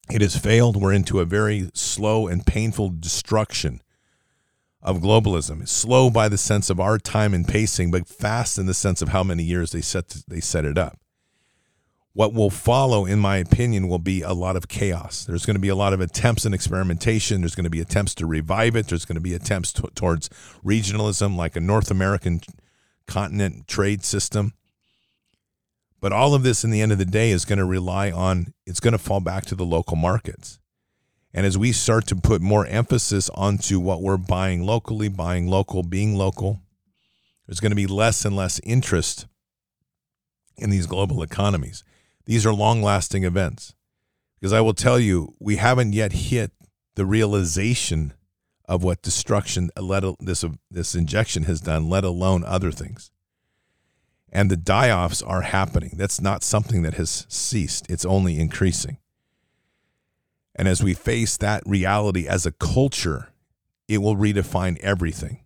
It 0.09 0.21
has 0.21 0.35
failed. 0.35 0.81
We're 0.81 0.91
into 0.91 1.19
a 1.19 1.25
very 1.25 1.69
slow 1.73 2.27
and 2.27 2.45
painful 2.45 2.89
destruction 2.89 3.81
of 4.81 4.97
globalism. 4.97 5.61
It's 5.61 5.71
slow 5.71 6.09
by 6.09 6.27
the 6.27 6.39
sense 6.39 6.69
of 6.69 6.79
our 6.79 6.97
time 6.97 7.33
and 7.33 7.47
pacing, 7.47 7.91
but 7.91 8.07
fast 8.07 8.57
in 8.57 8.65
the 8.65 8.73
sense 8.73 9.01
of 9.01 9.09
how 9.09 9.23
many 9.23 9.43
years 9.43 9.71
they 9.71 9.81
set 9.81 10.09
they 10.27 10.41
set 10.41 10.65
it 10.65 10.77
up 10.77 10.99
what 12.13 12.33
will 12.33 12.49
follow, 12.49 13.05
in 13.05 13.19
my 13.19 13.37
opinion, 13.37 13.87
will 13.87 13.99
be 13.99 14.21
a 14.21 14.33
lot 14.33 14.57
of 14.57 14.67
chaos. 14.67 15.23
There's 15.23 15.45
going 15.45 15.55
to 15.55 15.61
be 15.61 15.69
a 15.69 15.75
lot 15.75 15.93
of 15.93 16.01
attempts 16.01 16.43
and 16.43 16.53
experimentation. 16.53 17.41
There's 17.41 17.55
going 17.55 17.63
to 17.63 17.69
be 17.69 17.79
attempts 17.79 18.13
to 18.15 18.25
revive 18.25 18.75
it. 18.75 18.87
There's 18.87 19.05
going 19.05 19.15
to 19.15 19.21
be 19.21 19.33
attempts 19.33 19.71
t- 19.71 19.83
towards 19.95 20.29
regionalism, 20.63 21.37
like 21.37 21.55
a 21.55 21.61
North 21.61 21.89
American 21.89 22.41
continent 23.07 23.67
trade 23.67 24.03
system. 24.03 24.53
But 26.01 26.11
all 26.11 26.33
of 26.33 26.43
this, 26.43 26.63
in 26.63 26.71
the 26.71 26.81
end 26.81 26.91
of 26.91 26.97
the 26.97 27.05
day, 27.05 27.31
is 27.31 27.45
going 27.45 27.59
to 27.59 27.65
rely 27.65 28.11
on, 28.11 28.53
it's 28.65 28.79
going 28.79 28.93
to 28.93 28.97
fall 28.97 29.21
back 29.21 29.45
to 29.45 29.55
the 29.55 29.65
local 29.65 29.95
markets. 29.95 30.59
And 31.33 31.45
as 31.45 31.57
we 31.57 31.71
start 31.71 32.07
to 32.07 32.15
put 32.15 32.41
more 32.41 32.65
emphasis 32.65 33.29
onto 33.35 33.79
what 33.79 34.01
we're 34.01 34.17
buying 34.17 34.65
locally, 34.65 35.07
buying 35.07 35.47
local, 35.47 35.81
being 35.81 36.15
local, 36.15 36.59
there's 37.47 37.61
going 37.61 37.71
to 37.71 37.75
be 37.75 37.87
less 37.87 38.25
and 38.25 38.35
less 38.35 38.59
interest 38.63 39.27
in 40.57 40.69
these 40.69 40.87
global 40.87 41.23
economies. 41.23 41.85
These 42.31 42.45
are 42.45 42.53
long 42.53 42.81
lasting 42.81 43.25
events. 43.25 43.75
Because 44.39 44.53
I 44.53 44.61
will 44.61 44.73
tell 44.73 44.97
you, 44.97 45.33
we 45.41 45.57
haven't 45.57 45.91
yet 45.91 46.13
hit 46.13 46.53
the 46.95 47.05
realization 47.05 48.13
of 48.69 48.85
what 48.85 49.01
destruction 49.01 49.69
let 49.75 50.05
this 50.21 50.45
this 50.69 50.95
injection 50.95 51.43
has 51.43 51.59
done, 51.59 51.89
let 51.89 52.05
alone 52.05 52.45
other 52.45 52.71
things. 52.71 53.11
And 54.31 54.49
the 54.49 54.55
die-offs 54.55 55.21
are 55.21 55.41
happening. 55.41 55.95
That's 55.97 56.21
not 56.21 56.41
something 56.41 56.83
that 56.83 56.93
has 56.93 57.25
ceased. 57.27 57.85
It's 57.89 58.05
only 58.05 58.39
increasing. 58.39 58.99
And 60.55 60.69
as 60.69 60.81
we 60.81 60.93
face 60.93 61.35
that 61.35 61.63
reality 61.65 62.29
as 62.29 62.45
a 62.45 62.53
culture, 62.53 63.33
it 63.89 63.97
will 63.97 64.15
redefine 64.15 64.77
everything. 64.77 65.43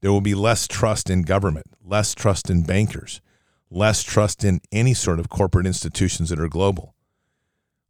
There 0.00 0.10
will 0.10 0.22
be 0.22 0.34
less 0.34 0.66
trust 0.66 1.10
in 1.10 1.20
government, 1.20 1.66
less 1.84 2.14
trust 2.14 2.48
in 2.48 2.62
bankers, 2.62 3.20
less 3.70 4.02
trust 4.02 4.44
in 4.44 4.60
any 4.70 4.94
sort 4.94 5.18
of 5.18 5.28
corporate 5.28 5.66
institutions 5.66 6.30
that 6.30 6.40
are 6.40 6.48
global. 6.48 6.94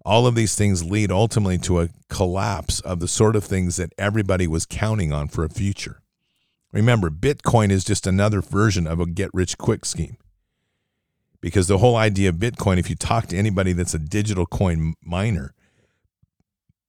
All 0.04 0.26
of 0.26 0.34
these 0.34 0.54
things 0.54 0.84
lead 0.84 1.10
ultimately 1.10 1.58
to 1.58 1.80
a 1.80 1.88
collapse 2.08 2.80
of 2.80 3.00
the 3.00 3.08
sort 3.08 3.36
of 3.36 3.44
things 3.44 3.76
that 3.76 3.92
everybody 3.96 4.46
was 4.46 4.66
counting 4.66 5.12
on 5.12 5.28
for 5.28 5.44
a 5.44 5.48
future. 5.48 6.02
Remember, 6.72 7.08
Bitcoin 7.08 7.70
is 7.70 7.84
just 7.84 8.06
another 8.06 8.42
version 8.42 8.86
of 8.86 9.00
a 9.00 9.06
get 9.06 9.30
rich 9.32 9.56
quick 9.56 9.84
scheme. 9.84 10.16
Because 11.40 11.68
the 11.68 11.78
whole 11.78 11.96
idea 11.96 12.30
of 12.30 12.36
Bitcoin, 12.36 12.78
if 12.78 12.90
you 12.90 12.96
talk 12.96 13.26
to 13.28 13.36
anybody 13.36 13.72
that's 13.72 13.94
a 13.94 13.98
digital 13.98 14.44
coin 14.44 14.94
miner, 15.02 15.54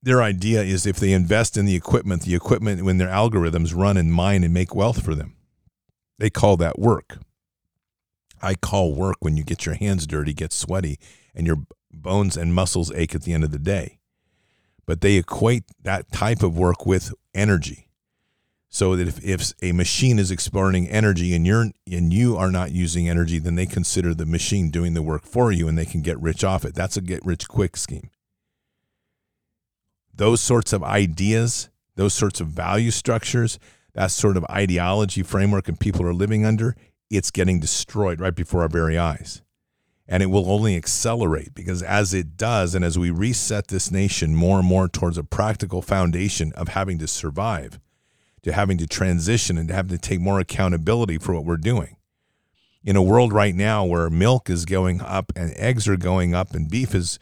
their 0.01 0.21
idea 0.21 0.61
is 0.61 0.85
if 0.85 0.97
they 0.97 1.13
invest 1.13 1.57
in 1.57 1.65
the 1.65 1.75
equipment, 1.75 2.23
the 2.23 2.35
equipment, 2.35 2.83
when 2.83 2.97
their 2.97 3.09
algorithms 3.09 3.75
run 3.75 3.97
and 3.97 4.13
mine 4.13 4.43
and 4.43 4.53
make 4.53 4.75
wealth 4.75 5.03
for 5.03 5.15
them, 5.15 5.35
they 6.19 6.29
call 6.29 6.57
that 6.57 6.79
work. 6.79 7.17
I 8.41 8.55
call 8.55 8.93
work 8.93 9.17
when 9.19 9.37
you 9.37 9.43
get 9.43 9.65
your 9.65 9.75
hands 9.75 10.05
dirty, 10.07 10.33
get 10.33 10.53
sweaty, 10.53 10.99
and 11.33 11.47
your 11.47 11.57
bones 11.91 12.37
and 12.37 12.53
muscles 12.53 12.91
ache 12.93 13.15
at 13.15 13.23
the 13.23 13.33
end 13.33 13.43
of 13.43 13.51
the 13.51 13.59
day. 13.59 13.99
But 14.85 15.01
they 15.01 15.15
equate 15.15 15.63
that 15.83 16.11
type 16.11 16.43
of 16.43 16.57
work 16.57 16.85
with 16.85 17.13
energy. 17.33 17.89
so 18.69 18.95
that 18.97 19.07
if, 19.07 19.23
if 19.23 19.53
a 19.61 19.71
machine 19.71 20.19
is 20.19 20.31
exploring 20.31 20.87
energy 20.89 21.33
and 21.33 21.47
you're 21.47 21.67
and 21.89 22.11
you 22.11 22.35
are 22.35 22.51
not 22.51 22.71
using 22.71 23.07
energy 23.07 23.39
then 23.39 23.55
they 23.55 23.65
consider 23.65 24.13
the 24.13 24.25
machine 24.25 24.69
doing 24.69 24.93
the 24.93 25.01
work 25.01 25.23
for 25.25 25.51
you 25.51 25.67
and 25.69 25.77
they 25.77 25.85
can 25.85 26.01
get 26.01 26.19
rich 26.19 26.43
off 26.43 26.65
it 26.65 26.75
that's 26.75 26.97
a 26.97 27.01
get 27.01 27.25
rich 27.25 27.47
quick 27.47 27.77
scheme 27.77 28.09
those 30.13 30.41
sorts 30.41 30.73
of 30.73 30.83
ideas 30.83 31.69
those 31.95 32.13
sorts 32.13 32.41
of 32.41 32.47
value 32.47 32.91
structures 32.91 33.59
that 33.93 34.11
sort 34.11 34.35
of 34.35 34.43
ideology 34.49 35.23
framework 35.23 35.69
and 35.69 35.79
people 35.79 36.05
are 36.05 36.13
living 36.13 36.45
under 36.45 36.75
it's 37.17 37.31
getting 37.31 37.59
destroyed 37.59 38.19
right 38.19 38.35
before 38.35 38.61
our 38.61 38.69
very 38.69 38.97
eyes 38.97 39.41
and 40.07 40.21
it 40.21 40.27
will 40.27 40.51
only 40.51 40.75
accelerate 40.75 41.53
because 41.55 41.81
as 41.81 42.13
it 42.13 42.37
does 42.37 42.75
and 42.75 42.85
as 42.85 42.97
we 42.97 43.09
reset 43.09 43.67
this 43.67 43.91
nation 43.91 44.35
more 44.35 44.59
and 44.59 44.67
more 44.67 44.87
towards 44.87 45.17
a 45.17 45.23
practical 45.23 45.81
foundation 45.81 46.51
of 46.53 46.69
having 46.69 46.99
to 46.99 47.07
survive 47.07 47.79
to 48.45 48.53
having 48.53 48.77
to 48.77 48.85
transition 48.85 49.57
and 49.57 49.69
to 49.69 49.73
having 49.73 49.89
to 49.89 49.97
take 49.97 50.21
more 50.21 50.39
accountability 50.39 51.17
for 51.17 51.33
what 51.33 51.45
we're 51.45 51.57
doing. 51.57 51.97
In 52.83 52.95
a 52.95 53.01
world 53.01 53.33
right 53.33 53.55
now 53.55 53.83
where 53.83 54.07
milk 54.11 54.51
is 54.51 54.65
going 54.65 55.01
up 55.01 55.33
and 55.35 55.51
eggs 55.55 55.87
are 55.87 55.97
going 55.97 56.35
up 56.35 56.53
and 56.53 56.69
beef 56.69 56.93
is 56.93 57.17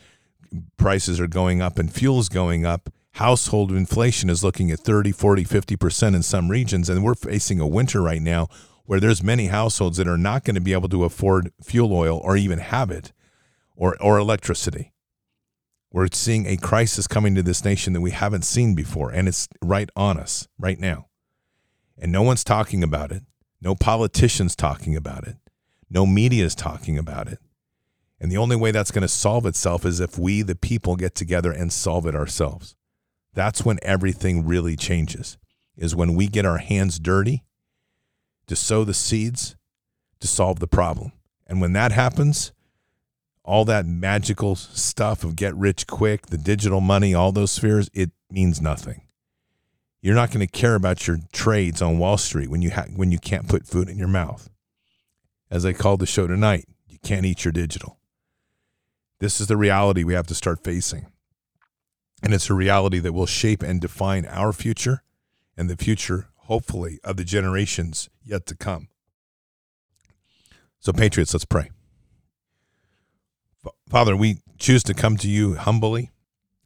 prices 0.76 1.22
are 1.22 1.28
going 1.28 1.62
up 1.62 1.80
and 1.80 1.94
fuel's 1.94 2.28
going 2.28 2.66
up, 2.66 2.90
household 3.14 3.72
inflation 3.72 4.30
is 4.30 4.44
looking 4.44 4.70
at 4.70 4.80
30, 4.80 5.14
40, 5.14 5.46
50% 5.46 6.14
in 6.14 6.24
some 6.24 6.52
regions 6.52 6.90
and 6.90 7.06
we're 7.06 7.16
facing 7.16 7.62
a 7.62 7.68
winter 7.68 8.02
right 8.02 8.22
now 8.22 8.50
where 8.86 9.00
there's 9.00 9.24
many 9.24 9.48
households 9.48 9.98
that 9.98 10.08
are 10.08 10.18
not 10.18 10.44
going 10.44 10.56
to 10.56 10.62
be 10.62 10.74
able 10.74 10.90
to 10.90 11.04
afford 11.04 11.52
fuel 11.62 11.94
oil 11.94 12.18
or 12.18 12.36
even 12.36 12.60
have 12.60 12.92
it 12.92 13.14
or 13.76 14.02
or 14.02 14.18
electricity. 14.18 14.92
We're 15.92 16.08
seeing 16.12 16.48
a 16.48 16.58
crisis 16.58 17.08
coming 17.08 17.36
to 17.36 17.44
this 17.44 17.64
nation 17.64 17.94
that 17.94 18.02
we 18.02 18.12
haven't 18.12 18.46
seen 18.46 18.76
before 18.76 19.12
and 19.12 19.28
it's 19.28 19.48
right 19.62 19.90
on 19.96 20.18
us 20.18 20.48
right 20.58 20.80
now 20.80 21.08
and 21.98 22.12
no 22.12 22.22
one's 22.22 22.44
talking 22.44 22.84
about 22.84 23.12
it. 23.12 23.24
No 23.62 23.76
politicians 23.76 24.56
talking 24.56 24.96
about 24.96 25.28
it. 25.28 25.38
No 25.90 26.06
media 26.06 26.44
is 26.44 26.56
talking 26.56 26.98
about 26.98 27.28
it. 27.28 27.40
And 28.20 28.32
the 28.32 28.38
only 28.38 28.56
way 28.56 28.72
that's 28.72 28.92
going 28.92 29.04
to 29.04 29.08
solve 29.08 29.46
itself 29.46 29.86
is 29.86 30.00
if 30.00 30.18
we, 30.18 30.42
the 30.42 30.56
people, 30.56 30.96
get 30.96 31.16
together 31.16 31.52
and 31.52 31.72
solve 31.72 32.06
it 32.06 32.16
ourselves. 32.16 32.76
That's 33.34 33.66
when 33.66 33.80
everything 33.82 34.46
really 34.46 34.76
changes, 34.76 35.38
is 35.76 35.96
when 35.96 36.16
we 36.16 36.28
get 36.28 36.46
our 36.46 36.58
hands 36.58 37.00
dirty 37.00 37.44
to 38.48 38.56
sow 38.56 38.84
the 38.84 38.94
seeds 38.94 39.56
to 40.20 40.28
solve 40.28 40.60
the 40.60 40.68
problem. 40.68 41.12
And 41.48 41.60
when 41.60 41.74
that 41.74 41.92
happens, 41.92 42.54
all 43.44 43.66
that 43.66 43.86
magical 43.86 44.56
stuff 44.56 45.24
of 45.24 45.36
get 45.36 45.54
rich 45.56 45.86
quick, 45.86 46.28
the 46.28 46.38
digital 46.38 46.80
money, 46.80 47.14
all 47.14 47.32
those 47.32 47.52
spheres, 47.52 47.90
it 47.94 48.12
means 48.32 48.62
nothing. 48.62 49.02
You're 50.02 50.16
not 50.16 50.32
going 50.32 50.46
to 50.46 50.52
care 50.52 50.76
about 50.76 51.08
your 51.08 51.20
trades 51.32 51.82
on 51.82 51.98
Wall 51.98 52.18
Street 52.18 52.50
when 52.50 52.62
you 52.62 52.72
ha- 52.72 52.88
when 52.96 53.12
you 53.12 53.20
can't 53.20 53.48
put 53.48 53.68
food 53.68 53.90
in 53.90 53.98
your 53.98 54.08
mouth. 54.08 54.50
As 55.52 55.66
I 55.66 55.74
called 55.74 56.00
the 56.00 56.06
show 56.06 56.26
tonight, 56.26 56.66
you 56.88 56.98
can't 57.04 57.26
eat 57.26 57.46
your 57.46 57.52
digital. 57.52 58.00
This 59.20 59.40
is 59.40 59.48
the 59.48 59.58
reality 59.58 60.04
we 60.04 60.14
have 60.14 60.28
to 60.28 60.36
start 60.36 60.64
facing. 60.64 61.08
And 62.22 62.34
it's 62.34 62.50
a 62.50 62.54
reality 62.54 63.00
that 63.00 63.14
will 63.14 63.26
shape 63.26 63.62
and 63.62 63.80
define 63.80 64.26
our 64.26 64.54
future 64.54 65.04
and 65.56 65.70
the 65.70 65.78
future, 65.78 66.28
hopefully, 66.46 67.00
of 67.04 67.18
the 67.18 67.24
generations 67.24 68.10
yet 68.24 68.46
to 68.48 68.56
come. 68.56 68.88
So, 70.80 70.92
Patriots, 70.92 71.34
let's 71.34 71.46
pray. 71.46 71.70
Father, 73.90 74.16
we 74.16 74.38
choose 74.58 74.84
to 74.84 74.94
come 74.94 75.18
to 75.18 75.30
you 75.30 75.56
humbly 75.56 76.12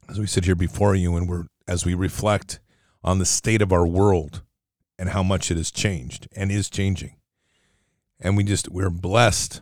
as 0.08 0.18
we 0.18 0.26
sit 0.26 0.44
here 0.44 0.54
before 0.54 0.94
you 0.94 1.16
and 1.16 1.28
we're 1.28 1.44
as 1.68 1.84
we 1.84 1.94
reflect 1.94 2.60
on 3.04 3.18
the 3.18 3.26
state 3.26 3.62
of 3.62 3.72
our 3.72 3.86
world 3.86 4.42
and 4.98 5.10
how 5.10 5.22
much 5.22 5.50
it 5.50 5.56
has 5.56 5.70
changed 5.70 6.26
and 6.34 6.50
is 6.50 6.68
changing. 6.68 7.16
And 8.18 8.36
we 8.36 8.42
just, 8.42 8.68
we're 8.68 8.90
blessed 8.90 9.60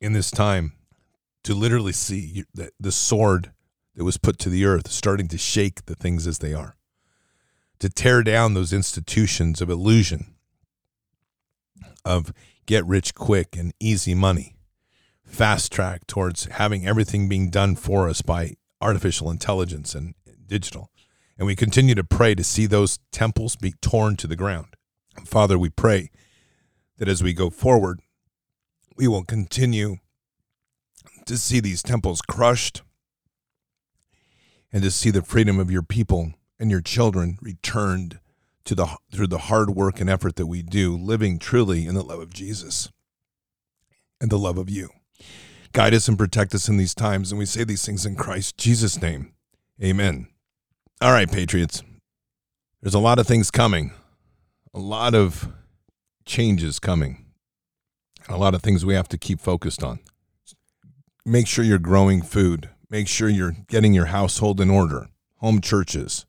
in 0.00 0.12
this 0.12 0.30
time 0.30 0.72
to 1.42 1.54
literally 1.54 1.92
see 1.92 2.44
the, 2.54 2.70
the 2.78 2.92
sword 2.92 3.50
that 3.96 4.04
was 4.04 4.18
put 4.18 4.38
to 4.40 4.48
the 4.48 4.64
earth 4.64 4.88
starting 4.90 5.26
to 5.28 5.38
shake 5.38 5.86
the 5.86 5.96
things 5.96 6.26
as 6.26 6.38
they 6.38 6.54
are, 6.54 6.76
to 7.80 7.88
tear 7.88 8.22
down 8.22 8.54
those 8.54 8.72
institutions 8.72 9.60
of 9.60 9.68
illusion, 9.68 10.34
of 12.04 12.32
get 12.66 12.86
rich 12.86 13.14
quick 13.14 13.56
and 13.56 13.72
easy 13.80 14.14
money, 14.14 14.54
fast 15.24 15.72
track 15.72 16.06
towards 16.06 16.44
having 16.44 16.86
everything 16.86 17.28
being 17.28 17.50
done 17.50 17.74
for 17.74 18.08
us 18.08 18.22
by 18.22 18.54
artificial 18.80 19.30
intelligence 19.30 19.94
and 19.94 20.14
digital. 20.46 20.90
And 21.36 21.46
we 21.46 21.56
continue 21.56 21.94
to 21.94 22.04
pray 22.04 22.34
to 22.34 22.44
see 22.44 22.66
those 22.66 22.98
temples 23.12 23.56
be 23.56 23.72
torn 23.80 24.16
to 24.16 24.26
the 24.26 24.36
ground. 24.36 24.68
Father, 25.24 25.58
we 25.58 25.70
pray 25.70 26.10
that 26.98 27.08
as 27.08 27.22
we 27.22 27.32
go 27.32 27.48
forward, 27.48 28.00
we 28.96 29.08
will 29.08 29.24
continue 29.24 29.96
to 31.24 31.38
see 31.38 31.60
these 31.60 31.82
temples 31.82 32.20
crushed 32.20 32.82
and 34.70 34.82
to 34.82 34.90
see 34.90 35.10
the 35.10 35.22
freedom 35.22 35.58
of 35.58 35.70
your 35.70 35.82
people 35.82 36.34
and 36.60 36.70
your 36.70 36.82
children 36.82 37.38
returned 37.40 38.20
to 38.64 38.74
the 38.74 38.86
through 39.10 39.26
the 39.26 39.38
hard 39.38 39.70
work 39.70 40.00
and 40.00 40.10
effort 40.10 40.36
that 40.36 40.46
we 40.46 40.62
do 40.62 40.96
living 40.96 41.38
truly 41.38 41.86
in 41.86 41.94
the 41.94 42.04
love 42.04 42.20
of 42.20 42.32
Jesus 42.32 42.92
and 44.20 44.30
the 44.30 44.38
love 44.38 44.58
of 44.58 44.68
you. 44.68 44.90
Guide 45.72 45.94
us 45.94 46.06
and 46.06 46.18
protect 46.18 46.54
us 46.54 46.68
in 46.68 46.76
these 46.76 46.94
times 46.94 47.32
and 47.32 47.38
we 47.38 47.46
say 47.46 47.64
these 47.64 47.84
things 47.84 48.04
in 48.04 48.14
Christ 48.14 48.58
Jesus 48.58 49.00
name. 49.00 49.32
Amen. 49.82 50.28
All 51.00 51.12
right, 51.12 51.30
Patriots. 51.30 51.82
There's 52.82 52.94
a 52.94 52.98
lot 52.98 53.18
of 53.18 53.26
things 53.26 53.50
coming, 53.50 53.92
a 54.74 54.78
lot 54.78 55.14
of 55.14 55.48
changes 56.26 56.78
coming, 56.78 57.24
a 58.28 58.36
lot 58.36 58.54
of 58.54 58.62
things 58.62 58.84
we 58.84 58.94
have 58.94 59.08
to 59.08 59.18
keep 59.18 59.40
focused 59.40 59.82
on. 59.82 60.00
Make 61.24 61.46
sure 61.46 61.64
you're 61.64 61.78
growing 61.78 62.22
food. 62.22 62.70
Make 62.90 63.06
sure 63.08 63.28
you're 63.28 63.56
getting 63.68 63.94
your 63.94 64.06
household 64.06 64.60
in 64.60 64.70
order. 64.70 65.08
Home 65.36 65.60
churches, 65.60 66.26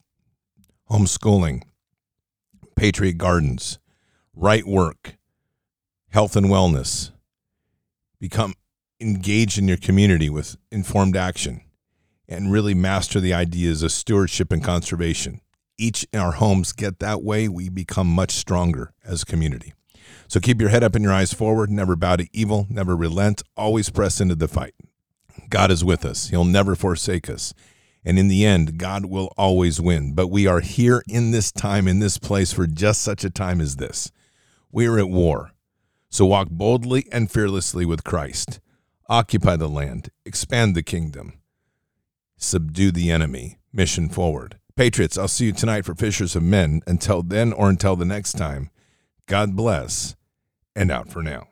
homeschooling, 0.91 1.63
Patriot 2.75 3.17
Gardens, 3.17 3.79
right 4.35 4.65
work, 4.65 5.15
health 6.09 6.35
and 6.35 6.47
wellness. 6.47 7.11
Become 8.19 8.55
engaged 8.99 9.57
in 9.57 9.67
your 9.67 9.77
community 9.77 10.29
with 10.29 10.57
informed 10.69 11.15
action 11.15 11.61
and 12.27 12.51
really 12.51 12.73
master 12.73 13.19
the 13.19 13.33
ideas 13.33 13.83
of 13.83 13.91
stewardship 13.91 14.51
and 14.51 14.63
conservation. 14.63 15.39
Each 15.77 16.05
in 16.11 16.19
our 16.19 16.33
homes 16.33 16.73
get 16.73 16.99
that 16.99 17.23
way, 17.23 17.47
we 17.47 17.69
become 17.69 18.07
much 18.07 18.31
stronger 18.31 18.93
as 19.03 19.23
a 19.23 19.25
community. 19.25 19.73
So 20.27 20.39
keep 20.39 20.59
your 20.59 20.69
head 20.69 20.83
up 20.83 20.93
and 20.93 21.03
your 21.03 21.13
eyes 21.13 21.33
forward, 21.33 21.71
never 21.71 21.95
bow 21.95 22.17
to 22.17 22.27
evil, 22.33 22.67
never 22.69 22.95
relent, 22.95 23.41
always 23.55 23.89
press 23.89 24.21
into 24.21 24.35
the 24.35 24.47
fight. 24.47 24.75
God 25.49 25.71
is 25.71 25.83
with 25.83 26.05
us, 26.05 26.29
He'll 26.29 26.45
never 26.45 26.75
forsake 26.75 27.29
us. 27.29 27.53
And 28.03 28.17
in 28.17 28.27
the 28.27 28.45
end, 28.45 28.77
God 28.77 29.05
will 29.05 29.31
always 29.37 29.79
win. 29.79 30.13
But 30.15 30.27
we 30.27 30.47
are 30.47 30.61
here 30.61 31.03
in 31.07 31.31
this 31.31 31.51
time, 31.51 31.87
in 31.87 31.99
this 31.99 32.17
place, 32.17 32.51
for 32.51 32.65
just 32.65 33.01
such 33.01 33.23
a 33.23 33.29
time 33.29 33.61
as 33.61 33.75
this. 33.75 34.11
We 34.71 34.87
are 34.87 34.97
at 34.97 35.09
war. 35.09 35.51
So 36.09 36.25
walk 36.25 36.49
boldly 36.49 37.05
and 37.11 37.31
fearlessly 37.31 37.85
with 37.85 38.03
Christ. 38.03 38.59
Occupy 39.07 39.57
the 39.57 39.69
land, 39.69 40.09
expand 40.25 40.75
the 40.75 40.83
kingdom 40.83 41.41
subdue 42.43 42.91
the 42.91 43.11
enemy. 43.11 43.59
Mission 43.71 44.09
forward. 44.09 44.57
Patriots, 44.75 45.17
I'll 45.17 45.27
see 45.27 45.45
you 45.45 45.51
tonight 45.53 45.85
for 45.85 45.95
Fishers 45.95 46.35
of 46.35 46.43
Men. 46.43 46.81
Until 46.87 47.21
then 47.23 47.53
or 47.53 47.69
until 47.69 47.95
the 47.95 48.05
next 48.05 48.33
time, 48.33 48.69
God 49.27 49.55
bless 49.55 50.15
and 50.75 50.91
out 50.91 51.09
for 51.09 51.21
now. 51.23 51.47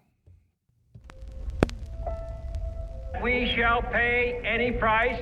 We 3.21 3.53
shall 3.55 3.81
pay 3.81 4.41
any 4.45 4.71
price, 4.71 5.21